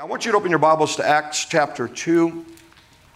I 0.00 0.04
want 0.04 0.24
you 0.24 0.32
to 0.32 0.38
open 0.38 0.48
your 0.48 0.58
Bibles 0.58 0.96
to 0.96 1.06
Acts 1.06 1.44
chapter 1.44 1.86
2. 1.86 2.46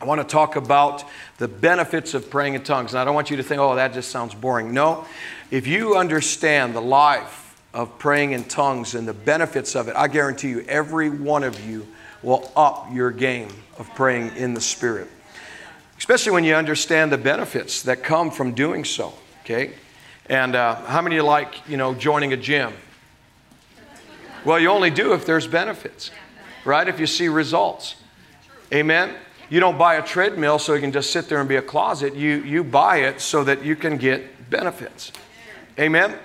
I 0.02 0.04
want 0.04 0.20
to 0.20 0.26
talk 0.26 0.56
about 0.56 1.02
the 1.38 1.48
benefits 1.48 2.12
of 2.12 2.28
praying 2.28 2.52
in 2.52 2.62
tongues. 2.62 2.92
And 2.92 3.00
I 3.00 3.06
don't 3.06 3.14
want 3.14 3.30
you 3.30 3.38
to 3.38 3.42
think, 3.42 3.58
oh, 3.58 3.74
that 3.76 3.94
just 3.94 4.10
sounds 4.10 4.34
boring. 4.34 4.74
No, 4.74 5.06
if 5.50 5.66
you 5.66 5.96
understand 5.96 6.74
the 6.74 6.82
life 6.82 7.58
of 7.72 7.98
praying 7.98 8.32
in 8.32 8.44
tongues 8.44 8.94
and 8.94 9.08
the 9.08 9.14
benefits 9.14 9.74
of 9.74 9.88
it, 9.88 9.96
I 9.96 10.08
guarantee 10.08 10.50
you, 10.50 10.60
every 10.68 11.08
one 11.08 11.42
of 11.42 11.58
you 11.66 11.86
will 12.22 12.52
up 12.54 12.92
your 12.92 13.10
game 13.10 13.48
of 13.78 13.88
praying 13.94 14.36
in 14.36 14.52
the 14.52 14.60
Spirit. 14.60 15.08
Especially 15.96 16.32
when 16.32 16.44
you 16.44 16.54
understand 16.54 17.10
the 17.10 17.16
benefits 17.16 17.80
that 17.84 18.02
come 18.02 18.30
from 18.30 18.52
doing 18.52 18.84
so, 18.84 19.14
okay? 19.42 19.72
And 20.26 20.54
uh, 20.54 20.74
how 20.84 21.00
many 21.00 21.16
of 21.16 21.22
you 21.22 21.26
like, 21.26 21.66
you 21.66 21.78
know, 21.78 21.94
joining 21.94 22.34
a 22.34 22.36
gym? 22.36 22.74
Well, 24.44 24.60
you 24.60 24.68
only 24.68 24.90
do 24.90 25.14
if 25.14 25.24
there's 25.24 25.46
benefits, 25.46 26.10
right? 26.64 26.86
If 26.86 27.00
you 27.00 27.06
see 27.06 27.28
results. 27.28 27.96
Amen? 28.72 29.14
You 29.50 29.60
don't 29.60 29.78
buy 29.78 29.96
a 29.96 30.02
treadmill 30.02 30.58
so 30.58 30.74
you 30.74 30.80
can 30.80 30.92
just 30.92 31.10
sit 31.10 31.28
there 31.28 31.38
and 31.38 31.48
be 31.48 31.56
a 31.56 31.62
closet. 31.62 32.14
You, 32.14 32.42
you 32.42 32.64
buy 32.64 32.98
it 32.98 33.20
so 33.20 33.44
that 33.44 33.64
you 33.64 33.76
can 33.76 33.98
get 33.98 34.50
benefits. 34.50 35.12
Amen? 35.78 36.18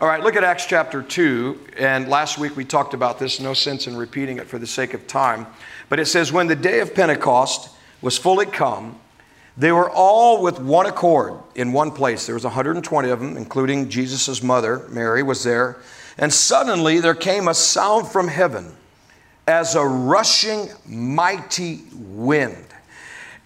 All 0.00 0.06
right, 0.06 0.22
look 0.22 0.36
at 0.36 0.44
Acts 0.44 0.66
chapter 0.66 1.02
2. 1.02 1.58
And 1.78 2.08
last 2.08 2.38
week 2.38 2.56
we 2.56 2.64
talked 2.64 2.94
about 2.94 3.18
this, 3.18 3.40
no 3.40 3.54
sense 3.54 3.86
in 3.86 3.96
repeating 3.96 4.38
it 4.38 4.46
for 4.46 4.58
the 4.58 4.66
sake 4.66 4.94
of 4.94 5.06
time. 5.06 5.46
But 5.88 5.98
it 5.98 6.06
says, 6.06 6.32
When 6.32 6.46
the 6.46 6.56
day 6.56 6.80
of 6.80 6.94
Pentecost 6.94 7.70
was 8.00 8.18
fully 8.18 8.46
come, 8.46 9.00
they 9.56 9.72
were 9.72 9.90
all 9.90 10.40
with 10.40 10.60
one 10.60 10.86
accord 10.86 11.34
in 11.56 11.72
one 11.72 11.90
place. 11.90 12.26
There 12.26 12.34
was 12.36 12.44
120 12.44 13.08
of 13.08 13.18
them, 13.18 13.36
including 13.36 13.88
Jesus' 13.88 14.40
mother, 14.40 14.86
Mary, 14.88 15.24
was 15.24 15.42
there. 15.42 15.78
And 16.16 16.32
suddenly 16.32 17.00
there 17.00 17.14
came 17.14 17.48
a 17.48 17.54
sound 17.54 18.06
from 18.06 18.28
heaven 18.28 18.76
as 19.48 19.74
a 19.74 19.84
rushing 19.84 20.68
mighty 20.86 21.80
wind. 21.94 22.66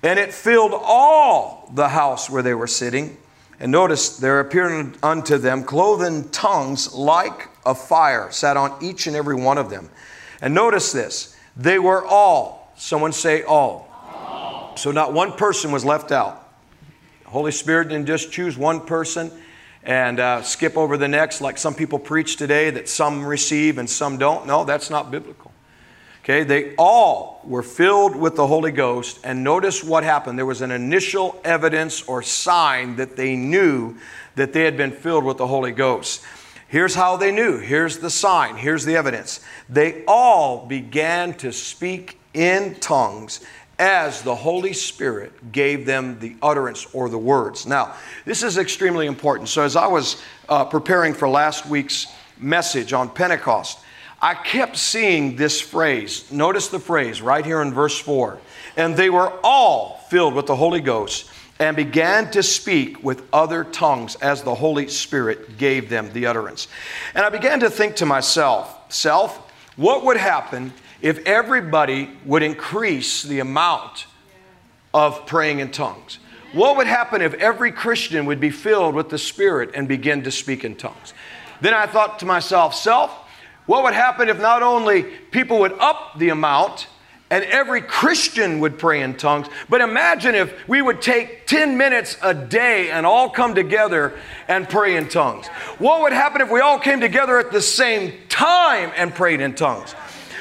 And 0.03 0.19
it 0.19 0.35
filled 0.35 0.73
all 0.75 1.71
the 1.75 1.89
house 1.89 2.29
where 2.29 2.43
they 2.43 2.55
were 2.55 2.67
sitting. 2.67 3.17
And 3.61 3.71
notice 3.71 4.17
there 4.17 4.41
appeared 4.41 4.99
unto 5.01 5.39
them 5.39 5.63
cloven 5.63 6.29
tongues 6.31 6.93
like 6.93 7.49
a 7.65 7.77
fire, 7.77 8.33
sat 8.33 8.57
on 8.57 8.77
each 8.83 9.07
and 9.07 9.15
every 9.15 9.37
one 9.37 9.59
of 9.59 9.71
them. 9.71 9.91
And 10.41 10.53
notice 10.55 10.91
this 10.91 11.37
they 11.57 11.79
were 11.79 12.05
all, 12.05 12.73
someone 12.77 13.13
say 13.13 13.45
all. 13.45 13.89
all. 14.13 14.77
So 14.77 14.91
not 14.91 15.13
one 15.13 15.31
person 15.31 15.71
was 15.71 15.85
left 15.85 16.11
out. 16.11 16.53
Holy 17.27 17.53
Spirit 17.53 17.91
didn't 17.91 18.07
just 18.07 18.33
choose 18.33 18.59
one 18.59 18.81
person 18.81 19.31
and 19.85 20.19
uh, 20.19 20.43
skip 20.43 20.77
over 20.77 20.97
the 20.97 21.09
next, 21.09 21.41
like 21.41 21.59
some 21.59 21.75
people 21.75 22.01
preach 22.01 22.37
today 22.37 22.71
that 22.71 22.89
some 22.89 23.25
receive 23.25 23.79
and 23.79 23.89
some 23.89 24.19
don't. 24.19 24.49
No, 24.49 24.65
that's 24.65 24.91
not 24.91 25.13
biblical. 25.13 25.52
Okay, 26.25 26.45
they 26.45 26.77
all 26.77 27.41
were 27.43 27.65
filled 27.65 28.15
with 28.15 28.37
the 28.37 28.47
Holy 28.47 28.71
Ghost, 28.71 29.19
and 29.25 29.43
notice 29.43 29.83
what 29.83 30.05
happened. 30.05 30.39
There 30.39 30.47
was 30.47 30.61
an 30.61 30.71
initial 30.71 31.41
evidence 31.43 32.03
or 32.07 32.23
sign 32.23 32.95
that 32.97 33.17
they 33.17 33.35
knew 33.35 33.97
that 34.37 34.53
they 34.53 34.63
had 34.63 34.77
been 34.77 34.93
filled 34.93 35.25
with 35.25 35.39
the 35.39 35.49
Holy 35.49 35.73
Ghost. 35.73 36.23
Here's 36.69 36.95
how 36.95 37.17
they 37.17 37.33
knew. 37.33 37.59
Here's 37.59 37.99
the 37.99 38.09
sign. 38.09 38.57
Here's 38.57 38.85
the 38.85 38.95
evidence. 38.95 39.41
They 39.69 40.05
all 40.07 40.65
began 40.65 41.35
to 41.35 41.53
speak 41.53 42.19
in 42.35 42.77
tongues 42.77 43.45
as 43.81 44.23
the 44.23 44.37
Holy 44.37 44.75
Spirit 44.75 45.51
gave 45.51 45.87
them 45.87 46.21
the 46.21 46.37
utterance 46.41 46.87
or 46.95 47.09
the 47.09 47.19
words. 47.19 47.67
Now, 47.67 47.97
this 48.25 48.45
is 48.45 48.59
extremely 48.59 49.07
important. 49.07 49.49
So, 49.49 49.63
as 49.63 49.75
I 49.75 49.89
was 49.89 50.23
uh, 50.49 50.65
preparing 50.67 51.15
for 51.15 51.29
last 51.29 51.67
week's 51.67 52.07
message 52.39 52.93
on 52.93 53.11
Pentecost, 53.11 53.81
I 54.25 54.35
kept 54.35 54.77
seeing 54.77 55.35
this 55.35 55.61
phrase. 55.61 56.31
Notice 56.31 56.69
the 56.69 56.79
phrase 56.79 57.21
right 57.21 57.45
here 57.45 57.61
in 57.61 57.75
verse 57.75 57.99
4. 57.99 58.39
And 58.77 58.97
they 58.97 59.11
were 59.11 59.33
all 59.43 60.01
filled 60.09 60.35
with 60.35 60.47
the 60.47 60.55
Holy 60.55 60.81
Ghost 60.81 61.29
and 61.59 61.77
began 61.77 62.31
to 62.31 62.43
speak 62.43 63.03
with 63.03 63.25
other 63.33 63.65
tongues 63.65 64.15
as 64.17 64.43
the 64.43 64.55
Holy 64.55 64.87
Spirit 64.87 65.59
gave 65.59 65.89
them 65.89 66.13
the 66.13 66.27
utterance. 66.27 66.69
And 67.17 67.27
I 67.27 67.31
began 67.31 67.61
to 67.61 67.71
think 67.71 67.97
to 67.97 68.07
myself, 68.07 68.93
self, 68.93 69.51
what 69.77 70.05
would 70.05 70.17
happen 70.17 70.73
if 71.01 71.19
everybody 71.27 72.09
would 72.25 72.45
increase 72.45 73.25
the 73.25 73.41
amount 73.41 74.07
of 74.95 75.27
praying 75.27 75.59
in 75.59 75.73
tongues? 75.73 76.19
What 76.53 76.77
would 76.77 76.87
happen 76.87 77.23
if 77.23 77.35
every 77.35 77.73
Christian 77.73 78.27
would 78.27 78.39
be 78.39 78.51
filled 78.51 78.95
with 78.95 79.09
the 79.09 79.19
Spirit 79.19 79.71
and 79.75 79.89
begin 79.89 80.23
to 80.23 80.31
speak 80.31 80.65
in 80.65 80.77
tongues? 80.77 81.13
Then 81.61 81.75
I 81.75 81.87
thought 81.87 82.19
to 82.21 82.27
myself, 82.27 82.75
self, 82.75 83.22
what 83.67 83.85
would 83.85 83.95
happen 83.95 84.29
if 84.29 84.41
not 84.41 84.63
only 84.63 85.03
people 85.03 85.61
would 85.61 85.73
up 85.73 86.19
the 86.19 86.31
amount 86.31 86.89
and 87.31 87.45
every 87.45 87.81
Christian 87.81 88.61
would 88.61 88.79
pray 88.79 89.01
in 89.01 89.17
tongues, 89.17 89.47
but 89.71 89.81
imagine 89.81 90.35
if 90.35 90.69
we 90.69 90.83
would 90.83 91.01
take 91.01 91.47
10 91.47 91.79
minutes 91.79 92.19
a 92.21 92.35
day 92.35 92.91
and 92.91 93.07
all 93.07 93.31
come 93.31 93.55
together 93.55 94.13
and 94.49 94.69
pray 94.69 94.97
in 94.97 95.09
tongues. 95.09 95.47
What 95.79 96.03
would 96.03 96.13
happen 96.13 96.43
if 96.43 96.51
we 96.51 96.61
all 96.61 96.79
came 96.79 97.01
together 97.01 97.39
at 97.39 97.51
the 97.51 97.63
same 97.63 98.13
time 98.29 98.93
and 98.97 99.15
prayed 99.15 99.41
in 99.41 99.55
tongues? 99.55 99.93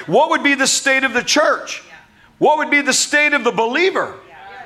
What 0.05 0.31
would 0.31 0.43
be 0.43 0.55
the 0.55 0.67
state 0.67 1.05
of 1.05 1.13
the 1.13 1.23
church? 1.23 1.81
What 2.39 2.57
would 2.57 2.69
be 2.69 2.81
the 2.81 2.91
state 2.91 3.33
of 3.33 3.45
the 3.45 3.51
believer? 3.51 4.15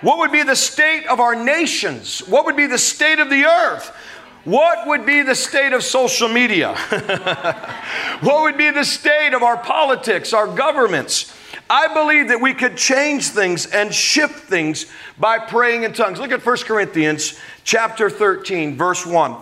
What 0.01 0.17
would 0.19 0.31
be 0.31 0.43
the 0.43 0.55
state 0.55 1.05
of 1.05 1.19
our 1.19 1.35
nations? 1.35 2.19
What 2.27 2.45
would 2.45 2.55
be 2.55 2.67
the 2.67 2.77
state 2.77 3.19
of 3.19 3.29
the 3.29 3.45
earth? 3.45 3.95
What 4.45 4.87
would 4.87 5.07
be 5.07 5.23
the 5.23 5.33
state 5.33 5.73
of 5.73 5.83
social 5.83 6.29
media? 6.29 6.75
what 8.21 8.43
would 8.43 8.57
be 8.57 8.69
the 8.69 8.83
state 8.83 9.33
of 9.33 9.41
our 9.41 9.57
politics, 9.57 10.33
our 10.33 10.47
governments? 10.47 11.35
I 11.67 11.91
believe 11.91 12.27
that 12.27 12.39
we 12.39 12.53
could 12.53 12.77
change 12.77 13.29
things 13.29 13.65
and 13.65 13.91
shift 13.91 14.47
things 14.47 14.85
by 15.17 15.39
praying 15.39 15.81
in 15.81 15.93
tongues. 15.93 16.19
Look 16.19 16.31
at 16.31 16.45
1 16.45 16.57
Corinthians 16.57 17.39
chapter 17.63 18.07
13, 18.07 18.77
verse 18.77 19.03
1. 19.03 19.35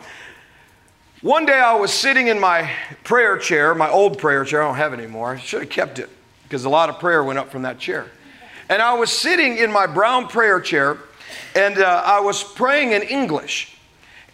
One 1.22 1.46
day 1.46 1.60
I 1.60 1.76
was 1.76 1.92
sitting 1.92 2.28
in 2.28 2.40
my 2.40 2.72
prayer 3.04 3.38
chair, 3.38 3.76
my 3.76 3.90
old 3.90 4.18
prayer 4.18 4.46
chair, 4.46 4.64
I 4.64 4.68
don't 4.68 4.76
have 4.76 4.94
it 4.94 5.00
anymore. 5.00 5.32
I 5.36 5.38
should 5.38 5.62
have 5.62 5.70
kept 5.70 6.00
it 6.00 6.10
because 6.44 6.64
a 6.64 6.70
lot 6.70 6.90
of 6.90 7.00
prayer 7.00 7.26
went 7.26 7.40
up 7.40 7.52
from 7.52 7.64
that 7.64 7.78
chair. 7.78 8.08
And 8.70 8.82
I 8.82 8.94
was 8.94 9.12
sitting 9.12 9.58
in 9.58 9.70
my 9.70 9.86
brown 9.86 10.28
prayer 10.30 10.62
chair 10.62 10.98
and 11.56 11.78
uh, 11.78 12.04
I 12.06 12.22
was 12.22 12.42
praying 12.42 12.94
in 12.94 13.02
English. 13.02 13.73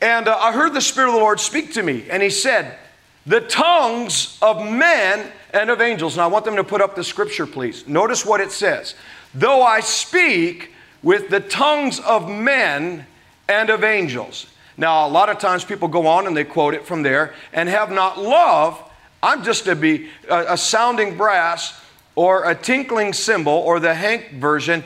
And 0.01 0.27
uh, 0.27 0.37
I 0.37 0.53
heard 0.53 0.73
the 0.73 0.81
Spirit 0.81 1.09
of 1.09 1.13
the 1.15 1.19
Lord 1.19 1.39
speak 1.39 1.73
to 1.73 1.83
me, 1.83 2.05
and 2.09 2.23
He 2.23 2.29
said, 2.29 2.77
The 3.25 3.41
tongues 3.41 4.37
of 4.41 4.69
men 4.69 5.31
and 5.53 5.69
of 5.69 5.81
angels. 5.81 6.13
And 6.13 6.21
I 6.21 6.27
want 6.27 6.45
them 6.45 6.55
to 6.55 6.63
put 6.63 6.81
up 6.81 6.95
the 6.95 7.03
scripture, 7.03 7.45
please. 7.45 7.87
Notice 7.87 8.25
what 8.25 8.41
it 8.41 8.51
says. 8.51 8.95
Though 9.33 9.61
I 9.61 9.79
speak 9.81 10.71
with 11.03 11.29
the 11.29 11.39
tongues 11.39 11.99
of 11.99 12.29
men 12.29 13.05
and 13.47 13.69
of 13.69 13.83
angels. 13.83 14.47
Now, 14.77 15.07
a 15.07 15.09
lot 15.09 15.29
of 15.29 15.39
times 15.39 15.65
people 15.65 15.87
go 15.87 16.07
on 16.07 16.27
and 16.27 16.35
they 16.35 16.45
quote 16.45 16.73
it 16.73 16.85
from 16.85 17.03
there 17.03 17.33
and 17.51 17.67
have 17.67 17.91
not 17.91 18.17
love. 18.17 18.81
I'm 19.21 19.43
just 19.43 19.65
to 19.65 19.75
be 19.75 20.09
a, 20.29 20.53
a 20.53 20.57
sounding 20.57 21.17
brass 21.17 21.79
or 22.15 22.49
a 22.49 22.55
tinkling 22.55 23.11
cymbal 23.13 23.53
or 23.53 23.79
the 23.79 23.93
Hank 23.93 24.31
version. 24.33 24.83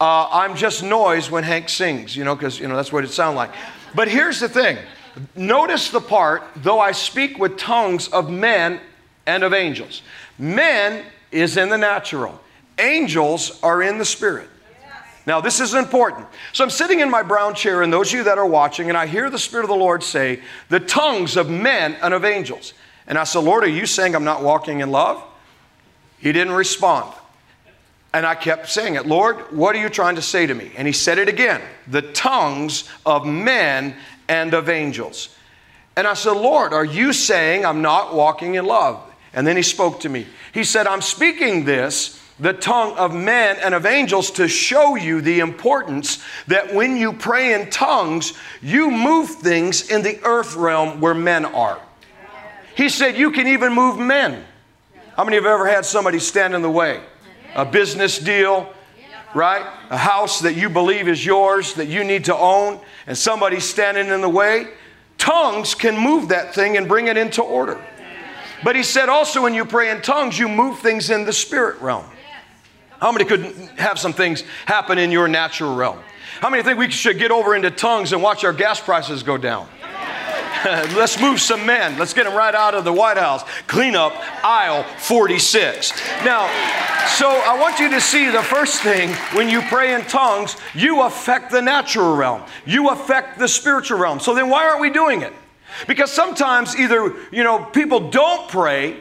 Uh, 0.00 0.28
I'm 0.30 0.56
just 0.56 0.82
noise 0.82 1.30
when 1.30 1.44
Hank 1.44 1.68
sings, 1.68 2.14
you 2.16 2.24
know, 2.24 2.34
because 2.34 2.60
you 2.60 2.68
know 2.68 2.76
that's 2.76 2.92
what 2.92 3.04
it 3.04 3.10
sounds 3.10 3.36
like. 3.36 3.50
But 3.94 4.08
here's 4.08 4.40
the 4.40 4.48
thing. 4.48 4.78
Notice 5.36 5.90
the 5.90 6.00
part, 6.00 6.42
though 6.56 6.80
I 6.80 6.92
speak 6.92 7.38
with 7.38 7.58
tongues 7.58 8.08
of 8.08 8.30
men 8.30 8.80
and 9.26 9.42
of 9.42 9.52
angels. 9.52 10.02
Men 10.38 11.04
is 11.30 11.56
in 11.56 11.68
the 11.68 11.78
natural. 11.78 12.40
Angels 12.78 13.60
are 13.62 13.82
in 13.82 13.98
the 13.98 14.04
spirit. 14.04 14.48
Now, 15.24 15.40
this 15.40 15.60
is 15.60 15.74
important. 15.74 16.26
So 16.52 16.64
I'm 16.64 16.70
sitting 16.70 17.00
in 17.00 17.08
my 17.08 17.22
brown 17.22 17.54
chair, 17.54 17.82
and 17.82 17.92
those 17.92 18.08
of 18.08 18.18
you 18.18 18.24
that 18.24 18.38
are 18.38 18.46
watching, 18.46 18.88
and 18.88 18.98
I 18.98 19.06
hear 19.06 19.30
the 19.30 19.38
Spirit 19.38 19.62
of 19.62 19.68
the 19.68 19.76
Lord 19.76 20.02
say, 20.02 20.40
the 20.68 20.80
tongues 20.80 21.36
of 21.36 21.48
men 21.48 21.96
and 22.02 22.12
of 22.12 22.24
angels. 22.24 22.74
And 23.06 23.16
I 23.16 23.24
said, 23.24 23.44
Lord, 23.44 23.62
are 23.62 23.68
you 23.68 23.86
saying 23.86 24.16
I'm 24.16 24.24
not 24.24 24.42
walking 24.42 24.80
in 24.80 24.90
love? 24.90 25.22
He 26.18 26.32
didn't 26.32 26.54
respond. 26.54 27.12
And 28.14 28.26
I 28.26 28.34
kept 28.34 28.68
saying 28.68 28.96
it, 28.96 29.06
Lord, 29.06 29.36
what 29.52 29.74
are 29.74 29.80
you 29.80 29.88
trying 29.88 30.16
to 30.16 30.22
say 30.22 30.46
to 30.46 30.54
me? 30.54 30.72
And 30.76 30.86
he 30.86 30.92
said 30.92 31.18
it 31.18 31.28
again 31.28 31.62
the 31.86 32.02
tongues 32.02 32.88
of 33.06 33.26
men 33.26 33.96
and 34.28 34.54
of 34.54 34.68
angels. 34.68 35.34
And 35.96 36.06
I 36.06 36.14
said, 36.14 36.32
Lord, 36.32 36.72
are 36.72 36.84
you 36.84 37.12
saying 37.12 37.64
I'm 37.64 37.82
not 37.82 38.14
walking 38.14 38.54
in 38.54 38.64
love? 38.64 39.02
And 39.34 39.46
then 39.46 39.56
he 39.56 39.62
spoke 39.62 40.00
to 40.00 40.08
me. 40.08 40.26
He 40.52 40.64
said, 40.64 40.86
I'm 40.86 41.00
speaking 41.00 41.64
this 41.64 42.18
the 42.38 42.52
tongue 42.52 42.96
of 42.96 43.14
men 43.14 43.56
and 43.62 43.74
of 43.74 43.86
angels 43.86 44.30
to 44.32 44.48
show 44.48 44.96
you 44.96 45.20
the 45.20 45.40
importance 45.40 46.22
that 46.48 46.74
when 46.74 46.96
you 46.96 47.12
pray 47.12 47.54
in 47.54 47.70
tongues, 47.70 48.32
you 48.60 48.90
move 48.90 49.30
things 49.30 49.90
in 49.90 50.02
the 50.02 50.18
earth 50.24 50.56
realm 50.56 51.00
where 51.00 51.14
men 51.14 51.44
are. 51.44 51.80
He 52.74 52.88
said, 52.88 53.16
You 53.16 53.30
can 53.30 53.46
even 53.46 53.72
move 53.72 53.98
men. 53.98 54.44
How 55.16 55.24
many 55.24 55.36
have 55.36 55.46
ever 55.46 55.68
had 55.68 55.84
somebody 55.84 56.18
stand 56.18 56.54
in 56.54 56.62
the 56.62 56.70
way? 56.70 57.02
A 57.54 57.64
business 57.64 58.18
deal, 58.18 58.72
right? 59.34 59.66
A 59.90 59.96
house 59.96 60.40
that 60.40 60.54
you 60.54 60.68
believe 60.68 61.08
is 61.08 61.24
yours 61.24 61.74
that 61.74 61.86
you 61.86 62.04
need 62.04 62.24
to 62.26 62.36
own, 62.36 62.80
and 63.06 63.16
somebody's 63.16 63.64
standing 63.64 64.08
in 64.08 64.20
the 64.20 64.28
way. 64.28 64.68
Tongues 65.18 65.74
can 65.74 65.96
move 65.98 66.28
that 66.28 66.54
thing 66.54 66.76
and 66.76 66.88
bring 66.88 67.08
it 67.08 67.16
into 67.16 67.42
order. 67.42 67.80
But 68.64 68.76
he 68.76 68.82
said 68.82 69.08
also 69.08 69.42
when 69.42 69.54
you 69.54 69.64
pray 69.64 69.90
in 69.90 70.02
tongues, 70.02 70.38
you 70.38 70.48
move 70.48 70.78
things 70.78 71.10
in 71.10 71.24
the 71.24 71.32
spirit 71.32 71.80
realm. 71.80 72.04
How 73.00 73.10
many 73.10 73.24
could 73.24 73.44
have 73.78 73.98
some 73.98 74.12
things 74.12 74.44
happen 74.66 74.98
in 74.98 75.10
your 75.10 75.26
natural 75.26 75.74
realm? 75.74 75.98
How 76.40 76.48
many 76.48 76.62
think 76.62 76.78
we 76.78 76.90
should 76.90 77.18
get 77.18 77.30
over 77.30 77.54
into 77.54 77.70
tongues 77.70 78.12
and 78.12 78.22
watch 78.22 78.44
our 78.44 78.52
gas 78.52 78.80
prices 78.80 79.22
go 79.22 79.36
down? 79.36 79.68
Let's 80.94 81.20
move 81.20 81.40
some 81.40 81.66
men. 81.66 81.98
Let's 81.98 82.14
get 82.14 82.24
them 82.24 82.34
right 82.34 82.54
out 82.54 82.74
of 82.74 82.84
the 82.84 82.92
White 82.92 83.16
House. 83.16 83.42
Clean 83.66 83.96
up 83.96 84.12
aisle 84.44 84.84
46. 84.98 85.92
Now, 86.24 86.46
so 87.16 87.28
I 87.28 87.58
want 87.60 87.80
you 87.80 87.90
to 87.90 88.00
see 88.00 88.30
the 88.30 88.42
first 88.42 88.80
thing 88.80 89.10
when 89.34 89.48
you 89.48 89.60
pray 89.62 89.94
in 89.94 90.02
tongues, 90.02 90.56
you 90.74 91.02
affect 91.02 91.50
the 91.50 91.60
natural 91.60 92.14
realm, 92.14 92.42
you 92.64 92.90
affect 92.90 93.38
the 93.38 93.48
spiritual 93.48 93.98
realm. 93.98 94.20
So 94.20 94.34
then 94.34 94.48
why 94.48 94.68
aren't 94.68 94.80
we 94.80 94.90
doing 94.90 95.22
it? 95.22 95.32
Because 95.86 96.12
sometimes 96.12 96.76
either, 96.76 97.14
you 97.32 97.42
know, 97.42 97.64
people 97.64 98.10
don't 98.10 98.48
pray. 98.48 99.00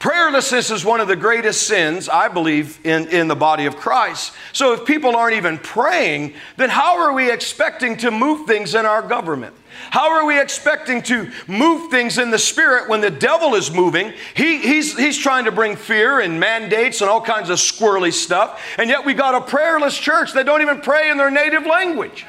Prayerlessness 0.00 0.70
is 0.70 0.84
one 0.84 1.00
of 1.00 1.08
the 1.08 1.16
greatest 1.16 1.66
sins, 1.66 2.08
I 2.08 2.28
believe, 2.28 2.78
in, 2.84 3.08
in 3.08 3.26
the 3.26 3.34
body 3.34 3.66
of 3.66 3.76
Christ. 3.76 4.32
So 4.52 4.72
if 4.72 4.84
people 4.84 5.16
aren't 5.16 5.34
even 5.34 5.58
praying, 5.58 6.34
then 6.56 6.70
how 6.70 6.98
are 6.98 7.12
we 7.12 7.32
expecting 7.32 7.96
to 7.98 8.12
move 8.12 8.46
things 8.46 8.76
in 8.76 8.86
our 8.86 9.02
government? 9.02 9.56
How 9.90 10.12
are 10.12 10.24
we 10.24 10.40
expecting 10.40 11.02
to 11.02 11.30
move 11.48 11.90
things 11.90 12.18
in 12.18 12.30
the 12.30 12.38
spirit 12.38 12.88
when 12.88 13.00
the 13.00 13.10
devil 13.10 13.56
is 13.56 13.72
moving? 13.72 14.12
He, 14.34 14.58
he's, 14.58 14.96
he's 14.96 15.18
trying 15.18 15.46
to 15.46 15.52
bring 15.52 15.74
fear 15.74 16.20
and 16.20 16.38
mandates 16.38 17.00
and 17.00 17.10
all 17.10 17.20
kinds 17.20 17.50
of 17.50 17.58
squirrely 17.58 18.12
stuff. 18.12 18.62
And 18.78 18.88
yet 18.88 19.04
we 19.04 19.14
got 19.14 19.34
a 19.34 19.40
prayerless 19.40 19.98
church 19.98 20.32
that 20.34 20.46
don't 20.46 20.62
even 20.62 20.80
pray 20.80 21.10
in 21.10 21.16
their 21.16 21.30
native 21.30 21.66
language. 21.66 22.24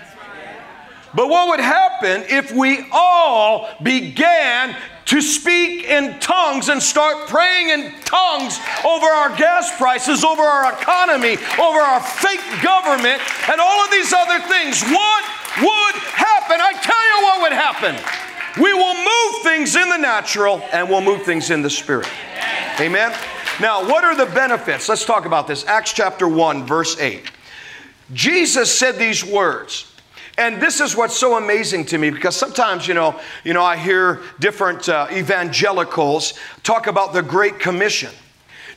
But 1.13 1.27
what 1.27 1.49
would 1.49 1.59
happen 1.59 2.23
if 2.29 2.51
we 2.51 2.87
all 2.91 3.69
began 3.81 4.75
to 5.09 5.21
speak 5.21 5.85
in 5.85 6.19
tongues 6.19 6.69
and 6.69 6.81
start 6.81 7.27
praying 7.27 7.69
in 7.69 7.91
tongues 8.05 8.59
over 8.85 9.07
our 9.07 9.35
gas 9.35 9.75
prices, 9.75 10.23
over 10.23 10.43
our 10.43 10.71
economy, 10.71 11.35
over 11.59 11.79
our 11.79 11.99
fake 11.99 12.45
government, 12.61 13.19
and 13.49 13.59
all 13.59 13.83
of 13.83 13.89
these 13.89 14.13
other 14.13 14.39
things? 14.47 14.83
What 14.83 15.23
would 15.57 15.95
happen? 16.13 16.61
I 16.61 16.73
tell 16.73 17.03
you 17.09 17.23
what 17.23 17.41
would 17.41 17.53
happen. 17.53 17.95
We 18.61 18.71
will 18.71 18.93
move 18.93 19.43
things 19.43 19.75
in 19.75 19.89
the 19.89 19.97
natural 19.97 20.61
and 20.71 20.87
we'll 20.87 21.01
move 21.01 21.23
things 21.23 21.49
in 21.49 21.63
the 21.63 21.71
spirit. 21.71 22.07
Amen? 22.79 23.11
Now, 23.59 23.81
what 23.89 24.03
are 24.03 24.15
the 24.15 24.31
benefits? 24.31 24.87
Let's 24.87 25.05
talk 25.05 25.25
about 25.25 25.47
this. 25.47 25.65
Acts 25.65 25.91
chapter 25.91 26.27
1, 26.27 26.67
verse 26.67 26.99
8. 26.99 27.31
Jesus 28.13 28.71
said 28.77 28.97
these 28.97 29.25
words. 29.25 29.91
And 30.39 30.61
this 30.61 30.79
is 30.79 30.95
what's 30.95 31.17
so 31.17 31.35
amazing 31.35 31.83
to 31.87 31.97
me 31.97 32.11
because 32.11 32.33
sometimes, 32.33 32.87
you 32.87 32.93
know, 32.93 33.19
you 33.43 33.53
know 33.53 33.61
I 33.61 33.75
hear 33.75 34.21
different 34.39 34.87
uh, 34.87 35.07
evangelicals 35.11 36.33
talk 36.63 36.87
about 36.87 37.11
the 37.11 37.21
Great 37.21 37.59
Commission. 37.59 38.09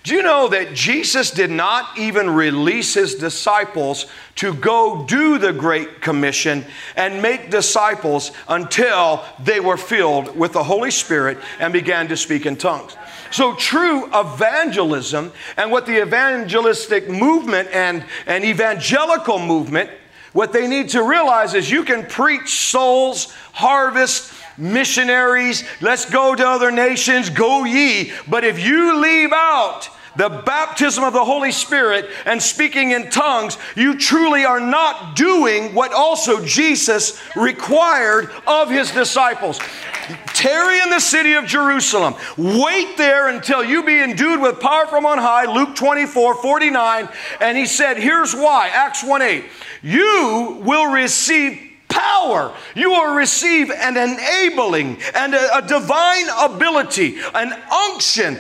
Do 0.03 0.17
you 0.17 0.25
know 0.25 0.49
that 0.49 0.75
Jesus 0.75 1.31
did 1.31 1.53
not 1.53 1.97
even 1.97 2.29
release 2.29 2.95
his 2.95 3.15
disciples 3.15 4.07
to 4.35 4.53
go 4.53 5.05
do 5.07 5.39
the 5.39 5.53
Great 5.53 6.01
Commission 6.01 6.65
and 6.97 7.23
make 7.23 7.51
disciples 7.51 8.33
until 8.49 9.25
they 9.39 9.61
were 9.61 9.77
filled 9.77 10.37
with 10.37 10.55
the 10.55 10.65
Holy 10.65 10.91
Spirit 10.91 11.39
and 11.61 11.73
began 11.73 12.09
to 12.09 12.17
speak 12.17 12.45
in 12.45 12.57
tongues? 12.57 12.97
So, 13.31 13.55
true 13.55 14.11
evangelism 14.13 15.33
and 15.57 15.71
what 15.71 15.87
the 15.87 16.03
evangelistic 16.03 17.09
movement 17.09 17.69
and, 17.73 18.05
and 18.27 18.45
evangelical 18.45 19.39
movement 19.39 19.91
what 20.33 20.53
they 20.53 20.67
need 20.67 20.91
to 20.91 21.03
realize 21.03 21.55
is 21.55 21.71
you 21.71 21.85
can 21.85 22.07
preach 22.07 22.71
souls, 22.71 23.33
harvest, 23.53 24.33
missionaries, 24.57 25.65
let's 25.81 26.09
go 26.09 26.35
to 26.35 26.47
other 26.47 26.71
nations, 26.71 27.31
go 27.31 27.65
ye. 27.65 28.13
But 28.29 28.45
if 28.45 28.59
you 28.59 29.01
leave 29.01 29.33
out 29.33 29.89
the 30.17 30.43
baptism 30.45 31.05
of 31.05 31.13
the 31.13 31.25
Holy 31.25 31.53
Spirit 31.53 32.09
and 32.27 32.43
speaking 32.43 32.93
in 32.93 33.11
tongues, 33.11 33.59
you 33.77 33.99
truly 33.99 34.45
are 34.45 34.61
not 34.61 35.17
doing 35.17 35.75
what 35.75 35.93
also 35.93 36.45
Jesus 36.45 37.21
required 37.37 38.31
of 38.47 38.71
his 38.71 38.91
disciples. 38.91 39.59
Tarry 40.29 40.81
in 40.81 40.91
the 40.91 41.01
city 41.01 41.35
of 41.35 41.47
Jerusalem. 41.47 42.15
Wait 42.37 42.97
there 42.97 43.29
until 43.29 43.65
you 43.65 43.85
be 43.85 44.01
endued 44.01 44.41
with 44.41 44.61
power 44.61 44.87
from 44.87 45.07
on 45.07 45.19
high. 45.19 45.45
Luke 45.45 45.77
24, 45.77 46.35
49. 46.43 47.09
And 47.41 47.57
he 47.57 47.67
said, 47.67 47.97
Here's 47.97 48.35
why. 48.35 48.69
Acts 48.69 49.05
1 49.05 49.23
8 49.23 49.45
you 49.83 50.61
will 50.63 50.93
receive 50.93 51.72
power. 51.93 52.55
You 52.75 52.91
will 52.91 53.15
receive 53.15 53.71
an 53.71 53.97
enabling 53.97 54.99
and 55.15 55.35
a, 55.35 55.59
a, 55.59 55.63
divine 55.63 56.27
ability, 56.41 57.19
an 57.35 57.53
unction 57.71 58.39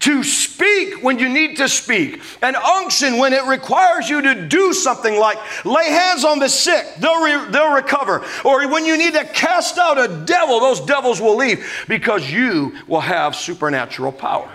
to 0.00 0.24
speak 0.24 1.02
when 1.02 1.18
you 1.18 1.28
need 1.28 1.58
to 1.58 1.68
speak, 1.68 2.22
an 2.42 2.56
unction 2.56 3.18
when 3.18 3.34
it 3.34 3.44
requires 3.44 4.08
you 4.08 4.22
to 4.22 4.48
do 4.48 4.72
something 4.72 5.18
like 5.18 5.36
lay 5.66 5.90
hands 5.90 6.24
on 6.24 6.38
the 6.38 6.48
sick, 6.48 6.86
they'll, 6.98 7.22
re, 7.22 7.50
they'll 7.50 7.74
recover. 7.74 8.24
Or 8.44 8.66
when 8.68 8.86
you 8.86 8.96
need 8.96 9.12
to 9.12 9.24
cast 9.24 9.76
out 9.76 9.98
a 9.98 10.24
devil, 10.24 10.58
those 10.58 10.80
devils 10.80 11.20
will 11.20 11.36
leave 11.36 11.84
because 11.86 12.30
you 12.30 12.74
will 12.88 13.00
have 13.00 13.36
supernatural 13.36 14.12
power. 14.12 14.50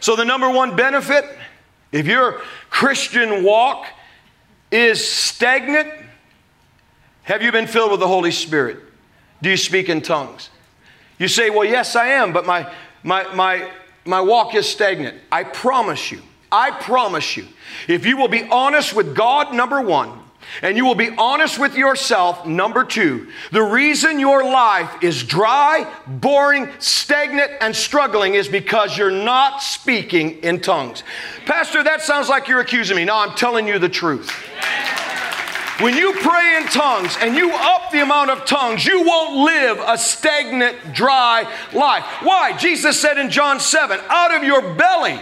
So, 0.00 0.14
the 0.14 0.24
number 0.24 0.48
one 0.50 0.76
benefit, 0.76 1.24
if 1.90 2.06
your 2.06 2.42
Christian 2.68 3.42
walk 3.42 3.86
is 4.70 5.04
stagnant, 5.04 5.88
have 7.26 7.42
you 7.42 7.50
been 7.50 7.66
filled 7.66 7.90
with 7.90 8.00
the 8.00 8.06
Holy 8.06 8.30
Spirit? 8.30 8.78
Do 9.42 9.50
you 9.50 9.56
speak 9.56 9.88
in 9.88 10.00
tongues? 10.00 10.48
You 11.18 11.26
say, 11.26 11.50
Well, 11.50 11.64
yes, 11.64 11.96
I 11.96 12.06
am, 12.08 12.32
but 12.32 12.46
my, 12.46 12.72
my, 13.02 13.32
my, 13.34 13.70
my 14.04 14.20
walk 14.20 14.54
is 14.54 14.68
stagnant. 14.68 15.18
I 15.30 15.42
promise 15.42 16.12
you, 16.12 16.22
I 16.52 16.70
promise 16.70 17.36
you, 17.36 17.46
if 17.88 18.06
you 18.06 18.16
will 18.16 18.28
be 18.28 18.44
honest 18.44 18.94
with 18.94 19.16
God, 19.16 19.52
number 19.52 19.80
one, 19.80 20.20
and 20.62 20.76
you 20.76 20.84
will 20.84 20.94
be 20.94 21.10
honest 21.18 21.58
with 21.58 21.76
yourself, 21.76 22.46
number 22.46 22.84
two, 22.84 23.28
the 23.50 23.62
reason 23.62 24.20
your 24.20 24.44
life 24.44 25.02
is 25.02 25.24
dry, 25.24 25.92
boring, 26.06 26.70
stagnant, 26.78 27.50
and 27.60 27.74
struggling 27.74 28.34
is 28.34 28.46
because 28.46 28.96
you're 28.96 29.10
not 29.10 29.60
speaking 29.60 30.38
in 30.44 30.60
tongues. 30.60 31.02
Pastor, 31.44 31.82
that 31.82 32.02
sounds 32.02 32.28
like 32.28 32.46
you're 32.46 32.60
accusing 32.60 32.96
me. 32.96 33.04
No, 33.04 33.18
I'm 33.18 33.34
telling 33.34 33.66
you 33.66 33.80
the 33.80 33.88
truth. 33.88 34.30
When 35.80 35.94
you 35.94 36.14
pray 36.14 36.56
in 36.56 36.68
tongues 36.68 37.18
and 37.20 37.36
you 37.36 37.52
up 37.52 37.90
the 37.90 38.00
amount 38.00 38.30
of 38.30 38.46
tongues, 38.46 38.86
you 38.86 39.02
won't 39.04 39.36
live 39.36 39.78
a 39.86 39.98
stagnant, 39.98 40.94
dry 40.94 41.50
life. 41.74 42.04
Why? 42.22 42.56
Jesus 42.56 42.98
said 42.98 43.18
in 43.18 43.28
John 43.28 43.60
7 43.60 44.00
out 44.08 44.34
of 44.34 44.42
your 44.42 44.74
belly 44.74 45.20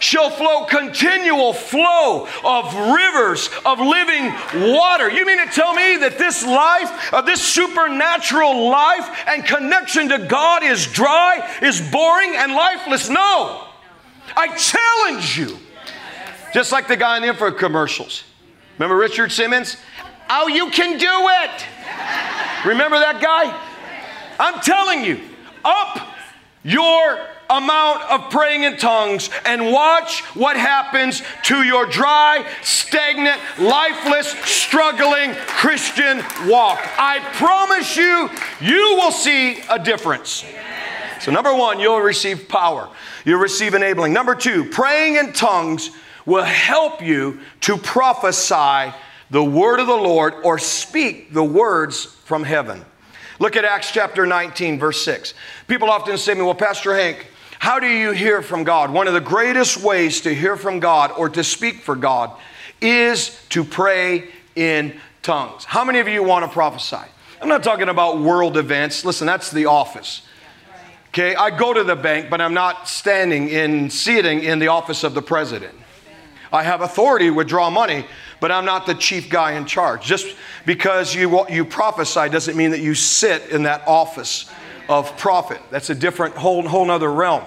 shall 0.00 0.30
flow 0.30 0.64
continual 0.64 1.52
flow 1.54 2.26
of 2.44 2.74
rivers 2.74 3.48
of 3.64 3.78
living 3.78 4.26
water. 4.72 5.10
You 5.10 5.24
mean 5.24 5.46
to 5.46 5.52
tell 5.52 5.72
me 5.74 5.96
that 5.98 6.18
this 6.18 6.44
life, 6.44 7.12
uh, 7.14 7.22
this 7.22 7.40
supernatural 7.42 8.68
life 8.68 9.24
and 9.28 9.44
connection 9.44 10.08
to 10.08 10.18
God 10.18 10.62
is 10.62 10.86
dry, 10.86 11.58
is 11.62 11.80
boring, 11.80 12.34
and 12.36 12.52
lifeless? 12.52 13.08
No. 13.08 13.66
I 14.36 14.54
challenge 14.56 15.38
you. 15.38 15.58
Just 16.52 16.72
like 16.72 16.88
the 16.88 16.96
guy 16.96 17.16
in 17.16 17.22
the 17.22 17.28
info 17.28 17.52
commercials. 17.52 18.24
Remember 18.80 18.96
Richard 18.96 19.30
Simmons? 19.30 19.76
Oh, 20.30 20.48
you 20.48 20.70
can 20.70 20.96
do 20.96 21.06
it. 21.06 21.66
Remember 22.66 22.98
that 22.98 23.20
guy? 23.20 23.54
I'm 24.38 24.58
telling 24.62 25.04
you, 25.04 25.20
up 25.62 26.08
your 26.62 27.18
amount 27.50 28.00
of 28.10 28.30
praying 28.30 28.62
in 28.62 28.78
tongues 28.78 29.28
and 29.44 29.70
watch 29.70 30.22
what 30.34 30.56
happens 30.56 31.22
to 31.42 31.62
your 31.62 31.84
dry, 31.84 32.48
stagnant, 32.62 33.38
lifeless, 33.58 34.30
struggling 34.46 35.34
Christian 35.34 36.24
walk. 36.48 36.80
I 36.96 37.18
promise 37.34 37.98
you, 37.98 38.30
you 38.62 38.96
will 38.96 39.12
see 39.12 39.60
a 39.68 39.78
difference. 39.78 40.42
So, 41.20 41.30
number 41.30 41.54
one, 41.54 41.80
you'll 41.80 42.00
receive 42.00 42.48
power, 42.48 42.88
you'll 43.26 43.40
receive 43.40 43.74
enabling. 43.74 44.14
Number 44.14 44.34
two, 44.34 44.64
praying 44.64 45.16
in 45.16 45.34
tongues 45.34 45.90
will 46.30 46.44
help 46.44 47.02
you 47.02 47.40
to 47.60 47.76
prophesy 47.76 48.94
the 49.30 49.42
word 49.42 49.80
of 49.80 49.86
the 49.88 49.96
Lord 49.96 50.34
or 50.44 50.58
speak 50.58 51.32
the 51.32 51.44
words 51.44 52.04
from 52.04 52.44
heaven. 52.44 52.84
Look 53.40 53.56
at 53.56 53.64
Acts 53.64 53.90
chapter 53.90 54.26
19, 54.26 54.78
verse 54.78 55.02
6. 55.04 55.34
People 55.66 55.90
often 55.90 56.16
say 56.16 56.34
to 56.34 56.38
me, 56.38 56.44
Well, 56.44 56.54
Pastor 56.54 56.94
Hank, 56.94 57.26
how 57.58 57.80
do 57.80 57.86
you 57.86 58.12
hear 58.12 58.42
from 58.42 58.64
God? 58.64 58.92
One 58.92 59.08
of 59.08 59.14
the 59.14 59.20
greatest 59.20 59.82
ways 59.82 60.20
to 60.22 60.34
hear 60.34 60.56
from 60.56 60.78
God 60.78 61.10
or 61.16 61.28
to 61.30 61.42
speak 61.42 61.80
for 61.80 61.96
God 61.96 62.30
is 62.80 63.38
to 63.50 63.64
pray 63.64 64.28
in 64.54 64.98
tongues. 65.22 65.64
How 65.64 65.84
many 65.84 65.98
of 65.98 66.08
you 66.08 66.22
want 66.22 66.44
to 66.44 66.50
prophesy? 66.50 67.08
I'm 67.42 67.48
not 67.48 67.64
talking 67.64 67.88
about 67.88 68.20
world 68.20 68.56
events. 68.56 69.04
Listen, 69.04 69.26
that's 69.26 69.50
the 69.50 69.66
office. 69.66 70.22
Okay, 71.08 71.34
I 71.34 71.50
go 71.50 71.72
to 71.74 71.82
the 71.82 71.96
bank, 71.96 72.30
but 72.30 72.40
I'm 72.40 72.54
not 72.54 72.88
standing 72.88 73.48
in 73.48 73.90
sitting 73.90 74.44
in 74.44 74.60
the 74.60 74.68
office 74.68 75.02
of 75.02 75.14
the 75.14 75.22
president. 75.22 75.74
I 76.52 76.62
have 76.62 76.80
authority 76.80 77.26
to 77.26 77.30
withdraw 77.30 77.70
money, 77.70 78.06
but 78.40 78.50
I'm 78.50 78.64
not 78.64 78.86
the 78.86 78.94
chief 78.94 79.30
guy 79.30 79.52
in 79.52 79.66
charge. 79.66 80.04
Just 80.04 80.36
because 80.66 81.14
you, 81.14 81.46
you 81.48 81.64
prophesy 81.64 82.28
doesn't 82.28 82.56
mean 82.56 82.70
that 82.72 82.80
you 82.80 82.94
sit 82.94 83.50
in 83.50 83.62
that 83.64 83.86
office 83.86 84.50
of 84.88 85.16
prophet. 85.16 85.60
That's 85.70 85.90
a 85.90 85.94
different, 85.94 86.34
whole, 86.34 86.66
whole 86.66 86.84
nother 86.84 87.12
realm. 87.12 87.44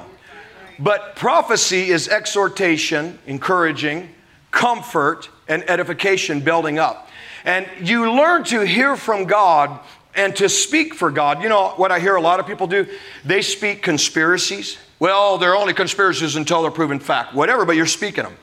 But 0.79 1.15
prophecy 1.15 1.89
is 1.89 2.07
exhortation, 2.07 3.19
encouraging, 3.27 4.09
comfort, 4.51 5.29
and 5.47 5.69
edification 5.69 6.39
building 6.39 6.79
up. 6.79 7.09
And 7.45 7.67
you 7.81 8.11
learn 8.13 8.45
to 8.45 8.61
hear 8.61 8.95
from 8.95 9.25
God 9.25 9.79
and 10.15 10.35
to 10.37 10.47
speak 10.47 10.93
for 10.93 11.11
God. 11.11 11.43
You 11.43 11.49
know 11.49 11.69
what 11.69 11.91
I 11.91 11.99
hear 11.99 12.15
a 12.15 12.21
lot 12.21 12.39
of 12.39 12.47
people 12.47 12.67
do? 12.67 12.87
They 13.25 13.41
speak 13.41 13.81
conspiracies. 13.81 14.77
Well, 14.99 15.37
they're 15.37 15.55
only 15.55 15.73
conspiracies 15.73 16.35
until 16.35 16.61
they're 16.61 16.71
proven 16.71 16.99
fact. 16.99 17.33
Whatever, 17.33 17.65
but 17.65 17.75
you're 17.75 17.85
speaking 17.85 18.23
them. 18.23 18.37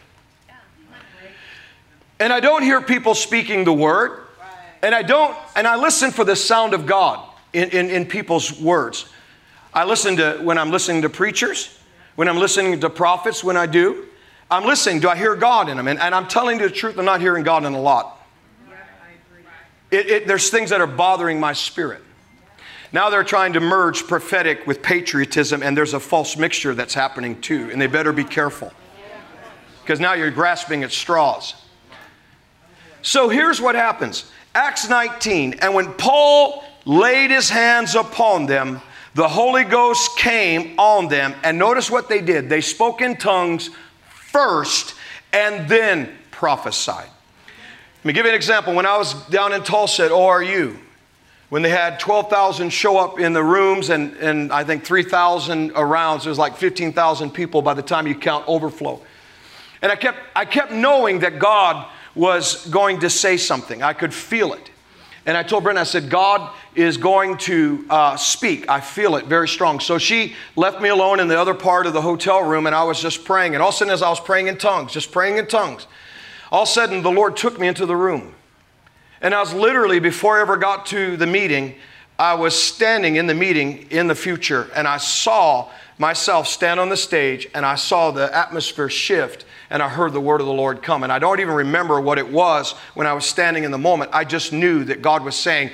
And 2.21 2.33
I 2.33 2.39
don't 2.39 2.63
hear 2.63 2.81
people 2.83 3.15
speaking 3.15 3.65
the 3.65 3.73
word. 3.73 4.27
And 4.83 4.95
I 4.95 5.03
don't, 5.03 5.37
and 5.57 5.67
I 5.67 5.77
listen 5.77 6.11
for 6.11 6.25
the 6.25 6.37
sound 6.37 6.75
of 6.75 6.87
God 6.87 7.27
in, 7.53 7.71
in, 7.71 7.91
in 7.91 8.07
people's 8.07 8.61
words. 8.61 9.07
I 9.75 9.85
listen 9.85 10.17
to, 10.17 10.39
when 10.43 10.59
I'm 10.59 10.71
listening 10.71 11.03
to 11.03 11.11
preachers, 11.11 11.79
when 12.17 12.29
I'm 12.29 12.39
listening 12.39 12.79
to 12.81 12.91
prophets, 12.91 13.43
when 13.43 13.57
I 13.57 13.67
do, 13.67 14.07
I'm 14.51 14.65
listening. 14.65 15.01
Do 15.01 15.09
I 15.09 15.17
hear 15.17 15.35
God 15.37 15.69
in 15.69 15.77
them? 15.77 15.89
And, 15.89 15.99
and 15.99 16.15
I'm 16.15 16.27
telling 16.27 16.61
you 16.61 16.69
the 16.69 16.75
truth, 16.75 16.99
I'm 16.99 17.05
not 17.05 17.21
hearing 17.21 17.45
God 17.45 17.65
in 17.65 17.73
a 17.73 17.81
lot. 17.81 18.17
It, 19.91 20.07
it, 20.07 20.27
there's 20.27 20.51
things 20.51 20.71
that 20.71 20.81
are 20.81 20.87
bothering 20.87 21.41
my 21.41 21.53
spirit. 21.53 22.03
Now 22.93 23.11
they're 23.11 23.25
trying 23.25 23.53
to 23.55 23.61
merge 23.61 24.07
prophetic 24.07 24.67
with 24.67 24.83
patriotism, 24.83 25.63
and 25.63 25.77
there's 25.77 25.95
a 25.95 26.01
false 26.01 26.37
mixture 26.37 26.75
that's 26.75 26.95
happening 26.95 27.41
too, 27.41 27.71
and 27.71 27.81
they 27.81 27.87
better 27.87 28.13
be 28.13 28.25
careful. 28.25 28.73
Because 29.83 30.01
now 30.01 30.15
you're 30.15 30.31
grasping 30.31 30.85
at 30.85 30.93
straws. 30.93 31.55
So 33.03 33.29
here's 33.29 33.61
what 33.61 33.75
happens 33.75 34.31
Acts 34.55 34.89
19, 34.89 35.55
and 35.61 35.75
when 35.75 35.93
Paul 35.95 36.65
laid 36.85 37.31
his 37.31 37.51
hands 37.51 37.95
upon 37.95 38.47
them, 38.47 38.81
the 39.15 39.29
Holy 39.29 39.65
Ghost 39.65 40.17
came 40.17 40.79
on 40.79 41.09
them. 41.09 41.35
And 41.43 41.59
notice 41.59 41.91
what 41.91 42.09
they 42.09 42.21
did 42.21 42.49
they 42.49 42.61
spoke 42.61 43.01
in 43.01 43.17
tongues 43.17 43.71
first 44.09 44.95
and 45.33 45.69
then 45.69 46.13
prophesied. 46.31 47.09
Let 47.99 48.05
me 48.05 48.13
give 48.13 48.25
you 48.25 48.31
an 48.31 48.37
example. 48.37 48.75
When 48.75 48.87
I 48.87 48.97
was 48.97 49.15
down 49.29 49.53
in 49.53 49.63
Tulsa 49.63 50.07
at 50.07 50.11
ORU, 50.11 50.77
when 51.51 51.63
they 51.63 51.69
had 51.69 51.99
12,000 51.99 52.71
show 52.71 52.97
up 52.97 53.19
in 53.19 53.33
the 53.33 53.43
rooms 53.43 53.91
and, 53.91 54.15
and 54.17 54.53
I 54.53 54.65
think 54.65 54.85
3,000 54.85 55.73
around, 55.75 56.21
so 56.21 56.29
it 56.29 56.31
was 56.31 56.39
like 56.39 56.57
15,000 56.57 57.31
people 57.33 57.61
by 57.61 57.75
the 57.75 57.83
time 57.83 58.07
you 58.07 58.15
count 58.15 58.45
overflow. 58.47 59.03
And 59.83 59.91
I 59.91 59.97
kept, 59.97 60.19
I 60.35 60.45
kept 60.45 60.73
knowing 60.73 61.21
that 61.21 61.39
God 61.39 61.87
was 62.15 62.67
going 62.67 63.01
to 63.01 63.11
say 63.11 63.37
something. 63.37 63.83
I 63.83 63.93
could 63.93 64.13
feel 64.13 64.53
it. 64.53 64.71
And 65.27 65.37
I 65.37 65.43
told 65.43 65.65
Brenda, 65.65 65.83
I 65.83 65.85
said, 65.85 66.09
God 66.09 66.51
is 66.75 66.97
going 66.97 67.37
to 67.39 67.85
uh, 67.91 68.17
speak. 68.17 68.69
I 68.69 68.81
feel 68.81 69.17
it 69.17 69.27
very 69.27 69.47
strong. 69.47 69.79
So 69.79 69.99
she 69.99 70.35
left 70.57 70.81
me 70.81 70.89
alone 70.89 71.21
in 71.21 71.29
the 71.29 71.39
other 71.39 71.55
part 71.55 71.87
of 71.87 71.93
the 71.93 72.01
hotel 72.01 72.43
room, 72.43 72.67
and 72.67 72.75
I 72.75 72.85
was 72.85 73.01
just 73.01 73.25
praying. 73.25 73.55
And 73.55 73.63
all 73.63 73.69
of 73.69 73.75
a 73.75 73.79
sudden, 73.79 73.93
as 73.93 74.03
I 74.03 74.09
was 74.09 74.19
praying 74.19 74.49
in 74.49 74.57
tongues, 74.57 74.93
just 74.93 75.13
praying 75.13 75.37
in 75.37 75.47
tongues, 75.47 75.87
all 76.51 76.63
of 76.63 76.69
a 76.69 76.73
sudden, 76.73 77.03
the 77.03 77.11
Lord 77.11 77.37
took 77.37 77.61
me 77.61 77.69
into 77.69 77.87
the 77.87 77.97
room. 77.97 78.35
And 79.21 79.35
I 79.35 79.41
was 79.41 79.53
literally, 79.53 80.01
before 80.01 80.39
I 80.39 80.41
ever 80.41 80.57
got 80.57 80.87
to 80.87 81.17
the 81.17 81.27
meeting, 81.27 81.75
I 82.19 82.35
was 82.35 82.61
standing 82.61 83.17
in 83.17 83.27
the 83.27 83.35
meeting 83.35 83.87
in 83.91 84.07
the 84.07 84.15
future, 84.15 84.71
and 84.75 84.89
I 84.89 84.97
saw 84.97 85.71
myself 85.99 86.49
stand 86.49 86.81
on 86.81 86.89
the 86.89 86.97
stage, 86.97 87.47
and 87.55 87.67
I 87.67 87.75
saw 87.75 88.11
the 88.11 88.35
atmosphere 88.35 88.89
shift 88.89 89.45
and 89.71 89.83
I 89.83 89.89
heard 89.89 90.13
the 90.13 90.21
word 90.21 90.41
of 90.41 90.47
the 90.47 90.53
Lord 90.53 90.83
come. 90.83 91.05
And 91.05 91.13
I 91.13 91.19
don't 91.19 91.41
even 91.41 91.55
remember 91.55 92.01
what 92.01 92.19
it 92.19 92.29
was 92.29 92.73
when 92.95 93.07
I 93.07 93.13
was 93.13 93.25
standing 93.25 93.65
in 93.65 93.71
the 93.71 93.79
moment. 93.79 94.11
I 94.13 94.25
just 94.25 94.53
knew 94.53 94.85
that 94.85 95.01
God 95.01 95.25
was 95.25 95.37
saying, 95.37 95.71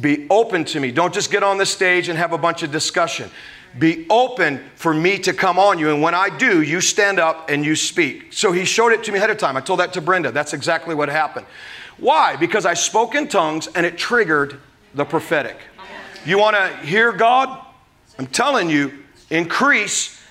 Be 0.00 0.26
open 0.30 0.64
to 0.66 0.80
me. 0.80 0.92
Don't 0.92 1.12
just 1.12 1.30
get 1.30 1.42
on 1.42 1.58
the 1.58 1.66
stage 1.66 2.08
and 2.08 2.18
have 2.18 2.32
a 2.32 2.38
bunch 2.38 2.62
of 2.62 2.70
discussion. 2.70 3.30
Be 3.78 4.06
open 4.10 4.62
for 4.74 4.92
me 4.92 5.18
to 5.20 5.32
come 5.32 5.58
on 5.58 5.78
you. 5.78 5.90
And 5.90 6.02
when 6.02 6.14
I 6.14 6.28
do, 6.28 6.62
you 6.62 6.80
stand 6.80 7.18
up 7.18 7.48
and 7.50 7.64
you 7.64 7.74
speak. 7.74 8.32
So 8.32 8.52
he 8.52 8.64
showed 8.64 8.92
it 8.92 9.02
to 9.04 9.12
me 9.12 9.18
ahead 9.18 9.30
of 9.30 9.38
time. 9.38 9.56
I 9.56 9.60
told 9.60 9.80
that 9.80 9.94
to 9.94 10.00
Brenda. 10.00 10.30
That's 10.30 10.52
exactly 10.52 10.94
what 10.94 11.08
happened. 11.08 11.46
Why? 11.96 12.36
Because 12.36 12.66
I 12.66 12.74
spoke 12.74 13.14
in 13.14 13.28
tongues 13.28 13.68
and 13.74 13.86
it 13.86 13.96
triggered 13.96 14.60
the 14.94 15.04
prophetic. 15.04 15.56
You 16.26 16.38
want 16.38 16.54
to 16.56 16.86
hear 16.86 17.12
God? 17.12 17.64
I'm 18.18 18.26
telling 18.26 18.68
you, 18.68 18.92
increase 19.30 20.21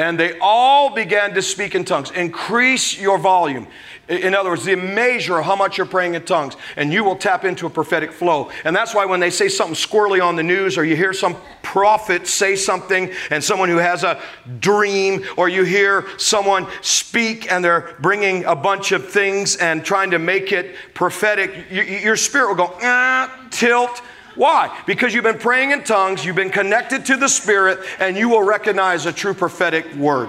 and 0.00 0.18
they 0.18 0.38
all 0.40 0.88
began 0.88 1.34
to 1.34 1.42
speak 1.42 1.74
in 1.74 1.84
tongues. 1.84 2.10
Increase 2.12 2.98
your 2.98 3.18
volume. 3.18 3.66
In 4.08 4.34
other 4.34 4.48
words, 4.48 4.64
the 4.64 4.74
measure 4.74 5.38
of 5.38 5.44
how 5.44 5.54
much 5.54 5.76
you're 5.76 5.86
praying 5.86 6.14
in 6.14 6.24
tongues, 6.24 6.56
and 6.76 6.90
you 6.90 7.04
will 7.04 7.16
tap 7.16 7.44
into 7.44 7.66
a 7.66 7.70
prophetic 7.70 8.10
flow. 8.10 8.50
And 8.64 8.74
that's 8.74 8.94
why 8.94 9.04
when 9.04 9.20
they 9.20 9.28
say 9.28 9.48
something 9.48 9.74
squirrely 9.74 10.24
on 10.24 10.36
the 10.36 10.42
news, 10.42 10.78
or 10.78 10.86
you 10.86 10.96
hear 10.96 11.12
some 11.12 11.36
prophet 11.62 12.26
say 12.26 12.56
something, 12.56 13.12
and 13.30 13.44
someone 13.44 13.68
who 13.68 13.76
has 13.76 14.02
a 14.02 14.18
dream, 14.58 15.22
or 15.36 15.50
you 15.50 15.64
hear 15.64 16.06
someone 16.16 16.66
speak 16.80 17.52
and 17.52 17.62
they're 17.62 17.94
bringing 18.00 18.46
a 18.46 18.56
bunch 18.56 18.92
of 18.92 19.06
things 19.06 19.56
and 19.56 19.84
trying 19.84 20.10
to 20.12 20.18
make 20.18 20.50
it 20.50 20.76
prophetic, 20.94 21.70
your 21.70 22.16
spirit 22.16 22.48
will 22.48 22.66
go, 22.66 22.74
ah, 22.82 23.48
tilt 23.50 24.00
why? 24.34 24.76
Because 24.86 25.14
you've 25.14 25.24
been 25.24 25.38
praying 25.38 25.72
in 25.72 25.84
tongues, 25.84 26.24
you've 26.24 26.36
been 26.36 26.50
connected 26.50 27.06
to 27.06 27.16
the 27.16 27.28
Spirit, 27.28 27.80
and 27.98 28.16
you 28.16 28.28
will 28.28 28.42
recognize 28.42 29.06
a 29.06 29.12
true 29.12 29.34
prophetic 29.34 29.92
word. 29.94 30.28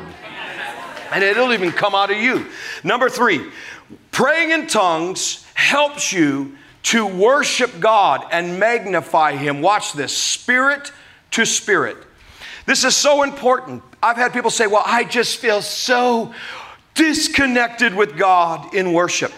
And 1.11 1.23
it'll 1.23 1.53
even 1.53 1.71
come 1.71 1.93
out 1.93 2.09
of 2.09 2.17
you. 2.17 2.47
Number 2.83 3.09
three, 3.09 3.51
praying 4.11 4.51
in 4.51 4.67
tongues 4.67 5.45
helps 5.53 6.13
you 6.13 6.57
to 6.83 7.05
worship 7.05 7.79
God 7.79 8.25
and 8.31 8.59
magnify 8.59 9.35
Him. 9.35 9.61
Watch 9.61 9.93
this 9.93 10.17
spirit 10.17 10.91
to 11.31 11.45
spirit. 11.45 11.97
This 12.65 12.83
is 12.83 12.95
so 12.95 13.23
important. 13.23 13.83
I've 14.01 14.17
had 14.17 14.33
people 14.33 14.49
say, 14.49 14.67
Well, 14.67 14.83
I 14.85 15.03
just 15.03 15.37
feel 15.37 15.61
so 15.61 16.33
disconnected 16.95 17.93
with 17.93 18.17
God 18.17 18.73
in 18.73 18.93
worship. 18.93 19.31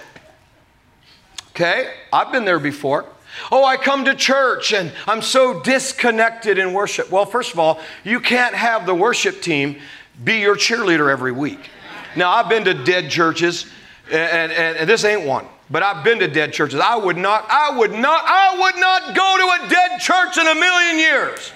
Okay, 1.50 1.94
I've 2.12 2.32
been 2.32 2.46
there 2.46 2.60
before. 2.60 3.06
Oh, 3.52 3.64
I 3.66 3.78
come 3.78 4.06
to 4.06 4.16
church 4.16 4.74
and 4.74 4.92
I'm 5.08 5.22
so 5.22 5.62
disconnected 5.62 6.58
in 6.58 6.74
worship. 6.74 7.12
Well, 7.12 7.26
first 7.26 7.54
of 7.54 7.60
all, 7.60 7.80
you 8.04 8.20
can't 8.20 8.56
have 8.56 8.86
the 8.86 8.96
worship 8.96 9.42
team 9.42 9.78
be 10.24 10.40
your 10.40 10.56
cheerleader 10.56 11.12
every 11.12 11.32
week. 11.32 11.70
Now, 12.16 12.32
I've 12.32 12.48
been 12.48 12.66
to 12.66 12.74
dead 12.74 13.10
churches, 13.10 13.66
and, 14.12 14.52
and, 14.52 14.78
and 14.78 14.90
this 14.90 15.04
ain't 15.04 15.26
one, 15.26 15.48
but 15.70 15.82
I've 15.82 16.04
been 16.04 16.20
to 16.20 16.28
dead 16.28 16.54
churches. 16.54 16.80
I 16.80 16.96
would 16.96 17.18
not, 17.18 17.46
I 17.50 17.76
would 17.76 17.92
not, 17.92 18.24
I 18.26 18.60
would 18.60 18.76
not 18.76 19.16
go 19.16 19.38
to 19.38 19.66
a 19.66 19.70
dead 19.70 20.00
church 20.00 20.38
in 20.38 20.46
a 20.46 20.56
million 20.56 21.00
years. 21.00 21.52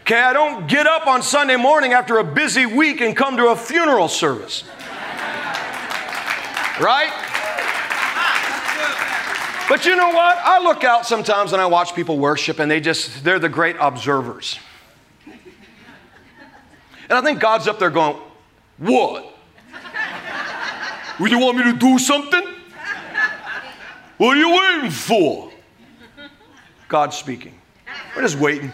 Okay, 0.00 0.20
I 0.20 0.34
don't 0.34 0.66
get 0.66 0.86
up 0.86 1.06
on 1.06 1.22
Sunday 1.22 1.56
morning 1.56 1.94
after 1.94 2.18
a 2.18 2.24
busy 2.24 2.66
week 2.66 3.00
and 3.00 3.16
come 3.16 3.38
to 3.38 3.48
a 3.48 3.56
funeral 3.56 4.08
service. 4.08 4.64
Right? 6.78 7.10
But 9.68 9.86
you 9.86 9.96
know 9.96 10.08
what? 10.08 10.38
I 10.38 10.62
look 10.62 10.84
out 10.84 11.06
sometimes 11.06 11.52
and 11.52 11.62
I 11.62 11.66
watch 11.66 11.94
people 11.94 12.18
worship 12.18 12.58
and 12.58 12.70
they 12.70 12.80
just, 12.80 13.24
they're 13.24 13.38
the 13.38 13.48
great 13.48 13.76
observers. 13.80 14.58
And 17.08 17.12
I 17.12 17.20
think 17.20 17.40
God's 17.40 17.68
up 17.68 17.78
there 17.78 17.90
going, 17.90 18.16
What? 18.78 19.30
Would 21.20 21.30
you 21.30 21.38
want 21.38 21.56
me 21.58 21.64
to 21.64 21.72
do 21.74 21.98
something? 21.98 22.42
What 24.18 24.36
are 24.36 24.40
you 24.40 24.50
waiting 24.50 24.90
for? 24.90 25.50
God 26.88 27.12
speaking. 27.12 27.54
We're 28.14 28.22
just 28.22 28.38
waiting. 28.38 28.72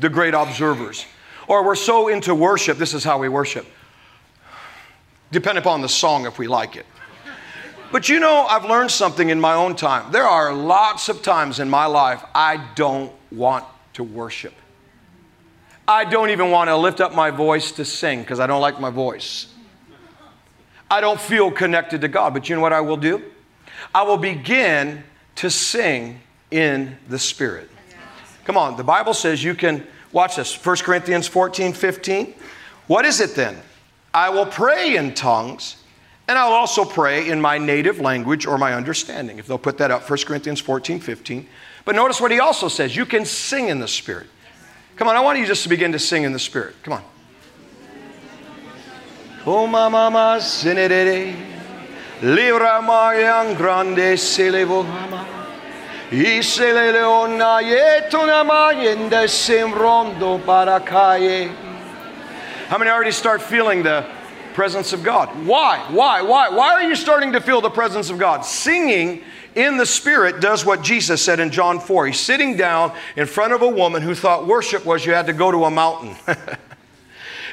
The 0.00 0.08
great 0.08 0.34
observers. 0.34 1.06
Or 1.46 1.64
we're 1.64 1.74
so 1.74 2.08
into 2.08 2.34
worship, 2.34 2.76
this 2.76 2.92
is 2.92 3.04
how 3.04 3.18
we 3.18 3.28
worship. 3.28 3.66
Depend 5.30 5.58
upon 5.58 5.80
the 5.80 5.88
song 5.88 6.26
if 6.26 6.38
we 6.38 6.46
like 6.46 6.76
it. 6.76 6.86
But 7.90 8.08
you 8.08 8.20
know, 8.20 8.46
I've 8.46 8.64
learned 8.64 8.90
something 8.90 9.30
in 9.30 9.40
my 9.40 9.54
own 9.54 9.74
time. 9.74 10.12
There 10.12 10.24
are 10.24 10.52
lots 10.52 11.08
of 11.08 11.22
times 11.22 11.58
in 11.58 11.70
my 11.70 11.86
life 11.86 12.22
I 12.34 12.68
don't 12.74 13.12
want 13.32 13.64
to 13.94 14.04
worship. 14.04 14.54
I 15.86 16.04
don't 16.04 16.28
even 16.28 16.50
want 16.50 16.68
to 16.68 16.76
lift 16.76 17.00
up 17.00 17.14
my 17.14 17.30
voice 17.30 17.72
to 17.72 17.84
sing 17.84 18.20
because 18.20 18.40
I 18.40 18.46
don't 18.46 18.60
like 18.60 18.78
my 18.78 18.90
voice. 18.90 19.46
I 20.90 21.00
don't 21.00 21.20
feel 21.20 21.50
connected 21.50 22.02
to 22.02 22.08
God. 22.08 22.34
But 22.34 22.48
you 22.48 22.56
know 22.56 22.62
what 22.62 22.74
I 22.74 22.82
will 22.82 22.98
do? 22.98 23.22
I 23.94 24.02
will 24.02 24.18
begin 24.18 25.02
to 25.36 25.50
sing 25.50 26.20
in 26.50 26.96
the 27.08 27.18
Spirit. 27.18 27.70
Come 28.44 28.56
on, 28.56 28.76
the 28.76 28.84
Bible 28.84 29.14
says 29.14 29.42
you 29.42 29.54
can, 29.54 29.86
watch 30.12 30.36
this, 30.36 30.54
1 30.64 30.76
Corinthians 30.78 31.26
14, 31.26 31.72
15. 31.72 32.34
What 32.86 33.04
is 33.04 33.20
it 33.20 33.34
then? 33.34 33.56
I 34.12 34.30
will 34.30 34.46
pray 34.46 34.96
in 34.96 35.14
tongues 35.14 35.76
and 36.28 36.38
I'll 36.38 36.52
also 36.52 36.84
pray 36.84 37.28
in 37.28 37.40
my 37.40 37.56
native 37.56 38.00
language 38.00 38.46
or 38.46 38.58
my 38.58 38.74
understanding, 38.74 39.38
if 39.38 39.46
they'll 39.46 39.58
put 39.58 39.78
that 39.78 39.90
up, 39.90 40.08
1 40.08 40.18
Corinthians 40.26 40.60
14, 40.60 41.00
15. 41.00 41.46
But 41.86 41.94
notice 41.94 42.20
what 42.20 42.30
he 42.30 42.38
also 42.38 42.68
says 42.68 42.94
you 42.94 43.06
can 43.06 43.24
sing 43.24 43.70
in 43.70 43.80
the 43.80 43.88
Spirit. 43.88 44.26
Come 44.96 45.08
on, 45.08 45.16
I 45.16 45.20
want 45.20 45.38
you 45.38 45.46
just 45.46 45.62
to 45.62 45.68
begin 45.70 45.92
to 45.92 45.98
sing 45.98 46.24
in 46.24 46.32
the 46.32 46.38
Spirit. 46.38 46.74
Come 46.82 46.92
on. 46.92 47.04
Oh, 49.46 49.66
mama, 49.66 50.38
sinere, 50.40 51.34
libra 52.20 52.82
marian 52.82 53.56
grande 53.56 54.18
selevo 54.18 54.84
Iseleleona 56.10 57.60
yetonama 57.60 58.72
semrondo 59.28 60.38
barakaye. 60.42 61.54
How 62.68 62.78
many 62.78 62.90
already 62.90 63.12
start 63.12 63.42
feeling 63.42 63.82
the 63.82 64.17
presence 64.58 64.92
of 64.92 65.04
God? 65.04 65.28
Why? 65.46 65.78
Why? 65.88 66.20
Why? 66.20 66.48
Why 66.48 66.72
are 66.72 66.82
you 66.82 66.96
starting 66.96 67.30
to 67.34 67.40
feel 67.40 67.60
the 67.60 67.70
presence 67.70 68.10
of 68.10 68.18
God? 68.18 68.44
Singing 68.44 69.22
in 69.54 69.76
the 69.76 69.86
Spirit 69.86 70.40
does 70.40 70.64
what 70.64 70.82
Jesus 70.82 71.24
said 71.24 71.38
in 71.38 71.52
John 71.52 71.78
4. 71.78 72.08
He's 72.08 72.18
sitting 72.18 72.56
down 72.56 72.92
in 73.14 73.26
front 73.26 73.52
of 73.52 73.62
a 73.62 73.68
woman 73.68 74.02
who 74.02 74.16
thought 74.16 74.48
worship 74.48 74.84
was 74.84 75.06
you 75.06 75.12
had 75.12 75.26
to 75.28 75.32
go 75.32 75.52
to 75.52 75.64
a 75.66 75.70
mountain. 75.70 76.16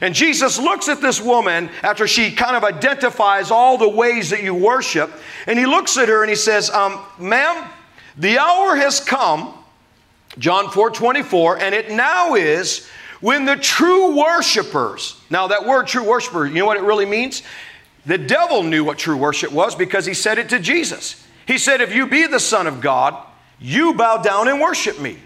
And 0.01 0.13
Jesus 0.13 0.59
looks 0.59 0.89
at 0.89 0.99
this 0.99 1.21
woman 1.21 1.69
after 1.81 2.05
she 2.05 2.29
kind 2.29 2.57
of 2.57 2.65
identifies 2.65 3.49
all 3.49 3.77
the 3.77 3.87
ways 3.87 4.31
that 4.31 4.43
you 4.43 4.53
worship, 4.53 5.09
and 5.47 5.57
he 5.57 5.65
looks 5.65 5.95
at 5.95 6.09
her 6.09 6.21
and 6.21 6.29
he 6.29 6.35
says, 6.35 6.69
um, 6.69 6.99
Ma'am, 7.17 7.65
the 8.17 8.37
hour 8.37 8.75
has 8.75 8.99
come, 8.99 9.53
John 10.37 10.69
4 10.69 10.91
24, 10.91 11.59
and 11.59 11.73
it 11.73 11.91
now 11.91 12.35
is 12.35 12.89
when 13.21 13.45
the 13.45 13.55
true 13.55 14.17
worshipers, 14.17 15.19
now 15.29 15.47
that 15.47 15.65
word 15.65 15.87
true 15.87 16.03
worshiper, 16.03 16.45
you 16.45 16.55
know 16.55 16.65
what 16.65 16.77
it 16.77 16.83
really 16.83 17.05
means? 17.05 17.43
The 18.05 18.17
devil 18.17 18.61
knew 18.63 18.83
what 18.83 18.97
true 18.97 19.17
worship 19.17 19.51
was 19.51 19.75
because 19.75 20.05
he 20.05 20.13
said 20.13 20.37
it 20.37 20.49
to 20.49 20.59
Jesus. 20.59 21.25
He 21.47 21.57
said, 21.57 21.81
If 21.81 21.93
you 21.93 22.07
be 22.07 22.27
the 22.27 22.39
Son 22.39 22.67
of 22.67 22.81
God, 22.81 23.15
you 23.59 23.93
bow 23.93 24.17
down 24.17 24.47
and 24.47 24.59
worship 24.59 24.99
me. 24.99 25.17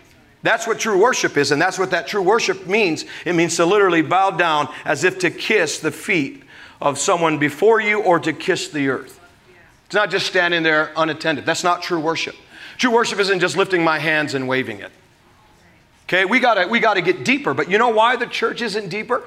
That's 0.42 0.66
what 0.66 0.80
true 0.80 1.02
worship 1.02 1.36
is, 1.36 1.52
and 1.52 1.62
that's 1.62 1.78
what 1.78 1.92
that 1.92 2.08
true 2.08 2.22
worship 2.22 2.66
means. 2.66 3.04
It 3.26 3.34
means 3.34 3.58
to 3.58 3.66
literally 3.66 4.02
bow 4.02 4.32
down 4.32 4.74
as 4.86 5.04
if 5.04 5.20
to 5.20 5.32
kiss 5.32 5.80
the 5.80 5.92
feet 5.92 6.44
of 6.80 6.98
someone 6.98 7.40
before 7.40 7.82
you 7.82 8.02
or 8.02 8.20
to 8.20 8.32
kiss 8.32 8.70
the 8.70 8.88
earth. 8.88 9.20
It's 9.86 9.96
not 9.96 10.12
just 10.12 10.28
standing 10.28 10.64
there 10.64 10.92
unattended. 10.96 11.46
That's 11.46 11.64
not 11.64 11.82
true 11.82 12.00
worship. 12.00 12.36
True 12.78 12.92
worship 12.92 13.20
isn't 13.20 13.40
just 13.40 13.58
lifting 13.58 13.84
my 13.84 14.00
hands 14.00 14.34
and 14.34 14.48
waving 14.48 14.80
it. 14.80 14.92
Okay, 16.10 16.26
we 16.26 16.40
gotta, 16.40 16.68
we 16.68 16.80
gotta 16.80 17.04
get 17.04 17.24
deeper. 17.24 17.54
But 17.54 17.70
you 17.70 17.78
know 17.78 17.90
why 17.90 18.16
the 18.16 18.26
church 18.26 18.64
isn't 18.64 18.90
deeper? 18.90 19.22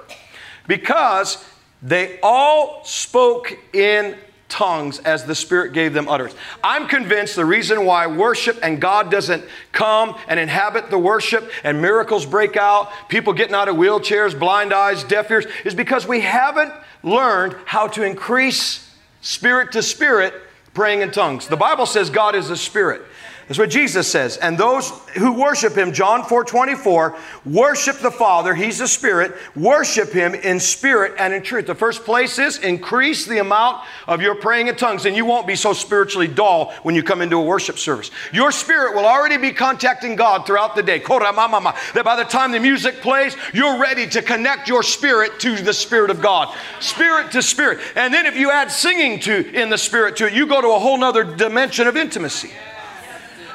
Because 0.66 1.44
they 1.80 2.18
all 2.24 2.84
spoke 2.84 3.56
in 3.72 4.16
tongues 4.48 4.98
as 4.98 5.24
the 5.24 5.34
Spirit 5.36 5.74
gave 5.74 5.92
them 5.94 6.08
utterance. 6.08 6.34
I'm 6.62 6.88
convinced 6.88 7.36
the 7.36 7.44
reason 7.44 7.84
why 7.84 8.08
worship 8.08 8.58
and 8.64 8.80
God 8.80 9.12
doesn't 9.12 9.44
come 9.70 10.16
and 10.26 10.40
inhabit 10.40 10.90
the 10.90 10.98
worship 10.98 11.52
and 11.62 11.80
miracles 11.80 12.26
break 12.26 12.56
out, 12.56 12.90
people 13.08 13.32
getting 13.32 13.54
out 13.54 13.68
of 13.68 13.76
wheelchairs, 13.76 14.36
blind 14.36 14.72
eyes, 14.72 15.04
deaf 15.04 15.30
ears, 15.30 15.46
is 15.64 15.76
because 15.76 16.04
we 16.04 16.20
haven't 16.20 16.72
learned 17.04 17.54
how 17.64 17.86
to 17.86 18.02
increase 18.02 18.92
spirit 19.20 19.70
to 19.70 19.82
spirit 19.84 20.34
praying 20.74 21.02
in 21.02 21.12
tongues. 21.12 21.46
The 21.46 21.56
Bible 21.56 21.86
says 21.86 22.10
God 22.10 22.34
is 22.34 22.50
a 22.50 22.56
spirit. 22.56 23.02
That's 23.52 23.58
what 23.58 23.68
Jesus 23.68 24.10
says. 24.10 24.38
And 24.38 24.56
those 24.56 24.88
who 25.18 25.34
worship 25.34 25.74
him, 25.74 25.92
John 25.92 26.24
4 26.24 26.42
24, 26.42 27.18
worship 27.44 27.98
the 27.98 28.10
Father, 28.10 28.54
he's 28.54 28.78
the 28.78 28.88
Spirit, 28.88 29.36
worship 29.54 30.10
him 30.10 30.34
in 30.34 30.58
spirit 30.58 31.16
and 31.18 31.34
in 31.34 31.42
truth. 31.42 31.66
The 31.66 31.74
first 31.74 32.06
place 32.06 32.38
is 32.38 32.56
increase 32.60 33.26
the 33.26 33.40
amount 33.40 33.84
of 34.08 34.22
your 34.22 34.36
praying 34.36 34.68
in 34.68 34.76
tongues, 34.76 35.04
and 35.04 35.14
you 35.14 35.26
won't 35.26 35.46
be 35.46 35.54
so 35.54 35.74
spiritually 35.74 36.28
dull 36.28 36.72
when 36.82 36.94
you 36.94 37.02
come 37.02 37.20
into 37.20 37.36
a 37.36 37.44
worship 37.44 37.78
service. 37.78 38.10
Your 38.32 38.52
spirit 38.52 38.94
will 38.94 39.04
already 39.04 39.36
be 39.36 39.52
contacting 39.52 40.16
God 40.16 40.46
throughout 40.46 40.74
the 40.74 40.82
day. 40.82 41.00
That 41.00 42.02
by 42.06 42.16
the 42.16 42.24
time 42.24 42.52
the 42.52 42.58
music 42.58 43.02
plays, 43.02 43.36
you're 43.52 43.78
ready 43.78 44.06
to 44.06 44.22
connect 44.22 44.66
your 44.66 44.82
spirit 44.82 45.40
to 45.40 45.56
the 45.56 45.74
Spirit 45.74 46.10
of 46.10 46.22
God. 46.22 46.56
Spirit 46.80 47.32
to 47.32 47.42
spirit. 47.42 47.80
And 47.96 48.14
then 48.14 48.24
if 48.24 48.34
you 48.34 48.50
add 48.50 48.70
singing 48.70 49.20
to 49.20 49.52
in 49.52 49.68
the 49.68 49.76
spirit 49.76 50.16
to 50.16 50.28
it, 50.28 50.32
you 50.32 50.46
go 50.46 50.62
to 50.62 50.68
a 50.68 50.78
whole 50.78 50.96
nother 50.96 51.22
dimension 51.22 51.86
of 51.86 51.98
intimacy. 51.98 52.50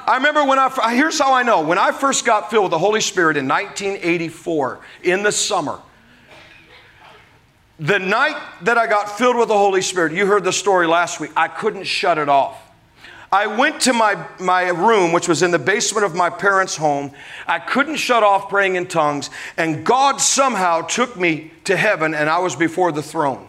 I 0.08 0.16
remember 0.16 0.46
when 0.46 0.58
I, 0.58 0.96
here's 0.96 1.20
how 1.20 1.34
I 1.34 1.44
know. 1.44 1.62
When 1.62 1.78
I 1.78 1.92
first 1.92 2.26
got 2.26 2.50
filled 2.50 2.64
with 2.64 2.72
the 2.72 2.80
Holy 2.80 3.02
Spirit 3.02 3.36
in 3.36 3.46
1984, 3.46 4.80
in 5.04 5.22
the 5.22 5.34
summer, 5.34 5.82
the 7.78 8.00
night 8.00 8.42
that 8.62 8.78
I 8.78 8.88
got 8.88 9.18
filled 9.18 9.36
with 9.36 9.50
the 9.50 9.58
Holy 9.58 9.82
Spirit, 9.82 10.14
you 10.14 10.26
heard 10.26 10.46
the 10.46 10.54
story 10.54 10.88
last 10.88 11.20
week, 11.20 11.32
I 11.36 11.50
couldn't 11.50 11.84
shut 11.84 12.17
it 12.17 12.30
off. 12.30 12.58
I 13.34 13.48
went 13.48 13.82
to 13.82 13.93
my, 13.93 14.26
my 14.39 14.70
room, 14.70 15.12
which 15.12 15.28
was 15.28 15.43
in 15.43 15.52
the 15.52 15.60
basement 15.60 16.06
of 16.06 16.15
my 16.15 16.30
parents' 16.30 16.78
home. 16.78 17.12
I 17.46 17.60
couldn't 17.60 17.98
shut 17.98 18.24
off 18.24 18.48
praying 18.48 18.78
in 18.78 18.88
tongues, 18.88 19.30
and 19.58 19.86
God 19.86 20.22
somehow 20.22 20.84
took 20.84 21.17
me 21.17 21.52
to 21.65 21.76
heaven, 21.76 22.13
and 22.13 22.30
I 22.30 22.39
was 22.39 22.56
before 22.56 22.93
the 22.93 23.04
throne. 23.04 23.46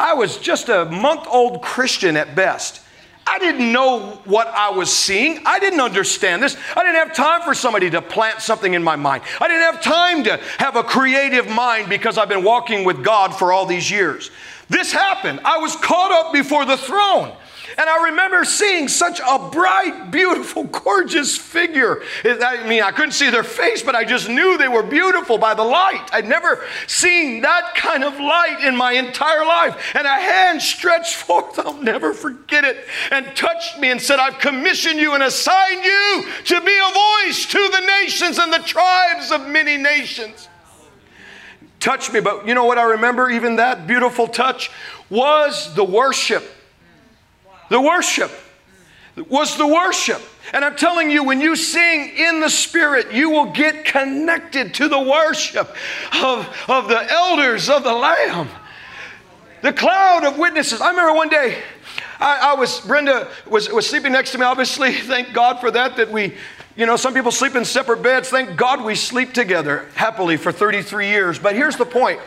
I 0.00 0.14
was 0.14 0.38
just 0.38 0.68
a 0.68 0.84
month 0.86 1.28
old 1.28 1.62
Christian 1.62 2.16
at 2.16 2.34
best. 2.34 2.81
I 3.26 3.38
didn't 3.38 3.72
know 3.72 4.20
what 4.24 4.48
I 4.48 4.70
was 4.70 4.92
seeing. 4.92 5.40
I 5.46 5.58
didn't 5.58 5.80
understand 5.80 6.42
this. 6.42 6.56
I 6.76 6.82
didn't 6.82 6.96
have 6.96 7.14
time 7.14 7.42
for 7.42 7.54
somebody 7.54 7.88
to 7.90 8.02
plant 8.02 8.40
something 8.40 8.74
in 8.74 8.82
my 8.82 8.96
mind. 8.96 9.22
I 9.40 9.48
didn't 9.48 9.62
have 9.62 9.80
time 9.80 10.24
to 10.24 10.40
have 10.58 10.76
a 10.76 10.82
creative 10.82 11.48
mind 11.48 11.88
because 11.88 12.18
I've 12.18 12.28
been 12.28 12.44
walking 12.44 12.84
with 12.84 13.04
God 13.04 13.34
for 13.34 13.52
all 13.52 13.64
these 13.64 13.90
years. 13.90 14.30
This 14.68 14.92
happened. 14.92 15.40
I 15.44 15.58
was 15.58 15.76
caught 15.76 16.10
up 16.10 16.32
before 16.32 16.64
the 16.64 16.76
throne. 16.76 17.32
And 17.78 17.88
I 17.88 18.04
remember 18.04 18.44
seeing 18.44 18.88
such 18.88 19.20
a 19.20 19.48
bright, 19.50 20.10
beautiful, 20.10 20.64
gorgeous 20.64 21.36
figure. 21.36 22.02
I 22.24 22.66
mean, 22.68 22.82
I 22.82 22.90
couldn't 22.90 23.12
see 23.12 23.30
their 23.30 23.44
face, 23.44 23.82
but 23.82 23.94
I 23.94 24.04
just 24.04 24.28
knew 24.28 24.58
they 24.58 24.68
were 24.68 24.82
beautiful 24.82 25.38
by 25.38 25.54
the 25.54 25.64
light. 25.64 26.06
I'd 26.12 26.28
never 26.28 26.64
seen 26.86 27.40
that 27.42 27.74
kind 27.74 28.04
of 28.04 28.18
light 28.18 28.62
in 28.64 28.76
my 28.76 28.92
entire 28.92 29.44
life. 29.44 29.94
And 29.94 30.06
a 30.06 30.10
hand 30.10 30.60
stretched 30.60 31.14
forth, 31.22 31.58
I'll 31.58 31.80
never 31.82 32.12
forget 32.12 32.64
it, 32.64 32.84
and 33.10 33.34
touched 33.34 33.78
me 33.78 33.90
and 33.90 34.00
said, 34.00 34.18
I've 34.18 34.38
commissioned 34.38 35.00
you 35.00 35.14
and 35.14 35.22
assigned 35.22 35.84
you 35.84 36.24
to 36.44 36.60
be 36.60 36.78
a 36.78 37.26
voice 37.26 37.46
to 37.46 37.58
the 37.58 37.80
nations 38.02 38.38
and 38.38 38.52
the 38.52 38.58
tribes 38.58 39.30
of 39.30 39.48
many 39.48 39.76
nations. 39.76 40.48
Touched 41.80 42.12
me, 42.12 42.20
but 42.20 42.46
you 42.46 42.54
know 42.54 42.64
what 42.64 42.78
I 42.78 42.84
remember? 42.84 43.30
Even 43.30 43.56
that 43.56 43.86
beautiful 43.86 44.28
touch 44.28 44.70
was 45.10 45.74
the 45.74 45.82
worship 45.82 46.44
the 47.72 47.80
worship 47.80 48.30
was 49.28 49.56
the 49.56 49.66
worship. 49.66 50.20
And 50.52 50.62
I'm 50.62 50.76
telling 50.76 51.10
you, 51.10 51.24
when 51.24 51.40
you 51.40 51.56
sing 51.56 52.16
in 52.16 52.40
the 52.40 52.50
Spirit, 52.50 53.12
you 53.12 53.30
will 53.30 53.50
get 53.52 53.86
connected 53.86 54.74
to 54.74 54.88
the 54.88 55.00
worship 55.00 55.74
of, 56.22 56.46
of 56.68 56.88
the 56.88 57.10
elders 57.10 57.70
of 57.70 57.82
the 57.82 57.92
Lamb. 57.94 58.48
The 59.62 59.72
cloud 59.72 60.24
of 60.24 60.38
witnesses. 60.38 60.82
I 60.82 60.90
remember 60.90 61.14
one 61.14 61.30
day, 61.30 61.62
I, 62.20 62.50
I, 62.52 62.54
was, 62.54 62.80
Brenda 62.80 63.28
was, 63.48 63.70
was 63.70 63.88
sleeping 63.88 64.12
next 64.12 64.32
to 64.32 64.38
me, 64.38 64.44
obviously. 64.44 64.92
Thank 64.92 65.32
God 65.32 65.58
for 65.58 65.70
that, 65.70 65.96
that 65.96 66.10
we, 66.10 66.34
you 66.76 66.84
know, 66.84 66.96
some 66.96 67.14
people 67.14 67.30
sleep 67.30 67.54
in 67.54 67.64
separate 67.64 68.02
beds. 68.02 68.28
Thank 68.28 68.56
God 68.58 68.84
we 68.84 68.94
sleep 68.96 69.32
together 69.32 69.88
happily 69.94 70.36
for 70.36 70.52
33 70.52 71.08
years. 71.08 71.38
But 71.38 71.54
here's 71.54 71.76
the 71.76 71.86
point 71.86 72.20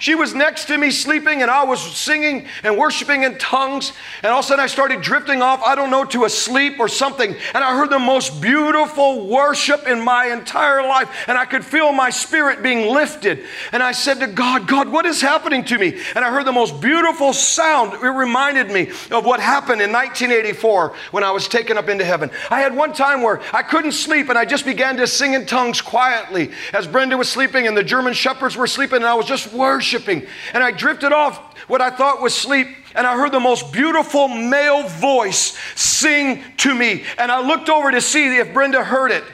she 0.00 0.14
was 0.14 0.34
next 0.34 0.64
to 0.68 0.78
me 0.78 0.90
sleeping, 0.90 1.42
and 1.42 1.50
I 1.50 1.64
was 1.64 1.78
singing 1.78 2.46
and 2.62 2.78
worshiping 2.78 3.24
in 3.24 3.36
tongues. 3.36 3.92
And 4.22 4.32
all 4.32 4.38
of 4.38 4.46
a 4.46 4.48
sudden, 4.48 4.64
I 4.64 4.66
started 4.66 5.02
drifting 5.02 5.42
off, 5.42 5.62
I 5.62 5.74
don't 5.74 5.90
know, 5.90 6.06
to 6.06 6.24
a 6.24 6.30
sleep 6.30 6.80
or 6.80 6.88
something. 6.88 7.36
And 7.54 7.62
I 7.62 7.76
heard 7.76 7.90
the 7.90 7.98
most 7.98 8.40
beautiful 8.40 9.26
worship 9.26 9.86
in 9.86 10.02
my 10.02 10.28
entire 10.28 10.80
life. 10.82 11.10
And 11.28 11.36
I 11.36 11.44
could 11.44 11.62
feel 11.62 11.92
my 11.92 12.08
spirit 12.08 12.62
being 12.62 12.94
lifted. 12.94 13.44
And 13.72 13.82
I 13.82 13.92
said 13.92 14.20
to 14.20 14.26
God, 14.26 14.66
God, 14.66 14.88
what 14.88 15.04
is 15.04 15.20
happening 15.20 15.66
to 15.66 15.76
me? 15.76 16.00
And 16.14 16.24
I 16.24 16.30
heard 16.30 16.46
the 16.46 16.52
most 16.52 16.80
beautiful 16.80 17.34
sound. 17.34 17.92
It 17.92 18.08
reminded 18.08 18.70
me 18.70 18.88
of 19.10 19.26
what 19.26 19.38
happened 19.38 19.82
in 19.82 19.92
1984 19.92 20.94
when 21.10 21.24
I 21.24 21.30
was 21.30 21.46
taken 21.46 21.76
up 21.76 21.90
into 21.90 22.06
heaven. 22.06 22.30
I 22.50 22.62
had 22.62 22.74
one 22.74 22.94
time 22.94 23.20
where 23.20 23.42
I 23.52 23.62
couldn't 23.62 23.92
sleep, 23.92 24.30
and 24.30 24.38
I 24.38 24.46
just 24.46 24.64
began 24.64 24.96
to 24.96 25.06
sing 25.06 25.34
in 25.34 25.44
tongues 25.44 25.82
quietly 25.82 26.52
as 26.72 26.86
Brenda 26.86 27.18
was 27.18 27.28
sleeping 27.28 27.66
and 27.66 27.76
the 27.76 27.84
German 27.84 28.14
shepherds 28.14 28.56
were 28.56 28.66
sleeping, 28.66 28.96
and 28.96 29.04
I 29.04 29.12
was 29.12 29.26
just 29.26 29.52
worshiping 29.52 29.89
worshiping. 29.92 30.26
And 30.52 30.62
I 30.62 30.70
drifted 30.70 31.12
off 31.12 31.38
what 31.68 31.80
I 31.80 31.90
thought 31.90 32.20
was 32.20 32.34
sleep, 32.34 32.68
and 32.94 33.06
I 33.06 33.16
heard 33.16 33.32
the 33.32 33.40
most 33.40 33.72
beautiful 33.72 34.28
male 34.28 34.88
voice 34.88 35.56
sing 35.74 36.42
to 36.58 36.74
me. 36.74 37.04
And 37.18 37.30
I 37.30 37.40
looked 37.40 37.68
over 37.68 37.90
to 37.90 38.00
see 38.00 38.36
if 38.38 38.52
Brenda 38.52 38.82
heard 38.82 39.12
it. 39.12 39.24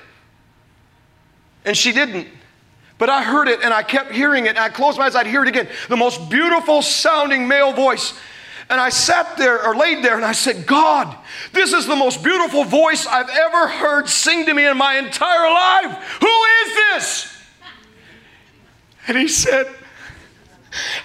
And 1.65 1.77
she 1.77 1.93
didn't. 1.93 2.29
But 2.99 3.11
I 3.11 3.23
heard 3.23 3.49
it 3.49 3.63
and 3.63 3.75
I 3.75 3.83
kept 3.83 4.13
hearing 4.13 4.47
it. 4.47 4.51
And 4.51 4.59
I 4.59 4.69
closed 4.69 4.99
my 4.99 5.07
eyes, 5.07 5.17
I'd 5.17 5.27
hear 5.27 5.43
it 5.43 5.49
again. 5.49 5.69
The 5.89 5.97
most 5.97 6.31
beautiful 6.31 6.81
sounding 6.81 7.47
male 7.47 7.73
voice. 7.73 8.15
And 8.71 8.81
I 8.81 8.89
sat 8.89 9.37
there 9.37 9.65
or 9.65 9.77
laid 9.77 10.03
there 10.05 10.17
and 10.17 10.25
I 10.25 10.33
said, 10.33 10.67
God, 10.67 11.15
this 11.53 11.73
is 11.73 11.87
the 11.87 11.97
most 11.97 12.23
beautiful 12.23 12.65
voice 12.65 13.07
I've 13.07 13.29
ever 13.29 13.69
heard 13.69 14.09
sing 14.09 14.47
to 14.47 14.55
me 14.55 14.67
in 14.67 14.77
my 14.77 14.97
entire 14.97 15.51
life. 15.51 16.19
Who 16.21 16.45
is 16.65 16.75
this? 16.75 17.37
And 19.09 19.17
he 19.17 19.29
said, 19.29 19.73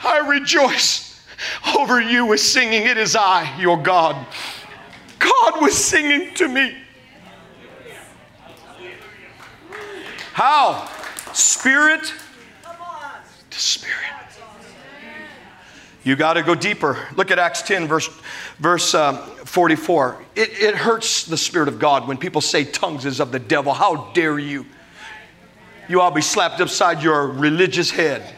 I 0.03 0.27
rejoice 0.27 1.21
over 1.77 2.01
you 2.01 2.25
with 2.25 2.39
singing, 2.39 2.83
It 2.83 2.97
is 2.97 3.15
I, 3.15 3.59
your 3.59 3.81
God. 3.81 4.25
God 5.19 5.61
was 5.61 5.75
singing 5.75 6.33
to 6.35 6.47
me. 6.47 6.75
How? 10.33 10.89
Spirit 11.33 12.13
to 13.49 13.59
spirit. 13.59 13.97
You 16.03 16.15
got 16.15 16.33
to 16.33 16.41
go 16.41 16.55
deeper. 16.55 17.07
Look 17.15 17.29
at 17.29 17.37
Acts 17.37 17.61
10, 17.61 17.87
verse, 17.87 18.09
verse 18.57 18.95
uh, 18.95 19.17
44. 19.45 20.23
It, 20.35 20.49
it 20.49 20.75
hurts 20.75 21.25
the 21.25 21.37
Spirit 21.37 21.67
of 21.67 21.77
God 21.77 22.07
when 22.07 22.17
people 22.17 22.41
say 22.41 22.63
tongues 22.63 23.05
is 23.05 23.19
of 23.19 23.31
the 23.31 23.37
devil. 23.37 23.71
How 23.71 24.11
dare 24.13 24.39
you? 24.39 24.65
You 25.87 26.01
all 26.01 26.09
be 26.09 26.21
slapped 26.21 26.59
upside 26.59 27.03
your 27.03 27.27
religious 27.27 27.91
head. 27.91 28.35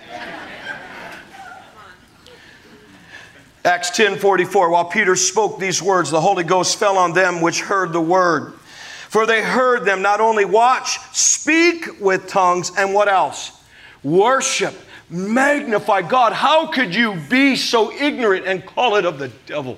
Acts 3.65 3.91
10 3.91 4.19
44. 4.19 4.69
While 4.69 4.86
Peter 4.86 5.15
spoke 5.15 5.60
these 5.60 5.82
words, 5.82 6.12
the 6.12 6.21
Holy 6.21 6.43
Ghost 6.43 6.78
fell 6.78 6.97
on 6.97 7.13
them 7.13 7.41
which 7.41 7.62
heard 7.62 7.93
the 7.93 8.02
word. 8.02 8.54
For 9.10 9.26
they 9.26 9.43
heard 9.43 9.86
them 9.86 10.02
not 10.02 10.19
only 10.19 10.43
watch, 10.43 10.99
speak 11.15 12.02
with 12.02 12.28
tongues, 12.28 12.71
and 12.78 12.93
what 12.93 13.08
else? 13.08 13.52
Worship 14.04 14.73
magnify 15.13 16.02
God. 16.02 16.34
How 16.34 16.67
could 16.67 16.93
you 16.95 17.15
be 17.30 17.56
so 17.56 17.91
ignorant 17.91 18.45
and 18.45 18.65
call 18.65 18.95
it 18.95 19.06
of 19.06 19.19
the 19.19 19.30
devil? 19.45 19.78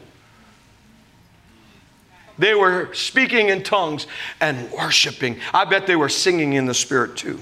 They 2.38 2.54
were 2.54 2.94
speaking 2.94 3.50
in 3.50 3.64
tongues 3.64 4.08
and 4.42 4.70
worshiping. 4.72 5.40
I 5.54 5.66
bet 5.66 5.88
they 5.88 5.96
were 5.96 6.10
singing 6.10 6.54
in 6.54 6.66
the 6.66 6.74
Spirit 6.74 7.16
too. 7.16 7.40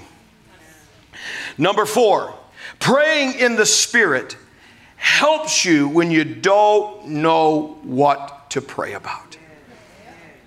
Number 1.58 1.84
four, 1.84 2.34
praying 2.78 3.38
in 3.38 3.56
the 3.56 3.66
Spirit 3.66 4.36
helps 5.04 5.66
you 5.66 5.86
when 5.86 6.10
you 6.10 6.24
don't 6.24 7.06
know 7.08 7.78
what 7.82 8.48
to 8.48 8.62
pray 8.62 8.94
about. 8.94 9.36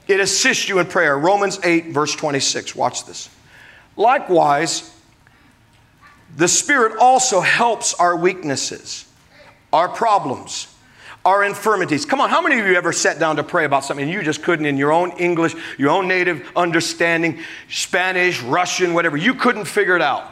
It 0.08 0.20
assists 0.20 0.68
you 0.68 0.80
in 0.80 0.88
prayer. 0.88 1.16
Romans 1.16 1.60
8, 1.64 1.90
verse 1.90 2.16
26. 2.16 2.76
Watch 2.76 3.06
this. 3.06 3.30
Likewise, 3.96 4.92
the 6.36 6.48
Spirit 6.48 6.98
also 7.00 7.40
helps 7.40 7.94
our 7.94 8.18
weaknesses, 8.18 9.06
our 9.72 9.88
problems, 9.88 10.74
our 11.24 11.44
infirmities. 11.44 12.04
Come 12.04 12.20
on, 12.20 12.32
how 12.32 12.42
many 12.42 12.60
of 12.60 12.66
you 12.66 12.74
ever 12.74 12.92
sat 12.92 13.20
down 13.20 13.36
to 13.36 13.44
pray 13.44 13.64
about 13.64 13.86
something 13.86 14.06
and 14.06 14.12
you 14.12 14.24
just 14.24 14.42
couldn't, 14.42 14.66
in 14.66 14.76
your 14.76 14.92
own 14.92 15.12
English, 15.20 15.54
your 15.78 15.92
own 15.92 16.08
native 16.08 16.50
understanding, 16.56 17.40
Spanish, 17.70 18.42
Russian, 18.42 18.96
whatever, 18.96 19.18
you 19.18 19.36
couldn't 19.36 19.66
figure 19.66 19.96
it 19.96 20.02
out? 20.02 20.32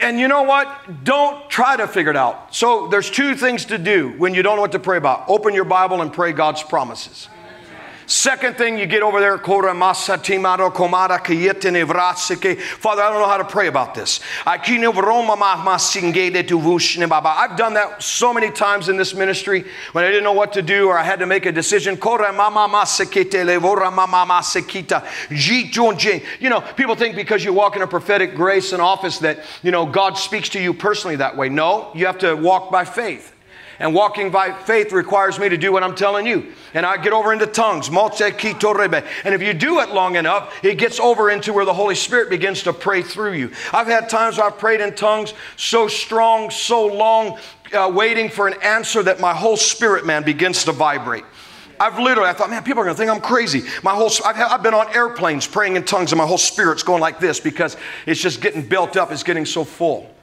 And 0.00 0.18
you 0.18 0.28
know 0.28 0.42
what? 0.42 1.04
Don't 1.04 1.48
try 1.50 1.76
to 1.76 1.86
figure 1.86 2.10
it 2.10 2.16
out. 2.16 2.54
So 2.54 2.88
there's 2.88 3.10
two 3.10 3.34
things 3.34 3.66
to 3.66 3.76
do 3.76 4.10
when 4.16 4.32
you 4.32 4.42
don't 4.42 4.56
know 4.56 4.62
what 4.62 4.72
to 4.72 4.78
pray 4.78 4.96
about. 4.96 5.28
Open 5.28 5.54
your 5.54 5.64
Bible 5.64 6.00
and 6.00 6.12
pray 6.12 6.32
God's 6.32 6.62
promises. 6.62 7.28
Second 8.06 8.56
thing, 8.56 8.78
you 8.78 8.86
get 8.86 9.02
over 9.02 9.20
there, 9.20 9.38
Father, 9.38 9.68
I 13.02 13.10
don't 13.10 13.20
know 13.20 13.26
how 13.26 13.38
to 13.38 13.44
pray 13.44 13.68
about 13.68 13.94
this. 13.94 14.20
I've 14.46 14.64
done 17.56 17.74
that 17.74 18.02
so 18.02 18.34
many 18.34 18.50
times 18.50 18.88
in 18.88 18.96
this 18.96 19.14
ministry 19.14 19.64
when 19.92 20.04
I 20.04 20.08
didn't 20.08 20.24
know 20.24 20.32
what 20.32 20.52
to 20.54 20.62
do 20.62 20.88
or 20.88 20.98
I 20.98 21.02
had 21.02 21.18
to 21.20 21.26
make 21.26 21.46
a 21.46 21.52
decision. 21.52 21.96
You 26.40 26.50
know, 26.50 26.60
people 26.76 26.94
think 26.94 27.16
because 27.16 27.44
you 27.44 27.52
walk 27.52 27.76
in 27.76 27.82
a 27.82 27.86
prophetic 27.86 28.34
grace 28.34 28.72
and 28.72 28.82
office 28.82 29.18
that, 29.20 29.40
you 29.62 29.70
know, 29.70 29.86
God 29.86 30.18
speaks 30.18 30.48
to 30.50 30.60
you 30.60 30.74
personally 30.74 31.16
that 31.16 31.36
way. 31.36 31.48
No, 31.48 31.90
you 31.94 32.06
have 32.06 32.18
to 32.18 32.34
walk 32.34 32.70
by 32.70 32.84
faith. 32.84 33.33
And 33.78 33.94
walking 33.94 34.30
by 34.30 34.52
faith 34.52 34.92
requires 34.92 35.38
me 35.38 35.48
to 35.48 35.56
do 35.56 35.72
what 35.72 35.82
I'm 35.82 35.94
telling 35.94 36.26
you. 36.26 36.52
And 36.74 36.86
I 36.86 36.96
get 36.96 37.12
over 37.12 37.32
into 37.32 37.46
tongues. 37.46 37.88
And 37.88 39.34
if 39.34 39.42
you 39.42 39.54
do 39.54 39.80
it 39.80 39.90
long 39.90 40.16
enough, 40.16 40.64
it 40.64 40.76
gets 40.76 41.00
over 41.00 41.30
into 41.30 41.52
where 41.52 41.64
the 41.64 41.74
Holy 41.74 41.94
Spirit 41.94 42.30
begins 42.30 42.62
to 42.64 42.72
pray 42.72 43.02
through 43.02 43.32
you. 43.32 43.50
I've 43.72 43.86
had 43.86 44.08
times 44.08 44.38
I've 44.38 44.58
prayed 44.58 44.80
in 44.80 44.94
tongues 44.94 45.34
so 45.56 45.88
strong, 45.88 46.50
so 46.50 46.86
long, 46.86 47.38
uh, 47.72 47.90
waiting 47.92 48.28
for 48.28 48.46
an 48.46 48.54
answer 48.62 49.02
that 49.02 49.20
my 49.20 49.34
whole 49.34 49.56
spirit 49.56 50.06
man 50.06 50.22
begins 50.22 50.64
to 50.64 50.72
vibrate. 50.72 51.24
I've 51.80 51.98
literally, 51.98 52.30
I 52.30 52.32
thought, 52.32 52.50
man, 52.50 52.62
people 52.62 52.82
are 52.82 52.84
going 52.84 52.94
to 52.94 52.98
think 52.98 53.10
I'm 53.10 53.20
crazy. 53.20 53.62
My 53.82 53.92
whole, 53.92 54.10
I've, 54.24 54.36
I've, 54.36 54.62
been 54.62 54.74
on 54.74 54.94
airplanes 54.94 55.46
praying 55.46 55.74
in 55.74 55.84
tongues, 55.84 56.12
and 56.12 56.18
my 56.18 56.26
whole 56.26 56.38
spirit's 56.38 56.84
going 56.84 57.00
like 57.00 57.18
this 57.18 57.40
because 57.40 57.76
it's 58.06 58.20
just 58.20 58.40
getting 58.40 58.62
built 58.62 58.96
up. 58.96 59.10
It's 59.10 59.24
getting 59.24 59.44
so 59.44 59.64
full 59.64 60.13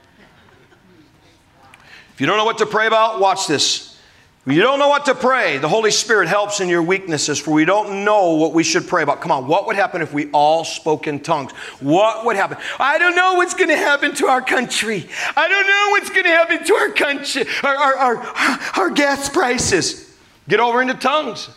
you 2.21 2.27
don't 2.27 2.38
know 2.38 2.45
what 2.45 2.60
to 2.60 2.67
pray 2.67 2.86
about, 2.86 3.19
watch 3.19 3.47
this. 3.47 3.97
You 4.45 4.62
don't 4.62 4.77
know 4.77 4.89
what 4.89 5.05
to 5.05 5.15
pray, 5.15 5.57
the 5.57 5.67
Holy 5.67 5.89
Spirit 5.89 6.27
helps 6.27 6.60
in 6.60 6.69
your 6.69 6.84
weaknesses, 6.84 7.39
for 7.39 7.49
we 7.49 7.65
don't 7.65 8.05
know 8.05 8.36
what 8.36 8.53
we 8.53 8.62
should 8.62 8.88
pray 8.88 9.01
about. 9.01 9.21
Come 9.21 9.31
on, 9.31 9.47
what 9.47 9.65
would 9.65 9.75
happen 9.75 10.03
if 10.03 10.13
we 10.13 10.29
all 10.29 10.63
spoke 10.63 11.07
in 11.07 11.21
tongues? 11.21 11.51
What 11.79 12.23
would 12.23 12.36
happen? 12.36 12.60
I 12.79 12.99
don't 12.99 13.15
know 13.15 13.34
what's 13.34 13.55
going 13.55 13.69
to 13.69 13.75
happen 13.75 14.13
to 14.17 14.27
our 14.27 14.43
country. 14.43 15.10
I 15.36 15.47
don't 15.47 15.65
know 15.65 15.88
what's 15.89 16.12
going 16.12 16.25
to 16.25 16.29
happen 16.29 16.63
to 16.63 16.73
our 16.75 16.89
country, 16.91 17.45
our, 17.63 17.75
our, 17.75 17.95
our, 17.95 18.60
our 18.75 18.89
gas 18.91 19.27
prices. 19.27 20.15
Get 20.47 20.60
over 20.60 20.79
into 20.79 20.93
tongues. 20.93 21.49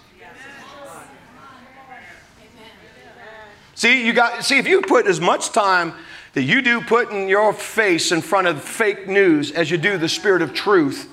See, 3.74 4.06
you 4.06 4.14
got 4.14 4.42
see 4.46 4.56
if 4.56 4.66
you 4.66 4.80
put 4.80 5.06
as 5.06 5.20
much 5.20 5.52
time 5.52 5.92
that 6.34 6.42
you 6.42 6.62
do 6.62 6.80
putting 6.80 7.28
your 7.28 7.52
face 7.52 8.12
in 8.12 8.20
front 8.20 8.46
of 8.46 8.62
fake 8.62 9.08
news 9.08 9.52
as 9.52 9.70
you 9.70 9.78
do 9.78 9.96
the 9.96 10.08
spirit 10.08 10.42
of 10.42 10.52
truth, 10.52 11.08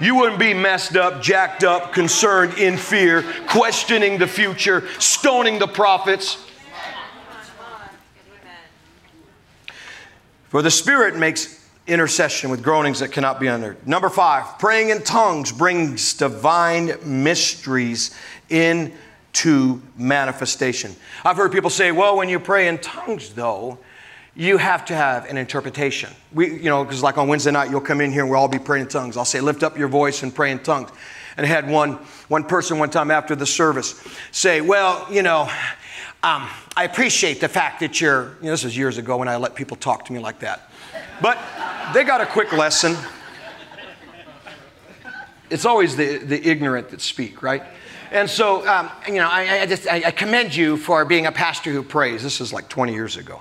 you 0.00 0.14
wouldn't 0.14 0.38
be 0.38 0.54
messed 0.54 0.96
up, 0.96 1.22
jacked 1.22 1.64
up, 1.64 1.92
concerned, 1.92 2.54
in 2.58 2.76
fear, 2.76 3.24
questioning 3.48 4.18
the 4.18 4.26
future, 4.26 4.86
stoning 4.98 5.58
the 5.58 5.66
prophets. 5.66 6.38
For 10.48 10.62
the 10.62 10.70
Spirit 10.70 11.16
makes 11.16 11.68
intercession 11.86 12.50
with 12.50 12.62
groanings 12.62 13.00
that 13.00 13.10
cannot 13.10 13.40
be 13.40 13.48
uttered. 13.48 13.86
Number 13.86 14.08
five, 14.08 14.58
praying 14.58 14.90
in 14.90 15.02
tongues 15.02 15.50
brings 15.50 16.14
divine 16.14 16.92
mysteries 17.04 18.14
into 18.48 19.82
manifestation. 19.96 20.94
I've 21.24 21.36
heard 21.36 21.52
people 21.52 21.70
say, 21.70 21.90
well, 21.90 22.16
when 22.16 22.28
you 22.28 22.38
pray 22.38 22.68
in 22.68 22.78
tongues, 22.78 23.30
though, 23.30 23.78
you 24.36 24.58
have 24.58 24.84
to 24.84 24.94
have 24.94 25.24
an 25.30 25.38
interpretation. 25.38 26.12
We, 26.32 26.52
you 26.52 26.64
know, 26.64 26.84
because 26.84 27.02
like 27.02 27.16
on 27.16 27.26
Wednesday 27.26 27.50
night, 27.50 27.70
you'll 27.70 27.80
come 27.80 28.02
in 28.02 28.12
here 28.12 28.20
and 28.20 28.30
we'll 28.30 28.38
all 28.38 28.48
be 28.48 28.58
praying 28.58 28.84
in 28.84 28.88
tongues. 28.88 29.16
I'll 29.16 29.24
say, 29.24 29.40
lift 29.40 29.62
up 29.62 29.78
your 29.78 29.88
voice 29.88 30.22
and 30.22 30.34
pray 30.34 30.50
in 30.50 30.58
tongues. 30.58 30.90
And 31.38 31.46
I 31.46 31.48
had 31.48 31.68
one, 31.68 31.94
one 32.28 32.44
person 32.44 32.78
one 32.78 32.90
time 32.90 33.10
after 33.10 33.34
the 33.34 33.46
service 33.46 34.02
say, 34.32 34.60
well, 34.60 35.06
you 35.10 35.22
know, 35.22 35.50
um, 36.22 36.48
I 36.76 36.84
appreciate 36.84 37.40
the 37.40 37.48
fact 37.48 37.80
that 37.80 37.98
you're, 38.00 38.36
you 38.40 38.46
know, 38.46 38.50
this 38.50 38.64
was 38.64 38.76
years 38.76 38.98
ago 38.98 39.16
when 39.16 39.28
I 39.28 39.36
let 39.36 39.54
people 39.54 39.76
talk 39.76 40.04
to 40.06 40.12
me 40.12 40.18
like 40.18 40.40
that. 40.40 40.70
But 41.22 41.38
they 41.94 42.04
got 42.04 42.20
a 42.20 42.26
quick 42.26 42.52
lesson. 42.52 42.94
It's 45.48 45.64
always 45.64 45.96
the, 45.96 46.18
the 46.18 46.46
ignorant 46.46 46.90
that 46.90 47.00
speak, 47.00 47.42
right? 47.42 47.62
And 48.10 48.28
so, 48.28 48.66
um, 48.68 48.90
you 49.06 49.14
know, 49.14 49.28
I, 49.28 49.62
I 49.62 49.66
just 49.66 49.86
I, 49.88 50.02
I 50.06 50.10
commend 50.10 50.54
you 50.54 50.76
for 50.76 51.04
being 51.04 51.26
a 51.26 51.32
pastor 51.32 51.72
who 51.72 51.82
prays. 51.82 52.22
This 52.22 52.40
is 52.40 52.52
like 52.52 52.68
20 52.68 52.92
years 52.92 53.16
ago 53.16 53.40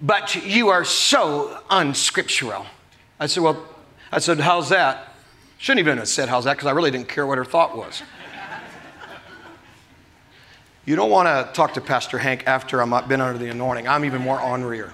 but 0.00 0.34
you 0.44 0.68
are 0.68 0.84
so 0.84 1.58
unscriptural. 1.70 2.66
I 3.18 3.26
said, 3.26 3.42
Well, 3.42 3.66
I 4.10 4.18
said, 4.18 4.40
How's 4.40 4.70
that? 4.70 5.14
Shouldn't 5.58 5.80
even 5.80 5.98
have 5.98 6.08
said, 6.08 6.28
How's 6.28 6.44
that? 6.44 6.56
Because 6.56 6.66
I 6.66 6.72
really 6.72 6.90
didn't 6.90 7.08
care 7.08 7.26
what 7.26 7.38
her 7.38 7.44
thought 7.44 7.76
was. 7.76 8.02
you 10.86 10.96
don't 10.96 11.10
want 11.10 11.26
to 11.26 11.52
talk 11.52 11.74
to 11.74 11.80
Pastor 11.80 12.18
Hank 12.18 12.44
after 12.46 12.82
I've 12.82 13.08
been 13.08 13.20
under 13.20 13.38
the 13.38 13.50
anointing. 13.50 13.86
I'm 13.86 14.04
even 14.04 14.22
more 14.22 14.38
ornerier 14.38 14.92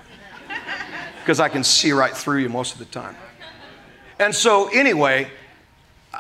because 1.21 1.41
I 1.41 1.49
can 1.49 1.63
see 1.63 1.93
right 1.93 2.17
through 2.17 2.39
you 2.39 2.49
most 2.49 2.73
of 2.73 2.79
the 2.79 2.85
time. 2.87 3.17
And 4.19 4.35
so, 4.35 4.69
anyway, 4.69 5.31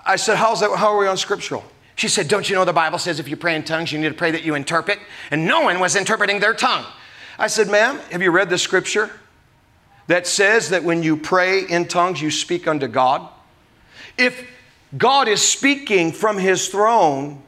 I 0.04 0.16
said, 0.16 0.36
How's 0.36 0.60
that? 0.60 0.70
How 0.76 0.94
are 0.94 0.98
we 0.98 1.08
unscriptural? 1.08 1.64
She 1.96 2.08
said, 2.08 2.28
Don't 2.28 2.48
you 2.48 2.54
know 2.54 2.64
the 2.64 2.72
Bible 2.72 2.98
says 2.98 3.18
if 3.18 3.28
you 3.28 3.36
pray 3.36 3.56
in 3.56 3.64
tongues, 3.64 3.90
you 3.90 3.98
need 3.98 4.08
to 4.08 4.14
pray 4.14 4.30
that 4.30 4.44
you 4.44 4.54
interpret? 4.54 5.00
And 5.30 5.44
no 5.46 5.62
one 5.62 5.80
was 5.80 5.96
interpreting 5.96 6.38
their 6.38 6.54
tongue. 6.54 6.84
I 7.38 7.48
said, 7.48 7.68
Ma'am, 7.68 7.98
have 8.10 8.22
you 8.22 8.30
read 8.30 8.48
the 8.48 8.58
scripture 8.58 9.10
that 10.06 10.26
says 10.26 10.70
that 10.70 10.84
when 10.84 11.02
you 11.02 11.16
pray 11.16 11.60
in 11.66 11.86
tongues, 11.86 12.20
you 12.20 12.30
speak 12.30 12.66
unto 12.66 12.88
God? 12.88 13.28
If 14.16 14.48
God 14.96 15.28
is 15.28 15.42
speaking 15.42 16.12
from 16.12 16.38
his 16.38 16.68
throne 16.68 17.42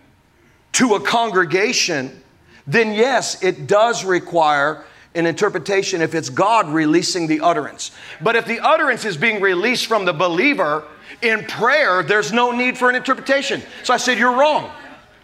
to 0.73 0.95
a 0.95 1.01
congregation, 1.01 2.23
then 2.67 2.93
yes, 2.93 3.43
it 3.43 3.67
does 3.67 4.05
require 4.05 4.85
an 5.15 5.25
interpretation 5.25 6.03
if 6.03 6.15
it's 6.15 6.29
God 6.29 6.69
releasing 6.69 7.27
the 7.27 7.41
utterance. 7.41 7.93
But 8.21 8.37
if 8.37 8.45
the 8.45 8.61
utterance 8.61 9.05
is 9.05 9.17
being 9.17 9.41
released 9.41 9.87
from 9.87 10.05
the 10.05 10.13
believer 10.13 10.85
in 11.23 11.45
prayer, 11.47 12.03
there's 12.03 12.33
no 12.33 12.51
need 12.51 12.77
for 12.77 12.91
an 12.91 12.97
interpretation. 12.97 13.63
So 13.83 13.95
I 13.95 13.97
said, 13.97 14.19
You're 14.19 14.37
wrong. 14.37 14.71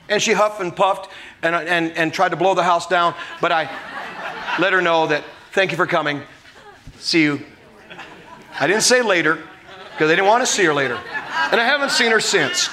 And 0.09 0.20
she 0.20 0.33
huffed 0.33 0.61
and 0.61 0.74
puffed 0.74 1.11
and, 1.42 1.55
and, 1.55 1.92
and 1.92 2.12
tried 2.12 2.31
to 2.31 2.37
blow 2.37 2.55
the 2.55 2.62
house 2.62 2.87
down, 2.87 3.14
but 3.40 3.53
I 3.53 3.70
let 4.58 4.72
her 4.72 4.80
know 4.80 5.06
that 5.08 5.24
thank 5.52 5.70
you 5.70 5.76
for 5.76 5.86
coming. 5.86 6.22
See 6.98 7.22
you. 7.22 7.40
I 8.58 8.66
didn't 8.66 8.82
say 8.82 9.02
later 9.02 9.38
because 9.92 10.10
I 10.10 10.14
didn't 10.14 10.28
want 10.28 10.42
to 10.42 10.46
see 10.46 10.64
her 10.64 10.74
later. 10.74 10.96
And 10.96 11.60
I 11.60 11.64
haven't 11.64 11.90
seen 11.90 12.10
her 12.10 12.20
since. 12.20 12.68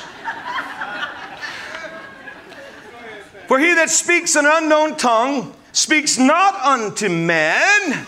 For 3.47 3.59
he 3.59 3.73
that 3.73 3.89
speaks 3.89 4.35
an 4.35 4.45
unknown 4.47 4.95
tongue 4.95 5.53
speaks 5.73 6.17
not 6.17 6.55
unto 6.55 7.09
man, 7.09 8.07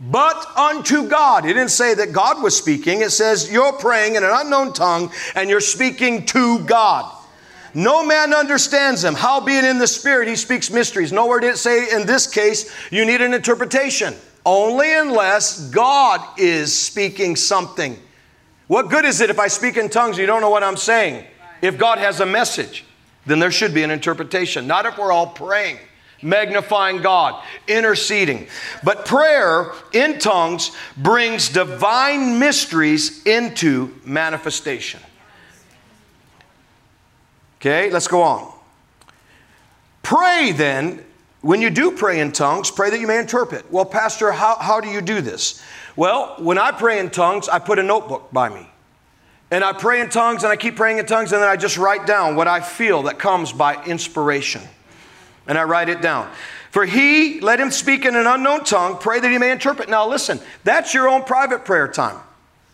but 0.00 0.46
unto 0.56 1.08
God. 1.08 1.44
It 1.44 1.54
didn't 1.54 1.70
say 1.70 1.94
that 1.94 2.12
God 2.12 2.42
was 2.42 2.56
speaking. 2.56 3.00
It 3.00 3.10
says 3.10 3.50
you're 3.50 3.72
praying 3.74 4.16
in 4.16 4.24
an 4.24 4.30
unknown 4.32 4.72
tongue 4.72 5.12
and 5.34 5.48
you're 5.48 5.60
speaking 5.60 6.26
to 6.26 6.58
God. 6.60 7.15
No 7.76 8.02
man 8.02 8.32
understands 8.32 9.04
him. 9.04 9.12
Howbeit 9.12 9.62
in 9.62 9.76
the 9.76 9.86
Spirit 9.86 10.28
he 10.28 10.36
speaks 10.36 10.70
mysteries. 10.70 11.12
Nowhere 11.12 11.40
did 11.40 11.50
it 11.50 11.58
say 11.58 11.94
in 11.94 12.06
this 12.06 12.26
case 12.26 12.72
you 12.90 13.04
need 13.04 13.20
an 13.20 13.34
interpretation. 13.34 14.14
Only 14.46 14.94
unless 14.94 15.68
God 15.68 16.22
is 16.38 16.74
speaking 16.74 17.36
something. 17.36 17.98
What 18.66 18.88
good 18.88 19.04
is 19.04 19.20
it 19.20 19.28
if 19.28 19.38
I 19.38 19.48
speak 19.48 19.76
in 19.76 19.90
tongues 19.90 20.16
and 20.16 20.20
you 20.20 20.26
don't 20.26 20.40
know 20.40 20.48
what 20.48 20.62
I'm 20.62 20.78
saying? 20.78 21.26
If 21.60 21.76
God 21.76 21.98
has 21.98 22.20
a 22.20 22.26
message, 22.26 22.86
then 23.26 23.40
there 23.40 23.50
should 23.50 23.74
be 23.74 23.82
an 23.82 23.90
interpretation. 23.90 24.66
Not 24.66 24.86
if 24.86 24.96
we're 24.96 25.12
all 25.12 25.26
praying 25.26 25.78
magnifying 26.22 27.02
God, 27.02 27.44
interceding. 27.68 28.48
But 28.82 29.04
prayer 29.04 29.72
in 29.92 30.18
tongues 30.18 30.70
brings 30.96 31.50
divine 31.50 32.38
mysteries 32.38 33.22
into 33.26 33.94
manifestation. 34.02 35.00
Okay, 37.60 37.90
let's 37.90 38.08
go 38.08 38.22
on. 38.22 38.52
Pray 40.02 40.52
then, 40.52 41.04
when 41.40 41.60
you 41.60 41.70
do 41.70 41.90
pray 41.90 42.20
in 42.20 42.32
tongues, 42.32 42.70
pray 42.70 42.90
that 42.90 43.00
you 43.00 43.06
may 43.06 43.18
interpret. 43.18 43.70
Well, 43.72 43.84
Pastor, 43.84 44.32
how, 44.32 44.56
how 44.56 44.80
do 44.80 44.88
you 44.88 45.00
do 45.00 45.20
this? 45.20 45.62
Well, 45.96 46.36
when 46.38 46.58
I 46.58 46.70
pray 46.70 46.98
in 46.98 47.10
tongues, 47.10 47.48
I 47.48 47.58
put 47.58 47.78
a 47.78 47.82
notebook 47.82 48.30
by 48.32 48.48
me. 48.48 48.68
And 49.50 49.62
I 49.62 49.72
pray 49.72 50.00
in 50.00 50.10
tongues 50.10 50.42
and 50.42 50.52
I 50.52 50.56
keep 50.56 50.76
praying 50.76 50.98
in 50.98 51.06
tongues 51.06 51.32
and 51.32 51.40
then 51.40 51.48
I 51.48 51.56
just 51.56 51.78
write 51.78 52.06
down 52.06 52.34
what 52.36 52.48
I 52.48 52.60
feel 52.60 53.04
that 53.04 53.18
comes 53.18 53.52
by 53.52 53.82
inspiration 53.84 54.62
and 55.46 55.56
I 55.56 55.64
write 55.64 55.88
it 55.88 56.02
down. 56.02 56.30
For 56.70 56.84
he, 56.84 57.40
let 57.40 57.60
him 57.60 57.70
speak 57.70 58.04
in 58.04 58.16
an 58.16 58.26
unknown 58.26 58.64
tongue, 58.64 58.98
pray 58.98 59.20
that 59.20 59.30
he 59.30 59.38
may 59.38 59.50
interpret. 59.50 59.88
Now, 59.88 60.06
listen, 60.06 60.40
that's 60.64 60.92
your 60.92 61.08
own 61.08 61.22
private 61.22 61.64
prayer 61.64 61.88
time, 61.88 62.18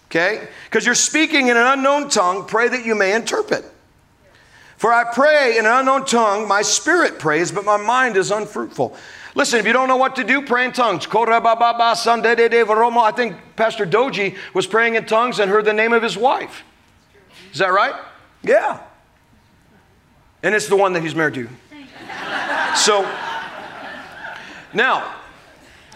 okay? 0.07 0.49
Because 0.64 0.85
you're 0.87 0.95
speaking 0.95 1.49
in 1.49 1.57
an 1.57 1.66
unknown 1.66 2.09
tongue, 2.09 2.47
pray 2.47 2.68
that 2.68 2.85
you 2.85 2.95
may 2.95 3.14
interpret. 3.14 3.64
For 4.83 4.92
I 4.92 5.05
pray 5.05 5.59
in 5.59 5.64
an 5.64 5.71
unknown 5.71 6.07
tongue, 6.07 6.49
my 6.49 6.61
spirit 6.61 7.21
prays, 7.21 7.53
but 7.53 7.64
my 7.64 7.77
mind 7.77 8.16
is 8.16 8.33
unfruitful. 8.33 8.97
Listen, 9.37 9.61
if 9.61 9.64
you 9.64 9.73
don't 9.73 9.87
know 9.87 9.97
what 9.97 10.16
to 10.16 10.25
do, 10.25 10.42
pray 10.42 10.64
in 10.64 10.73
tongues. 10.73 11.07
I 11.09 13.12
think 13.14 13.37
Pastor 13.55 13.87
Doji 13.87 14.37
was 14.53 14.66
praying 14.66 14.97
in 14.97 15.07
tongues 15.07 15.38
and 15.38 15.49
heard 15.49 15.66
the 15.66 15.73
name 15.73 15.92
of 15.92 16.03
his 16.03 16.18
wife. 16.18 16.64
Is 17.53 17.61
that 17.61 17.68
right? 17.68 17.95
Yeah. 18.42 18.81
And 20.42 20.53
it's 20.53 20.66
the 20.66 20.75
one 20.75 20.95
that 20.95 21.05
he's 21.05 21.14
married 21.14 21.35
to. 21.35 21.49
So, 22.75 23.03
now, 24.75 25.14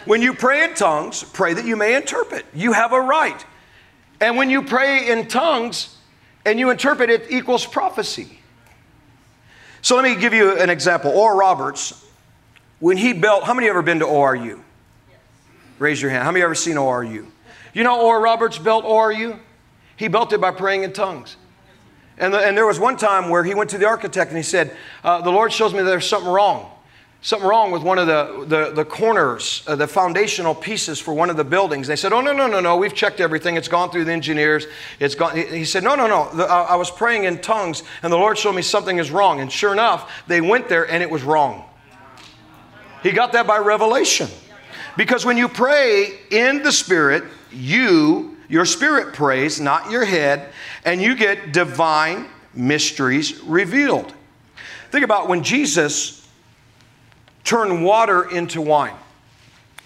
when 0.04 0.22
you 0.22 0.32
pray 0.32 0.62
in 0.62 0.76
tongues, 0.76 1.24
pray 1.24 1.54
that 1.54 1.64
you 1.64 1.74
may 1.74 1.96
interpret. 1.96 2.46
You 2.54 2.72
have 2.72 2.92
a 2.92 3.00
right. 3.00 3.44
And 4.20 4.36
when 4.36 4.48
you 4.48 4.62
pray 4.62 5.10
in 5.10 5.26
tongues 5.26 5.96
and 6.44 6.60
you 6.60 6.70
interpret, 6.70 7.10
it 7.10 7.26
equals 7.30 7.66
prophecy. 7.66 8.42
So 9.86 9.94
let 9.94 10.02
me 10.02 10.20
give 10.20 10.34
you 10.34 10.58
an 10.58 10.68
example. 10.68 11.12
Oral 11.12 11.38
Roberts, 11.38 12.04
when 12.80 12.96
he 12.96 13.12
built, 13.12 13.44
how 13.44 13.54
many 13.54 13.68
ever 13.68 13.82
been 13.82 14.00
to 14.00 14.04
ORU? 14.04 14.60
Raise 15.78 16.02
your 16.02 16.10
hand. 16.10 16.24
How 16.24 16.32
many 16.32 16.42
ever 16.42 16.56
seen 16.56 16.74
ORU? 16.74 17.24
You 17.72 17.84
know 17.84 18.00
Oral 18.00 18.20
Roberts 18.20 18.58
built 18.58 18.84
ORU? 18.84 19.38
He 19.96 20.08
built 20.08 20.32
it 20.32 20.40
by 20.40 20.50
praying 20.50 20.82
in 20.82 20.92
tongues. 20.92 21.36
And, 22.18 22.34
the, 22.34 22.40
and 22.40 22.58
there 22.58 22.66
was 22.66 22.80
one 22.80 22.96
time 22.96 23.28
where 23.28 23.44
he 23.44 23.54
went 23.54 23.70
to 23.70 23.78
the 23.78 23.86
architect 23.86 24.32
and 24.32 24.36
he 24.36 24.42
said, 24.42 24.76
uh, 25.04 25.20
The 25.20 25.30
Lord 25.30 25.52
shows 25.52 25.72
me 25.72 25.84
there's 25.84 26.04
something 26.04 26.32
wrong. 26.32 26.68
Something 27.22 27.48
wrong 27.48 27.72
with 27.72 27.82
one 27.82 27.98
of 27.98 28.06
the, 28.06 28.44
the, 28.46 28.72
the 28.72 28.84
corners, 28.84 29.64
uh, 29.66 29.74
the 29.74 29.88
foundational 29.88 30.54
pieces 30.54 31.00
for 31.00 31.12
one 31.12 31.28
of 31.28 31.36
the 31.36 31.44
buildings. 31.44 31.88
They 31.88 31.96
said, 31.96 32.12
Oh, 32.12 32.20
no, 32.20 32.32
no, 32.32 32.46
no, 32.46 32.60
no, 32.60 32.76
we've 32.76 32.94
checked 32.94 33.20
everything. 33.20 33.56
It's 33.56 33.68
gone 33.68 33.90
through 33.90 34.04
the 34.04 34.12
engineers. 34.12 34.66
It's 35.00 35.14
gone. 35.16 35.36
He 35.36 35.64
said, 35.64 35.82
No, 35.82 35.96
no, 35.96 36.06
no. 36.06 36.30
The, 36.34 36.44
uh, 36.44 36.66
I 36.68 36.76
was 36.76 36.90
praying 36.90 37.24
in 37.24 37.40
tongues 37.40 37.82
and 38.02 38.12
the 38.12 38.16
Lord 38.16 38.38
showed 38.38 38.54
me 38.54 38.62
something 38.62 38.98
is 38.98 39.10
wrong. 39.10 39.40
And 39.40 39.50
sure 39.50 39.72
enough, 39.72 40.24
they 40.28 40.40
went 40.40 40.68
there 40.68 40.88
and 40.88 41.02
it 41.02 41.10
was 41.10 41.24
wrong. 41.24 41.64
He 43.02 43.10
got 43.10 43.32
that 43.32 43.46
by 43.46 43.58
revelation. 43.58 44.28
Because 44.96 45.24
when 45.24 45.36
you 45.36 45.48
pray 45.48 46.18
in 46.30 46.62
the 46.62 46.72
Spirit, 46.72 47.24
you 47.52 48.36
your 48.48 48.64
spirit 48.64 49.14
prays, 49.14 49.60
not 49.60 49.90
your 49.90 50.04
head, 50.04 50.52
and 50.84 51.02
you 51.02 51.14
get 51.16 51.52
divine 51.52 52.26
mysteries 52.54 53.40
revealed. 53.42 54.12
Think 54.90 55.04
about 55.04 55.28
when 55.28 55.42
Jesus 55.42 56.25
turned 57.46 57.84
water 57.84 58.28
into 58.28 58.60
wine. 58.60 58.96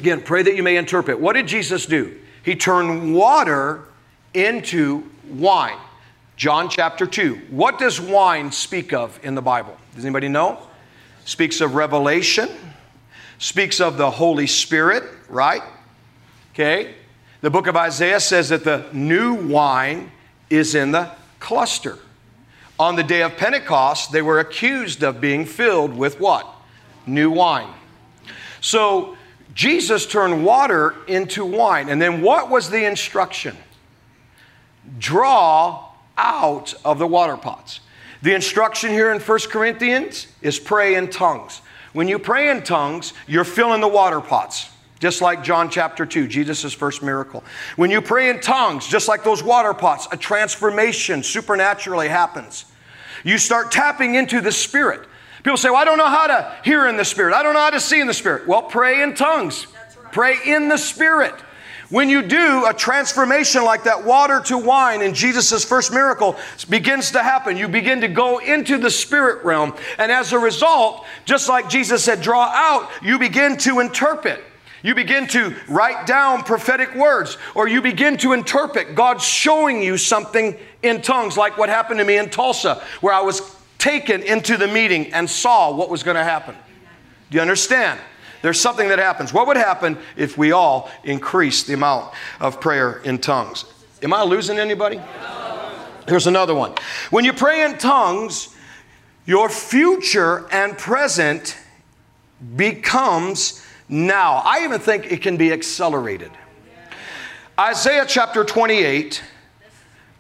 Again, 0.01 0.23
pray 0.23 0.43
that 0.43 0.57
you 0.57 0.63
may 0.63 0.77
interpret. 0.77 1.21
What 1.21 1.35
did 1.35 1.47
Jesus 1.47 1.87
do? 1.87 2.19
He 2.43 2.57
turned 2.57 3.15
water 3.15 3.85
into 4.33 5.09
wine. 5.29 5.79
John 6.37 6.71
chapter 6.71 7.07
2. 7.07 7.35
What 7.51 7.79
does 7.79 8.01
wine 8.01 8.51
speak 8.51 8.95
of 8.95 9.21
in 9.23 9.35
the 9.35 9.43
Bible? 9.43 9.77
Does 9.95 10.07
anybody 10.07 10.29
know? 10.29 10.59
Speaks 11.27 11.61
of 11.61 11.75
revelation, 11.75 12.49
speaks 13.39 13.79
of 13.79 13.99
the 13.99 14.11
Holy 14.11 14.47
Spirit, 14.47 15.05
right? 15.29 15.63
Okay. 16.55 16.95
The 17.43 17.51
book 17.51 17.67
of 17.67 17.77
Isaiah 17.77 18.21
says 18.21 18.49
that 18.49 18.65
the 18.65 18.87
new 18.93 19.35
wine 19.35 20.11
is 20.49 20.75
in 20.75 20.93
the 20.93 21.11
cluster. 21.41 21.99
On 22.79 22.97
the 22.97 23.03
day 23.03 23.23
of 23.23 23.37
Pentecost, 23.37 24.13
they 24.13 24.23
were 24.23 24.41
accused 24.41 25.03
of 25.03 25.21
being 25.21 25.45
filled 25.45 25.95
with 25.95 26.19
what? 26.19 26.47
New 27.15 27.31
wine. 27.31 27.73
So 28.61 29.17
Jesus 29.55 30.07
turned 30.07 30.45
water 30.45 30.95
into 31.07 31.45
wine. 31.45 31.89
And 31.89 32.01
then 32.01 32.23
what 32.23 32.51
was 32.51 32.71
the 32.71 32.85
instruction? 32.85 33.57
Draw 34.99 35.89
out 36.17 36.75
of 36.85 36.99
the 36.99 37.07
water 37.07 37.37
pots. 37.37 37.81
The 38.23 38.35
instruction 38.35 38.91
here 38.91 39.13
in 39.13 39.21
1 39.21 39.39
Corinthians 39.51 40.27
is 40.43 40.59
pray 40.59 40.95
in 40.95 41.09
tongues. 41.09 41.63
When 41.93 42.07
you 42.07 42.19
pray 42.19 42.51
in 42.51 42.63
tongues, 42.63 43.13
you're 43.27 43.45
filling 43.45 43.81
the 43.81 43.89
water 43.89 44.21
pots. 44.21 44.71
Just 45.01 45.23
like 45.23 45.43
John 45.43 45.71
chapter 45.71 46.05
2, 46.05 46.29
Jesus' 46.29 46.75
first 46.75 47.03
miracle. 47.03 47.43
When 47.77 47.91
you 47.91 48.03
pray 48.03 48.29
in 48.29 48.41
tongues, 48.41 48.87
just 48.87 49.09
like 49.09 49.25
those 49.25 49.43
water 49.43 49.73
pots, 49.73 50.07
a 50.13 50.17
transformation 50.17 51.23
supernaturally 51.23 52.09
happens. 52.09 52.67
You 53.25 53.39
start 53.39 53.73
tapping 53.73 54.15
into 54.15 54.43
the 54.43 54.53
Spirit. 54.53 55.09
People 55.43 55.57
say, 55.57 55.71
Well, 55.71 55.79
I 55.79 55.85
don't 55.85 55.99
know 55.99 56.09
how 56.09 56.27
to 56.27 56.57
hear 56.65 56.87
in 56.87 56.97
the 56.97 57.05
Spirit. 57.05 57.35
I 57.35 57.43
don't 57.43 57.55
know 57.55 57.61
how 57.61 57.71
to 57.71 57.81
see 57.81 58.01
in 58.01 58.07
the 58.07 58.15
Spirit. 58.15 58.47
Well, 58.47 58.63
pray 58.63 59.03
in 59.03 59.15
tongues. 59.15 59.67
Right. 59.67 60.13
Pray 60.13 60.37
in 60.47 60.69
the 60.69 60.77
Spirit. 60.77 61.35
When 61.91 62.09
you 62.09 62.23
do 62.23 62.67
a 62.67 62.73
transformation 62.73 63.65
like 63.65 63.83
that 63.85 64.05
water 64.05 64.41
to 64.43 64.57
wine 64.57 65.03
in 65.03 65.13
Jesus' 65.13 65.65
first 65.65 65.93
miracle 65.93 66.37
begins 66.69 67.11
to 67.11 67.23
happen, 67.23 67.57
you 67.57 67.67
begin 67.67 68.01
to 68.03 68.09
go 68.09 68.39
into 68.39 68.79
the 68.79 68.91
spirit 68.91 69.45
realm. 69.45 69.75
And 69.99 70.13
as 70.13 70.33
a 70.33 70.39
result, 70.39 71.05
just 71.25 71.49
like 71.49 71.69
Jesus 71.69 72.05
said, 72.05 72.23
draw 72.23 72.45
out, 72.45 72.89
you 73.03 73.19
begin 73.19 73.57
to 73.59 73.81
interpret. 73.81 74.41
You 74.85 74.95
begin 74.95 75.27
to 75.29 75.55
write 75.69 76.07
down 76.07 76.45
prophetic 76.45 76.95
words, 76.95 77.37
or 77.57 77.67
you 77.67 77.83
begin 77.83 78.17
to 78.19 78.35
interpret 78.35 78.95
God 78.95 79.21
showing 79.21 79.83
you 79.83 79.99
something 79.99 80.57
in 80.83 81.03
tongues, 81.03 81.37
like 81.37 81.59
what 81.59 81.69
happened 81.69 81.99
to 81.99 82.05
me 82.05 82.17
in 82.17 82.31
Tulsa, 82.31 82.83
where 83.01 83.13
I 83.13 83.21
was 83.21 83.41
taken 83.81 84.23
into 84.23 84.57
the 84.57 84.69
meeting 84.69 85.13
and 85.13 85.29
saw 85.29 85.75
what 85.75 85.91
was 85.91 86.05
going 86.05 86.17
to 86.17 86.23
happen. 86.23 86.55
Do 87.31 87.37
you 87.37 87.41
understand? 87.41 87.99
There's 88.43 88.61
something 88.61 88.89
that 88.89 88.99
happens. 88.99 89.33
What 89.33 89.47
would 89.49 89.57
happen 89.57 89.99
if 90.17 90.39
we 90.39 90.53
all 90.53 90.91
increase 91.03 91.65
the 91.65 91.75
amount 91.75 92.15
of 92.39 92.61
prayer 92.61 93.01
in 93.05 93.19
tongues? 93.19 93.65
Am 94.03 94.13
I 94.13 94.23
losing 94.23 94.59
anybody? 94.59 95.01
Here's 96.09 96.27
another 96.27 96.55
one. 96.55 96.75
When 97.11 97.25
you 97.25 97.33
pray 97.33 97.65
in 97.65 97.77
tongues, 97.79 98.57
your 99.27 99.49
future 99.49 100.49
and 100.51 100.77
present 100.77 101.57
becomes 102.57 103.65
now. 103.89 104.43
I 104.45 104.65
even 104.65 104.81
think 104.81 105.13
it 105.13 105.21
can 105.23 105.37
be 105.37 105.53
accelerated. 105.53 106.31
Isaiah 107.59 108.07
chapter 108.09 108.43
28, 108.43 109.23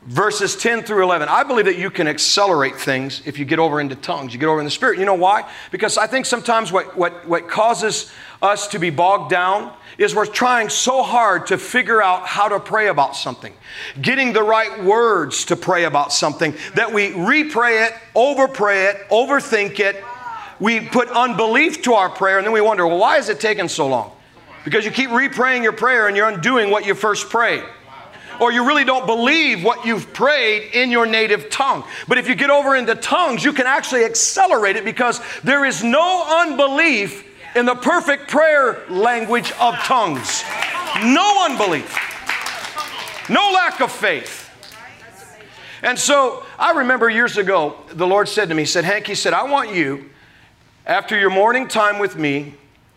verses 0.02 0.56
10 0.56 0.82
through 0.82 1.02
11. 1.02 1.28
I 1.28 1.44
believe 1.44 1.66
that 1.66 1.78
you 1.78 1.90
can 1.90 2.08
accelerate 2.08 2.76
things 2.76 3.22
if 3.26 3.38
you 3.38 3.44
get 3.44 3.58
over 3.58 3.80
into 3.80 3.94
tongues, 3.94 4.32
you 4.32 4.40
get 4.40 4.46
over 4.48 4.58
in 4.58 4.64
the 4.64 4.70
spirit. 4.70 4.98
You 4.98 5.04
know 5.04 5.14
why? 5.14 5.50
Because 5.70 5.98
I 5.98 6.06
think 6.06 6.26
sometimes 6.26 6.72
what, 6.72 6.96
what, 6.96 7.26
what 7.28 7.48
causes 7.48 8.10
us 8.40 8.68
to 8.68 8.78
be 8.78 8.90
bogged 8.90 9.30
down 9.30 9.74
is 9.98 10.14
we're 10.14 10.24
trying 10.24 10.70
so 10.70 11.02
hard 11.02 11.46
to 11.48 11.58
figure 11.58 12.02
out 12.02 12.26
how 12.26 12.48
to 12.48 12.58
pray 12.58 12.88
about 12.88 13.14
something, 13.14 13.52
getting 14.00 14.32
the 14.32 14.42
right 14.42 14.82
words 14.82 15.44
to 15.46 15.56
pray 15.56 15.84
about 15.84 16.12
something 16.12 16.54
that 16.74 16.90
we 16.90 17.10
repray 17.10 17.86
it, 17.86 17.94
overpray 18.16 18.90
it, 18.90 19.08
overthink 19.10 19.78
it, 19.78 20.02
we 20.58 20.80
put 20.80 21.08
unbelief 21.10 21.82
to 21.82 21.94
our 21.94 22.08
prayer 22.08 22.38
and 22.38 22.46
then 22.46 22.52
we 22.52 22.60
wonder, 22.62 22.86
well, 22.86 22.98
why 22.98 23.18
is 23.18 23.28
it 23.28 23.40
taking 23.40 23.68
so 23.68 23.88
long? 23.88 24.12
Because 24.64 24.84
you 24.84 24.90
keep 24.90 25.10
repraying 25.10 25.62
your 25.62 25.72
prayer 25.72 26.06
and 26.06 26.16
you're 26.16 26.28
undoing 26.28 26.70
what 26.70 26.86
you 26.86 26.94
first 26.94 27.28
prayed. 27.28 27.64
Or 28.40 28.50
you 28.50 28.66
really 28.66 28.84
don't 28.84 29.06
believe 29.06 29.62
what 29.62 29.84
you've 29.84 30.12
prayed 30.12 30.74
in 30.74 30.90
your 30.90 31.06
native 31.06 31.50
tongue. 31.50 31.84
But 32.08 32.18
if 32.18 32.28
you 32.28 32.34
get 32.34 32.50
over 32.50 32.74
into 32.74 32.94
tongues, 32.94 33.44
you 33.44 33.52
can 33.52 33.66
actually 33.66 34.04
accelerate 34.04 34.76
it 34.76 34.84
because 34.84 35.20
there 35.44 35.64
is 35.64 35.84
no 35.84 36.26
unbelief 36.40 37.26
in 37.54 37.66
the 37.66 37.74
perfect 37.74 38.28
prayer 38.28 38.82
language 38.88 39.52
of 39.60 39.74
tongues. 39.80 40.42
no 41.04 41.46
unbelief, 41.48 41.96
no 43.28 43.50
lack 43.52 43.80
of 43.80 43.92
faith. 43.92 44.50
And 45.82 45.98
so 45.98 46.44
I 46.58 46.72
remember 46.72 47.08
years 47.08 47.36
ago, 47.36 47.76
the 47.88 48.06
Lord 48.06 48.28
said 48.28 48.48
to 48.50 48.54
me, 48.54 48.62
He 48.62 48.66
said, 48.66 48.84
Hank, 48.84 49.06
He 49.06 49.14
said, 49.14 49.32
I 49.32 49.44
want 49.44 49.74
you, 49.74 50.10
after 50.86 51.18
your 51.18 51.30
morning 51.30 51.68
time 51.68 51.98
with 51.98 52.16
me, 52.16 52.54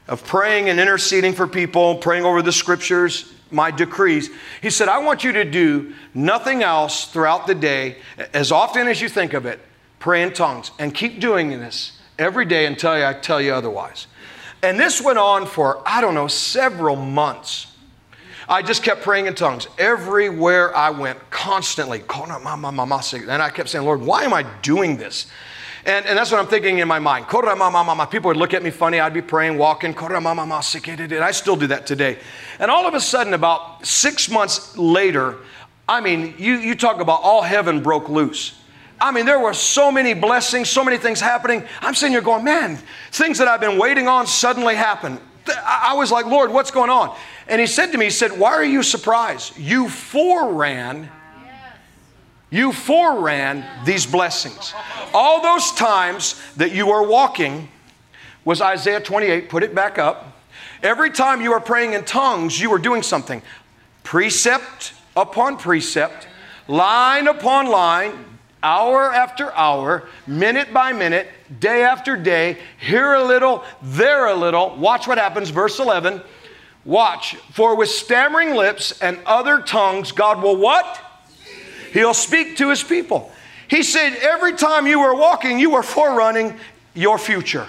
of 0.07 0.25
praying 0.25 0.69
and 0.69 0.79
interceding 0.79 1.33
for 1.33 1.47
people, 1.47 1.95
praying 1.95 2.25
over 2.25 2.41
the 2.41 2.51
scriptures, 2.51 3.32
my 3.53 3.71
decrees, 3.71 4.29
He 4.61 4.69
said, 4.69 4.89
I 4.89 4.99
want 4.99 5.23
you 5.23 5.31
to 5.33 5.43
do 5.45 5.93
nothing 6.13 6.63
else 6.63 7.05
throughout 7.05 7.47
the 7.47 7.55
day, 7.55 7.97
as 8.33 8.51
often 8.51 8.87
as 8.87 9.01
you 9.01 9.09
think 9.09 9.33
of 9.33 9.45
it, 9.45 9.59
pray 9.99 10.23
in 10.23 10.33
tongues. 10.33 10.71
And 10.79 10.93
keep 10.93 11.19
doing 11.19 11.49
this 11.49 11.99
every 12.17 12.45
day 12.45 12.65
until 12.65 12.91
I 12.91 13.13
tell 13.13 13.41
you 13.41 13.53
otherwise. 13.53 14.07
And 14.61 14.79
this 14.79 15.01
went 15.01 15.19
on 15.19 15.45
for, 15.45 15.81
I 15.85 16.01
don't 16.01 16.15
know, 16.15 16.27
several 16.27 16.95
months. 16.95 17.67
I 18.47 18.61
just 18.61 18.83
kept 18.83 19.01
praying 19.01 19.25
in 19.27 19.35
tongues 19.35 19.67
everywhere 19.77 20.75
I 20.75 20.89
went, 20.89 21.17
constantly. 21.29 22.01
And 22.01 23.41
I 23.41 23.49
kept 23.49 23.69
saying, 23.69 23.85
Lord, 23.85 24.01
why 24.01 24.23
am 24.23 24.33
I 24.33 24.43
doing 24.61 24.97
this? 24.97 25.27
And, 25.85 26.05
and 26.05 26.17
that's 26.17 26.31
what 26.31 26.39
I'm 26.39 26.47
thinking 26.47 26.79
in 26.79 26.87
my 26.87 26.99
mind. 26.99 27.27
People 27.27 28.27
would 28.29 28.37
look 28.37 28.53
at 28.53 28.63
me 28.63 28.71
funny. 28.71 28.99
I'd 28.99 29.13
be 29.13 29.21
praying, 29.21 29.57
walking. 29.57 29.93
And 29.97 31.23
I 31.23 31.31
still 31.31 31.55
do 31.55 31.67
that 31.67 31.85
today. 31.85 32.19
And 32.59 32.71
all 32.71 32.87
of 32.87 32.93
a 32.93 33.01
sudden, 33.01 33.33
about 33.33 33.85
six 33.85 34.29
months 34.29 34.77
later, 34.77 35.37
I 35.87 35.99
mean, 35.99 36.35
you, 36.37 36.55
you 36.55 36.75
talk 36.75 37.01
about 37.01 37.21
all 37.21 37.41
heaven 37.41 37.83
broke 37.83 38.07
loose. 38.07 38.57
I 39.01 39.11
mean, 39.11 39.25
there 39.25 39.39
were 39.39 39.53
so 39.53 39.91
many 39.91 40.13
blessings, 40.13 40.69
so 40.69 40.83
many 40.83 40.97
things 40.97 41.19
happening. 41.19 41.65
I'm 41.81 41.93
sitting 41.93 42.13
here 42.13 42.21
going, 42.21 42.45
man, 42.45 42.79
things 43.11 43.37
that 43.39 43.49
I've 43.49 43.59
been 43.59 43.77
waiting 43.77 44.07
on 44.07 44.25
suddenly 44.27 44.75
happen. 44.75 45.19
I 45.65 45.93
was 45.95 46.09
like, 46.09 46.25
Lord, 46.25 46.51
what's 46.51 46.71
going 46.71 46.89
on? 46.89 47.13
And 47.47 47.59
he 47.59 47.67
said 47.67 47.91
to 47.91 47.97
me, 47.97 48.05
He 48.05 48.11
said, 48.11 48.37
Why 48.37 48.53
are 48.53 48.63
you 48.63 48.83
surprised? 48.83 49.57
You 49.57 49.85
foreran, 49.85 51.09
you 52.53 52.69
foreran 52.69 53.65
these 53.83 54.05
blessings. 54.05 54.75
All 55.11 55.41
those 55.41 55.71
times 55.71 56.39
that 56.55 56.71
you 56.71 56.85
were 56.85 57.01
walking 57.01 57.67
was 58.45 58.61
Isaiah 58.61 58.99
28, 58.99 59.49
put 59.49 59.63
it 59.63 59.73
back 59.73 59.97
up. 59.97 60.39
Every 60.83 61.09
time 61.09 61.41
you 61.41 61.49
were 61.49 61.59
praying 61.59 61.93
in 61.93 62.05
tongues, 62.05 62.61
you 62.61 62.69
were 62.69 62.77
doing 62.77 63.01
something. 63.01 63.41
Precept 64.03 64.93
upon 65.17 65.57
precept, 65.57 66.27
line 66.67 67.27
upon 67.27 67.65
line, 67.65 68.23
hour 68.61 69.11
after 69.11 69.51
hour, 69.53 70.07
minute 70.27 70.71
by 70.71 70.93
minute, 70.93 71.29
day 71.59 71.81
after 71.81 72.15
day, 72.15 72.59
here 72.79 73.13
a 73.13 73.23
little, 73.23 73.63
there 73.81 74.27
a 74.27 74.35
little. 74.35 74.75
Watch 74.75 75.07
what 75.07 75.17
happens, 75.17 75.49
verse 75.49 75.79
11. 75.79 76.21
Watch, 76.85 77.33
for 77.51 77.75
with 77.75 77.89
stammering 77.89 78.53
lips 78.53 79.01
and 79.01 79.17
other 79.25 79.59
tongues, 79.59 80.11
God 80.11 80.43
will 80.43 80.57
what? 80.57 80.99
He'll 81.93 82.13
speak 82.13 82.57
to 82.57 82.69
his 82.69 82.83
people. 82.83 83.31
He 83.67 83.83
said, 83.83 84.15
every 84.15 84.53
time 84.53 84.87
you 84.87 84.99
were 84.99 85.15
walking, 85.15 85.59
you 85.59 85.69
were 85.69 85.83
forerunning 85.83 86.59
your 86.93 87.17
future. 87.17 87.67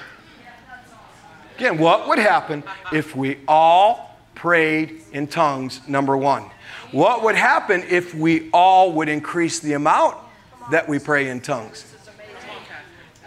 Again, 1.57 1.79
what 1.79 2.09
would 2.09 2.19
happen 2.19 2.65
if 2.93 3.15
we 3.15 3.39
all 3.47 4.19
prayed 4.35 5.03
in 5.13 5.27
tongues? 5.27 5.87
Number 5.87 6.17
one. 6.17 6.51
What 6.91 7.23
would 7.23 7.37
happen 7.37 7.85
if 7.89 8.15
we 8.15 8.51
all 8.53 8.93
would 8.93 9.09
increase 9.09 9.61
the 9.61 9.75
amount 9.75 10.17
that 10.71 10.89
we 10.89 10.99
pray 10.99 11.29
in 11.29 11.41
tongues? 11.41 11.93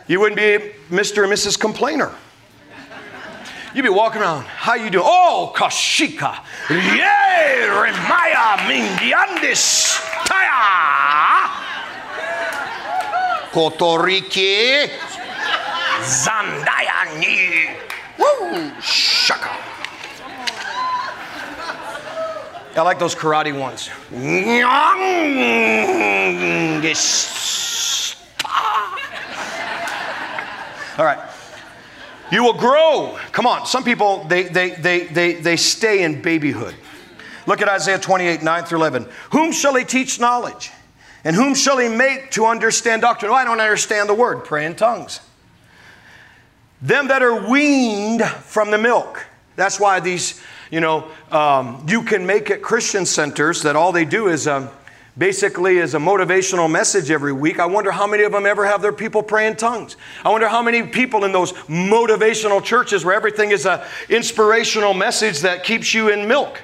You 0.08 0.20
wouldn't 0.20 0.38
be 0.38 0.72
Mr. 0.90 1.24
and 1.24 1.32
Mrs. 1.32 1.60
Complainer. 1.60 2.14
You'd 3.78 3.84
be 3.84 3.90
walking 3.90 4.24
around. 4.24 4.46
How 4.48 4.74
you 4.74 4.90
doing? 4.90 5.06
Oh, 5.08 5.54
Kashika. 5.56 6.40
Yay, 6.68 7.68
Remaya 7.70 8.58
Mindiandis. 8.66 10.02
Taya. 10.26 11.46
Kotoriki. 13.52 14.90
Zandayani. 16.02 17.78
Woo, 18.18 18.72
shaka. 18.82 19.56
I 22.76 22.82
like 22.82 22.98
those 22.98 23.14
karate 23.14 23.56
ones. 23.56 23.92
Ah. 28.44 28.98
All 30.98 31.06
right. 31.06 31.37
You 32.32 32.44
will 32.44 32.54
grow. 32.54 33.18
Come 33.32 33.46
on. 33.46 33.66
Some 33.66 33.84
people, 33.84 34.24
they, 34.26 34.44
they, 34.44 34.72
they, 34.72 35.06
they, 35.06 35.34
they 35.36 35.56
stay 35.56 36.04
in 36.04 36.22
babyhood. 36.22 36.76
Look 37.46 37.62
at 37.62 37.70
Isaiah 37.70 37.98
28, 37.98 38.44
9 38.44 38.64
through 38.66 38.80
11. 38.80 39.08
Whom 39.32 39.52
shall 39.54 39.76
he 39.76 39.86
teach 39.86 40.20
knowledge? 40.20 40.72
And 41.24 41.36
whom 41.36 41.56
shall 41.56 41.78
he 41.78 41.88
make 41.88 42.32
to 42.32 42.46
understand 42.46 43.02
doctrine? 43.02 43.32
Oh, 43.32 43.36
I 43.36 43.46
don't 43.46 43.60
understand 43.60 44.10
the 44.10 44.14
word. 44.14 44.44
Pray 44.44 44.66
in 44.66 44.76
tongues. 44.76 45.22
Them 46.82 47.08
that 47.08 47.24
are 47.24 47.50
weaned 47.50 48.24
from 48.24 48.72
the 48.72 48.78
milk. 48.78 49.26
That's 49.56 49.80
why 49.80 50.00
these, 50.00 50.42
you 50.70 50.80
know, 50.80 51.10
um, 51.32 51.86
you 51.88 52.04
can 52.04 52.26
make 52.26 52.50
it 52.50 52.62
Christian 52.62 53.06
centers 53.06 53.64
that 53.64 53.76
all 53.76 53.92
they 53.92 54.06
do 54.06 54.28
is 54.28 54.48
um, 54.48 54.70
basically 55.18 55.78
is 55.78 55.96
a 55.96 56.00
motivational 56.00 56.70
message 56.70 57.10
every 57.10 57.34
week. 57.34 57.60
I 57.60 57.66
wonder 57.66 57.92
how 57.92 58.06
many 58.06 58.24
of 58.24 58.32
them 58.32 58.46
ever 58.46 58.66
have 58.66 58.82
their 58.82 58.94
people 58.94 59.24
pray 59.24 59.48
in 59.48 59.56
tongues. 59.56 59.98
I 60.24 60.30
wonder 60.30 60.48
how 60.48 60.62
many 60.62 60.84
people 60.84 61.26
in 61.26 61.32
those 61.32 61.54
motivational 61.64 62.64
churches 62.64 63.04
where 63.04 63.16
everything 63.16 63.52
is 63.52 63.66
an 63.66 63.82
inspirational 64.10 64.94
message 64.94 65.40
that 65.42 65.64
keeps 65.64 65.94
you 65.94 66.10
in 66.10 66.28
milk. 66.28 66.62